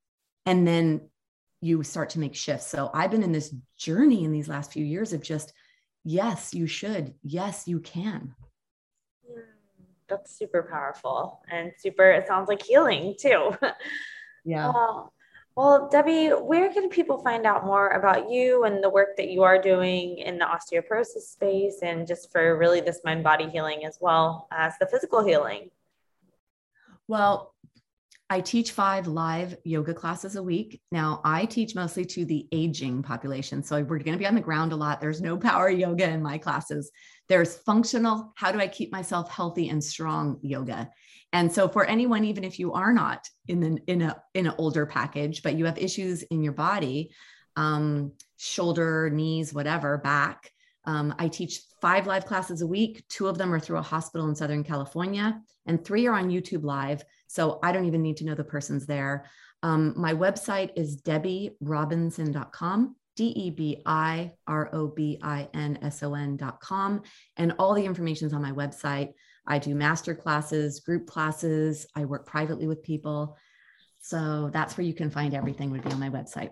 And 0.44 0.68
then 0.68 1.08
you 1.62 1.82
start 1.82 2.10
to 2.10 2.20
make 2.20 2.34
shifts. 2.34 2.66
So 2.66 2.90
I've 2.92 3.10
been 3.10 3.22
in 3.22 3.32
this 3.32 3.54
journey 3.78 4.24
in 4.24 4.32
these 4.32 4.48
last 4.48 4.72
few 4.72 4.84
years 4.84 5.14
of 5.14 5.22
just, 5.22 5.54
yes, 6.04 6.54
you 6.54 6.66
should. 6.66 7.14
Yes, 7.22 7.66
you 7.66 7.80
can. 7.80 8.34
That's 10.08 10.36
super 10.38 10.62
powerful 10.62 11.42
and 11.50 11.72
super 11.76 12.10
it 12.10 12.26
sounds 12.26 12.48
like 12.48 12.62
healing 12.62 13.14
too. 13.18 13.56
Yeah. 14.44 14.70
Uh, 14.70 15.02
well 15.56 15.90
Debi 15.92 16.40
where 16.42 16.72
can 16.72 16.88
people 16.88 17.18
find 17.18 17.44
out 17.44 17.66
more 17.66 17.88
about 17.88 18.30
you 18.30 18.64
and 18.64 18.82
the 18.82 18.88
work 18.88 19.16
that 19.18 19.28
you 19.28 19.42
are 19.42 19.60
doing 19.60 20.18
in 20.18 20.38
the 20.38 20.46
osteoporosis 20.46 21.26
space 21.32 21.80
and 21.82 22.06
just 22.06 22.32
for 22.32 22.56
really 22.56 22.80
this 22.80 23.00
mind 23.04 23.22
body 23.22 23.50
healing 23.50 23.84
as 23.84 23.98
well 24.00 24.48
as 24.52 24.72
the 24.80 24.86
physical 24.86 25.22
healing? 25.22 25.70
Well 27.08 27.52
I 28.30 28.40
teach 28.40 28.72
five 28.72 29.06
live 29.06 29.56
yoga 29.64 29.94
classes 29.94 30.36
a 30.36 30.42
week. 30.42 30.82
Now, 30.92 31.22
I 31.24 31.46
teach 31.46 31.74
mostly 31.74 32.04
to 32.06 32.26
the 32.26 32.46
aging 32.52 33.02
population. 33.02 33.62
So 33.62 33.76
we're 33.76 33.98
going 33.98 34.12
to 34.12 34.18
be 34.18 34.26
on 34.26 34.34
the 34.34 34.40
ground 34.42 34.72
a 34.72 34.76
lot. 34.76 35.00
There's 35.00 35.22
no 35.22 35.38
power 35.38 35.70
yoga 35.70 36.10
in 36.10 36.22
my 36.22 36.36
classes. 36.36 36.90
There's 37.28 37.56
functional, 37.56 38.32
how 38.36 38.52
do 38.52 38.60
I 38.60 38.68
keep 38.68 38.92
myself 38.92 39.30
healthy 39.30 39.70
and 39.70 39.82
strong 39.82 40.38
yoga? 40.42 40.90
And 41.32 41.52
so 41.52 41.68
for 41.68 41.84
anyone, 41.84 42.24
even 42.24 42.44
if 42.44 42.58
you 42.58 42.72
are 42.72 42.92
not 42.92 43.28
in 43.48 43.60
the 43.60 43.78
in 43.86 44.02
a 44.02 44.16
in 44.34 44.46
an 44.46 44.54
older 44.56 44.86
package, 44.86 45.42
but 45.42 45.54
you 45.56 45.66
have 45.66 45.78
issues 45.78 46.22
in 46.22 46.42
your 46.42 46.54
body, 46.54 47.10
um, 47.56 48.12
shoulder, 48.38 49.10
knees, 49.10 49.52
whatever, 49.52 49.98
back, 49.98 50.50
um, 50.88 51.14
I 51.18 51.28
teach 51.28 51.60
five 51.82 52.06
live 52.06 52.24
classes 52.24 52.62
a 52.62 52.66
week. 52.66 53.04
Two 53.10 53.26
of 53.26 53.36
them 53.36 53.52
are 53.52 53.60
through 53.60 53.76
a 53.76 53.82
hospital 53.82 54.26
in 54.26 54.34
Southern 54.34 54.64
California, 54.64 55.38
and 55.66 55.84
three 55.84 56.06
are 56.06 56.14
on 56.14 56.30
YouTube 56.30 56.64
Live. 56.64 57.04
So 57.26 57.58
I 57.62 57.72
don't 57.72 57.84
even 57.84 58.00
need 58.00 58.16
to 58.16 58.24
know 58.24 58.34
the 58.34 58.42
person's 58.42 58.86
there. 58.86 59.26
Um, 59.62 59.92
my 59.98 60.14
website 60.14 60.70
is 60.76 61.02
debirobinson.com, 61.02 62.96
D 63.16 63.24
E 63.26 63.50
B 63.50 63.82
I 63.84 64.32
R 64.46 64.70
O 64.72 64.86
B 64.88 65.18
I 65.22 65.50
N 65.52 65.78
S 65.82 66.02
O 66.02 66.14
N.com. 66.14 67.02
And 67.36 67.52
all 67.58 67.74
the 67.74 67.84
information 67.84 68.26
is 68.26 68.32
on 68.32 68.40
my 68.40 68.52
website. 68.52 69.12
I 69.46 69.58
do 69.58 69.74
master 69.74 70.14
classes, 70.14 70.80
group 70.80 71.06
classes, 71.06 71.86
I 71.96 72.06
work 72.06 72.24
privately 72.24 72.66
with 72.66 72.82
people. 72.82 73.36
So 74.00 74.48
that's 74.54 74.78
where 74.78 74.86
you 74.86 74.94
can 74.94 75.10
find 75.10 75.34
everything, 75.34 75.70
would 75.70 75.84
be 75.84 75.90
on 75.90 76.00
my 76.00 76.08
website. 76.08 76.48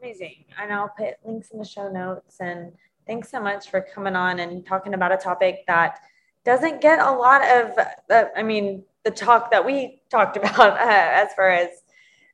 Amazing. 0.00 0.44
And 0.60 0.72
I'll 0.72 0.92
put 0.96 1.14
links 1.24 1.50
in 1.50 1.58
the 1.58 1.64
show 1.64 1.90
notes. 1.90 2.36
And 2.38 2.72
thanks 3.10 3.28
so 3.28 3.40
much 3.40 3.70
for 3.70 3.80
coming 3.92 4.14
on 4.14 4.38
and 4.38 4.64
talking 4.64 4.94
about 4.94 5.10
a 5.10 5.16
topic 5.16 5.64
that 5.66 5.98
doesn't 6.44 6.80
get 6.80 7.00
a 7.00 7.10
lot 7.10 7.42
of, 7.42 7.76
uh, 8.08 8.26
I 8.36 8.44
mean, 8.44 8.84
the 9.04 9.10
talk 9.10 9.50
that 9.50 9.66
we 9.66 10.00
talked 10.10 10.36
about 10.36 10.74
uh, 10.74 10.78
as 10.78 11.34
far 11.34 11.50
as 11.50 11.70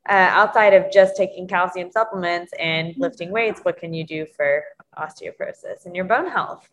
uh, 0.06 0.12
outside 0.12 0.74
of 0.74 0.92
just 0.92 1.16
taking 1.16 1.48
calcium 1.48 1.90
supplements 1.90 2.52
and 2.60 2.88
mm-hmm. 2.88 3.00
lifting 3.00 3.30
weights, 3.30 3.60
what 3.62 3.78
can 3.78 3.94
you 3.94 4.04
do 4.04 4.26
for 4.36 4.62
osteoporosis 4.98 5.86
and 5.86 5.96
your 5.96 6.04
bone 6.04 6.28
health? 6.28 6.68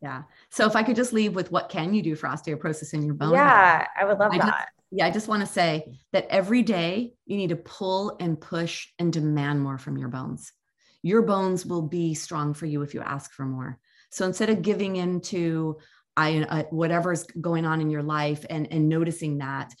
Yeah. 0.00 0.24
So 0.50 0.66
if 0.66 0.74
I 0.74 0.82
could 0.82 0.96
just 0.96 1.12
leave 1.12 1.36
with 1.36 1.52
what 1.52 1.68
can 1.68 1.94
you 1.94 2.02
do 2.02 2.16
for 2.16 2.28
osteoporosis 2.28 2.92
in 2.92 3.04
your 3.04 3.14
bone? 3.14 3.34
Yeah, 3.34 3.78
health, 3.78 3.88
I 4.00 4.04
would 4.04 4.18
love 4.18 4.32
I 4.32 4.38
that. 4.38 4.46
Just, 4.46 4.68
yeah, 4.90 5.06
I 5.06 5.10
just 5.12 5.28
want 5.28 5.46
to 5.46 5.46
say 5.46 5.96
that 6.12 6.26
every 6.28 6.64
day 6.64 7.14
you 7.24 7.36
need 7.36 7.50
to 7.50 7.56
pull 7.56 8.16
and 8.18 8.38
push 8.38 8.88
and 8.98 9.12
demand 9.12 9.62
more 9.62 9.78
from 9.78 9.96
your 9.96 10.08
bones. 10.08 10.52
Your 11.02 11.22
bones 11.22 11.66
will 11.66 11.82
be 11.82 12.14
strong 12.14 12.54
for 12.54 12.66
you 12.66 12.82
if 12.82 12.94
you 12.94 13.00
ask 13.00 13.32
for 13.32 13.44
more. 13.44 13.78
So 14.10 14.26
instead 14.26 14.50
of 14.50 14.62
giving 14.62 14.96
into 14.96 15.78
I, 16.16 16.42
uh, 16.42 16.62
whatever's 16.70 17.24
going 17.24 17.64
on 17.64 17.80
in 17.80 17.88
your 17.88 18.02
life 18.02 18.44
and 18.50 18.70
and 18.70 18.88
noticing 18.88 19.38
that 19.38 19.72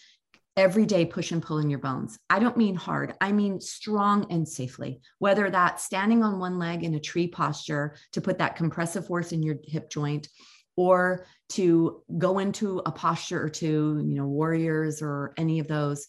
every 0.56 0.84
day 0.84 1.04
push 1.06 1.32
and 1.32 1.42
pull 1.42 1.58
in 1.58 1.70
your 1.70 1.78
bones. 1.78 2.18
I 2.28 2.38
don't 2.38 2.56
mean 2.56 2.74
hard, 2.74 3.14
I 3.20 3.32
mean 3.32 3.60
strong 3.60 4.26
and 4.30 4.46
safely. 4.46 5.00
Whether 5.18 5.50
that's 5.50 5.84
standing 5.84 6.22
on 6.22 6.38
one 6.38 6.58
leg 6.58 6.84
in 6.84 6.94
a 6.94 7.00
tree 7.00 7.28
posture 7.28 7.96
to 8.12 8.20
put 8.20 8.38
that 8.38 8.56
compressive 8.56 9.06
force 9.06 9.32
in 9.32 9.42
your 9.42 9.56
hip 9.64 9.90
joint 9.90 10.28
or 10.76 11.26
to 11.50 12.02
go 12.18 12.38
into 12.38 12.82
a 12.84 12.92
posture 12.92 13.42
or 13.42 13.50
two, 13.50 14.02
you 14.06 14.14
know, 14.14 14.26
warriors 14.26 15.02
or 15.02 15.34
any 15.36 15.58
of 15.58 15.68
those. 15.68 16.06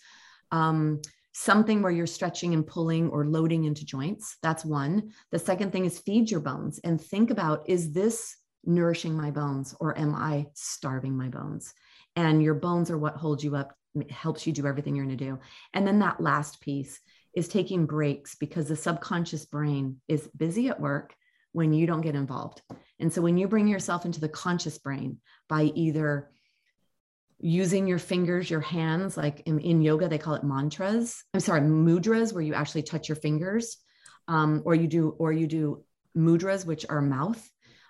Um, 0.51 1.01
something 1.33 1.81
where 1.81 1.91
you're 1.91 2.07
stretching 2.07 2.53
and 2.53 2.65
pulling 2.65 3.09
or 3.09 3.25
loading 3.25 3.65
into 3.65 3.85
joints. 3.85 4.37
That's 4.41 4.63
one. 4.63 5.11
The 5.31 5.39
second 5.39 5.71
thing 5.71 5.85
is 5.85 5.99
feed 5.99 6.29
your 6.31 6.39
bones 6.39 6.79
and 6.83 7.01
think 7.01 7.31
about 7.31 7.67
is 7.67 7.91
this 7.91 8.37
nourishing 8.63 9.15
my 9.15 9.31
bones 9.31 9.75
or 9.79 9.97
am 9.97 10.15
I 10.15 10.47
starving 10.53 11.17
my 11.17 11.29
bones? 11.29 11.73
And 12.15 12.41
your 12.41 12.53
bones 12.53 12.91
are 12.91 12.97
what 12.97 13.17
holds 13.17 13.43
you 13.43 13.55
up, 13.55 13.75
helps 14.09 14.45
you 14.47 14.53
do 14.53 14.67
everything 14.67 14.95
you're 14.95 15.05
going 15.05 15.17
to 15.17 15.25
do. 15.25 15.39
And 15.73 15.85
then 15.85 15.99
that 15.99 16.21
last 16.21 16.61
piece 16.61 16.99
is 17.33 17.47
taking 17.47 17.87
breaks 17.87 18.35
because 18.35 18.67
the 18.67 18.75
subconscious 18.75 19.45
brain 19.45 19.97
is 20.07 20.29
busy 20.37 20.69
at 20.69 20.79
work 20.79 21.15
when 21.51 21.73
you 21.73 21.87
don't 21.87 22.01
get 22.01 22.15
involved. 22.15 22.61
And 22.99 23.11
so 23.11 23.21
when 23.21 23.37
you 23.37 23.47
bring 23.47 23.67
yourself 23.67 24.05
into 24.05 24.21
the 24.21 24.29
conscious 24.29 24.77
brain 24.77 25.17
by 25.49 25.63
either 25.75 26.29
using 27.43 27.85
your 27.85 27.99
fingers, 27.99 28.49
your 28.49 28.61
hands, 28.61 29.17
like 29.17 29.41
in, 29.41 29.59
in 29.59 29.81
yoga, 29.81 30.07
they 30.07 30.17
call 30.17 30.35
it 30.35 30.45
mantras. 30.45 31.21
I'm 31.33 31.41
sorry, 31.41 31.59
mudras, 31.59 32.31
where 32.31 32.41
you 32.41 32.53
actually 32.53 32.83
touch 32.83 33.09
your 33.09 33.17
fingers, 33.17 33.77
um, 34.29 34.61
or 34.63 34.75
you 34.75 34.87
do, 34.87 35.09
or 35.19 35.33
you 35.33 35.45
do 35.45 35.83
mudras, 36.17 36.65
which 36.65 36.85
are 36.89 37.01
mouth. 37.01 37.45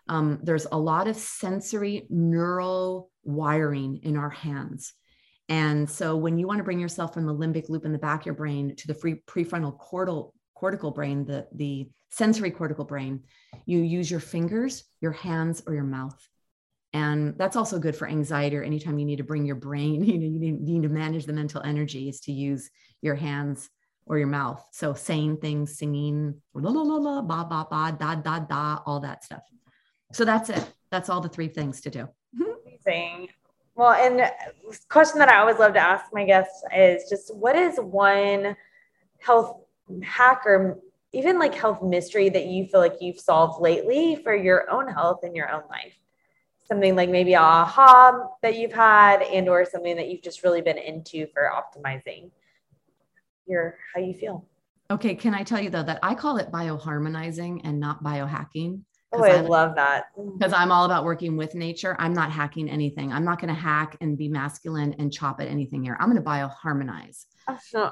Um, 0.09 0.39
there's 0.41 0.65
a 0.71 0.77
lot 0.77 1.07
of 1.07 1.15
sensory 1.15 2.07
neural 2.09 3.11
wiring 3.23 3.97
in 3.97 4.17
our 4.17 4.31
hands. 4.31 4.93
And 5.49 5.87
so 5.87 6.15
when 6.15 6.39
you 6.39 6.47
want 6.47 6.57
to 6.57 6.63
bring 6.63 6.79
yourself 6.79 7.13
from 7.13 7.27
the 7.27 7.33
limbic 7.33 7.69
loop 7.69 7.85
in 7.85 7.91
the 7.91 7.99
back 7.99 8.21
of 8.21 8.25
your 8.25 8.35
brain 8.35 8.75
to 8.75 8.87
the 8.87 8.95
free 8.95 9.21
prefrontal 9.27 9.77
cortical, 9.77 10.33
cortical 10.55 10.89
brain, 10.89 11.25
the, 11.25 11.47
the 11.53 11.89
sensory 12.09 12.49
cortical 12.49 12.85
brain, 12.85 13.21
you 13.67 13.79
use 13.79 14.09
your 14.09 14.19
fingers, 14.19 14.83
your 14.99 15.11
hands, 15.11 15.61
or 15.67 15.75
your 15.75 15.83
mouth. 15.83 16.17
And 16.93 17.35
that's 17.37 17.55
also 17.55 17.79
good 17.79 17.95
for 17.95 18.07
anxiety 18.07 18.55
or 18.55 18.61
anytime 18.61 18.99
you 18.99 19.05
need 19.05 19.17
to 19.17 19.23
bring 19.23 19.45
your 19.45 19.55
brain, 19.55 20.03
you 20.03 20.17
know, 20.19 20.25
you 20.25 20.53
need, 20.59 20.83
to 20.83 20.89
manage 20.89 21.25
the 21.25 21.33
mental 21.33 21.61
energy 21.63 22.07
is 22.07 22.19
to 22.21 22.31
use 22.31 22.69
your 23.01 23.15
hands 23.15 23.69
or 24.05 24.17
your 24.17 24.27
mouth. 24.27 24.63
So 24.71 24.93
saying 24.93 25.37
things, 25.37 25.77
singing, 25.77 26.41
la 26.53 26.69
la 26.69 26.81
la 26.81 26.95
la, 26.95 27.21
ba 27.21 27.45
ba 27.49 27.67
ba, 27.69 27.97
da 27.97 28.15
da 28.15 28.39
da, 28.39 28.79
all 28.85 28.99
that 28.99 29.23
stuff. 29.23 29.43
So 30.11 30.23
that's 30.25 30.49
it. 30.49 30.71
That's 30.91 31.09
all 31.09 31.21
the 31.21 31.29
three 31.29 31.47
things 31.47 31.81
to 31.81 31.89
do. 31.89 32.07
Amazing. 32.85 33.29
Well, 33.75 33.93
and 33.93 34.31
question 34.87 35.17
that 35.17 35.29
I 35.29 35.39
always 35.39 35.57
love 35.57 35.73
to 35.73 35.79
ask 35.79 36.05
my 36.13 36.25
guests 36.25 36.63
is 36.75 37.09
just 37.09 37.35
what 37.35 37.55
is 37.55 37.77
one 37.79 38.55
health 39.19 39.61
hack 40.03 40.43
or 40.45 40.79
even 41.11 41.39
like 41.39 41.55
health 41.55 41.81
mystery 41.81 42.29
that 42.29 42.45
you 42.45 42.67
feel 42.67 42.79
like 42.79 42.97
you've 43.01 43.19
solved 43.19 43.61
lately 43.61 44.15
for 44.23 44.35
your 44.35 44.69
own 44.69 44.87
health 44.87 45.21
in 45.23 45.33
your 45.33 45.51
own 45.51 45.63
life? 45.69 45.97
Something 46.65 46.95
like 46.95 47.09
maybe 47.09 47.33
a 47.33 47.39
aha 47.39 48.29
that 48.41 48.57
you've 48.57 48.73
had 48.73 49.21
and 49.21 49.49
or 49.49 49.65
something 49.65 49.95
that 49.97 50.09
you've 50.09 50.21
just 50.21 50.43
really 50.43 50.61
been 50.61 50.77
into 50.77 51.27
for 51.33 51.51
optimizing 51.51 52.31
your 53.45 53.77
how 53.93 54.01
you 54.01 54.13
feel. 54.13 54.45
Okay, 54.89 55.15
can 55.15 55.33
I 55.33 55.43
tell 55.43 55.59
you 55.59 55.69
though 55.69 55.83
that 55.83 55.99
I 56.03 56.15
call 56.15 56.37
it 56.37 56.51
bioharmonizing 56.51 57.61
and 57.63 57.79
not 57.79 58.03
biohacking? 58.03 58.81
Oh, 59.15 59.23
I, 59.23 59.29
I 59.29 59.41
love 59.41 59.75
that. 59.75 60.05
Because 60.15 60.53
I'm 60.53 60.71
all 60.71 60.85
about 60.85 61.03
working 61.03 61.37
with 61.37 61.53
nature. 61.53 61.95
I'm 61.99 62.13
not 62.13 62.31
hacking 62.31 62.67
anything. 62.67 63.11
I'm 63.11 63.23
not 63.23 63.39
going 63.39 63.53
to 63.53 63.59
hack 63.59 63.95
and 64.01 64.17
be 64.17 64.27
masculine 64.27 64.95
and 64.97 65.13
chop 65.13 65.39
at 65.39 65.47
anything 65.47 65.83
here. 65.83 65.95
I'm 65.99 66.09
going 66.09 66.21
to 66.21 66.27
bioharmonize. 66.27 67.25
Oh, 67.47 67.91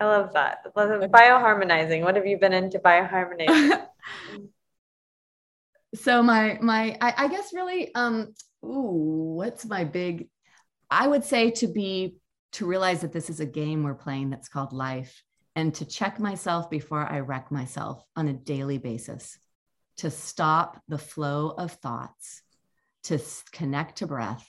I 0.00 0.04
love 0.04 0.32
that. 0.32 0.74
Bioharmonizing. 0.74 2.02
What 2.02 2.16
have 2.16 2.26
you 2.26 2.38
been 2.38 2.52
into 2.52 2.78
bioharmonizing? 2.80 3.86
so 5.96 6.22
my 6.22 6.58
my 6.60 6.96
I, 7.00 7.14
I 7.16 7.28
guess 7.28 7.52
really 7.52 7.94
um 7.94 8.34
ooh 8.64 9.34
what's 9.36 9.64
my 9.64 9.84
big 9.84 10.28
I 10.90 11.06
would 11.08 11.24
say 11.24 11.50
to 11.52 11.66
be 11.66 12.16
to 12.52 12.66
realize 12.66 13.00
that 13.00 13.12
this 13.12 13.28
is 13.28 13.40
a 13.40 13.46
game 13.46 13.82
we're 13.82 13.94
playing 13.94 14.30
that's 14.30 14.48
called 14.48 14.72
life 14.72 15.22
and 15.56 15.74
to 15.74 15.84
check 15.86 16.20
myself 16.20 16.70
before 16.70 17.00
I 17.00 17.20
wreck 17.20 17.50
myself 17.50 18.04
on 18.14 18.28
a 18.28 18.34
daily 18.34 18.78
basis, 18.78 19.38
to 19.98 20.10
stop 20.10 20.80
the 20.86 20.98
flow 20.98 21.54
of 21.56 21.72
thoughts, 21.72 22.42
to 23.04 23.18
connect 23.52 23.98
to 23.98 24.06
breath, 24.06 24.46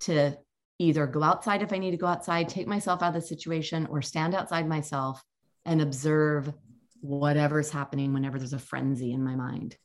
to 0.00 0.36
either 0.78 1.06
go 1.06 1.22
outside 1.22 1.62
if 1.62 1.72
I 1.72 1.78
need 1.78 1.92
to 1.92 1.96
go 1.96 2.06
outside, 2.06 2.48
take 2.48 2.66
myself 2.66 3.00
out 3.02 3.14
of 3.14 3.22
the 3.22 3.26
situation, 3.26 3.86
or 3.86 4.02
stand 4.02 4.34
outside 4.34 4.68
myself 4.68 5.22
and 5.64 5.80
observe 5.80 6.52
whatever's 7.00 7.70
happening 7.70 8.12
whenever 8.12 8.38
there's 8.38 8.52
a 8.52 8.58
frenzy 8.58 9.12
in 9.12 9.22
my 9.22 9.36
mind. 9.36 9.76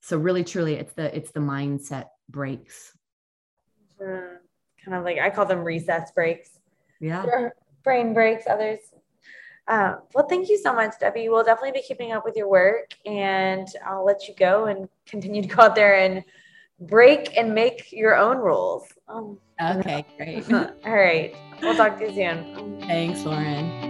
So 0.00 0.16
really, 0.16 0.44
truly, 0.44 0.74
it's 0.74 0.92
the 0.94 1.14
it's 1.16 1.30
the 1.32 1.40
mindset 1.40 2.06
breaks. 2.28 2.96
Mm, 4.00 4.36
kind 4.84 4.96
of 4.96 5.04
like 5.04 5.18
I 5.18 5.30
call 5.30 5.46
them 5.46 5.64
recess 5.64 6.10
breaks. 6.12 6.58
Yeah. 7.00 7.50
Brain 7.84 8.14
breaks. 8.14 8.46
Others. 8.46 8.80
Um, 9.66 9.98
well, 10.14 10.26
thank 10.26 10.48
you 10.48 10.56
so 10.56 10.72
much, 10.72 10.94
Debi. 11.00 11.28
We'll 11.28 11.44
definitely 11.44 11.72
be 11.72 11.82
keeping 11.82 12.12
up 12.12 12.24
with 12.24 12.36
your 12.36 12.48
work, 12.48 12.94
and 13.04 13.68
I'll 13.86 14.04
let 14.04 14.26
you 14.26 14.34
go 14.34 14.64
and 14.64 14.88
continue 15.06 15.42
to 15.42 15.48
go 15.48 15.64
out 15.64 15.74
there 15.74 15.98
and 15.98 16.24
break 16.80 17.36
and 17.36 17.54
make 17.54 17.92
your 17.92 18.16
own 18.16 18.38
rules. 18.38 18.86
Um, 19.08 19.38
okay, 19.60 20.06
great. 20.16 20.50
All 20.52 20.70
right. 20.94 21.34
We'll 21.60 21.76
talk 21.76 21.98
to 21.98 22.06
you 22.06 22.14
soon. 22.14 22.80
Thanks, 22.80 23.24
Lauren. 23.24 23.87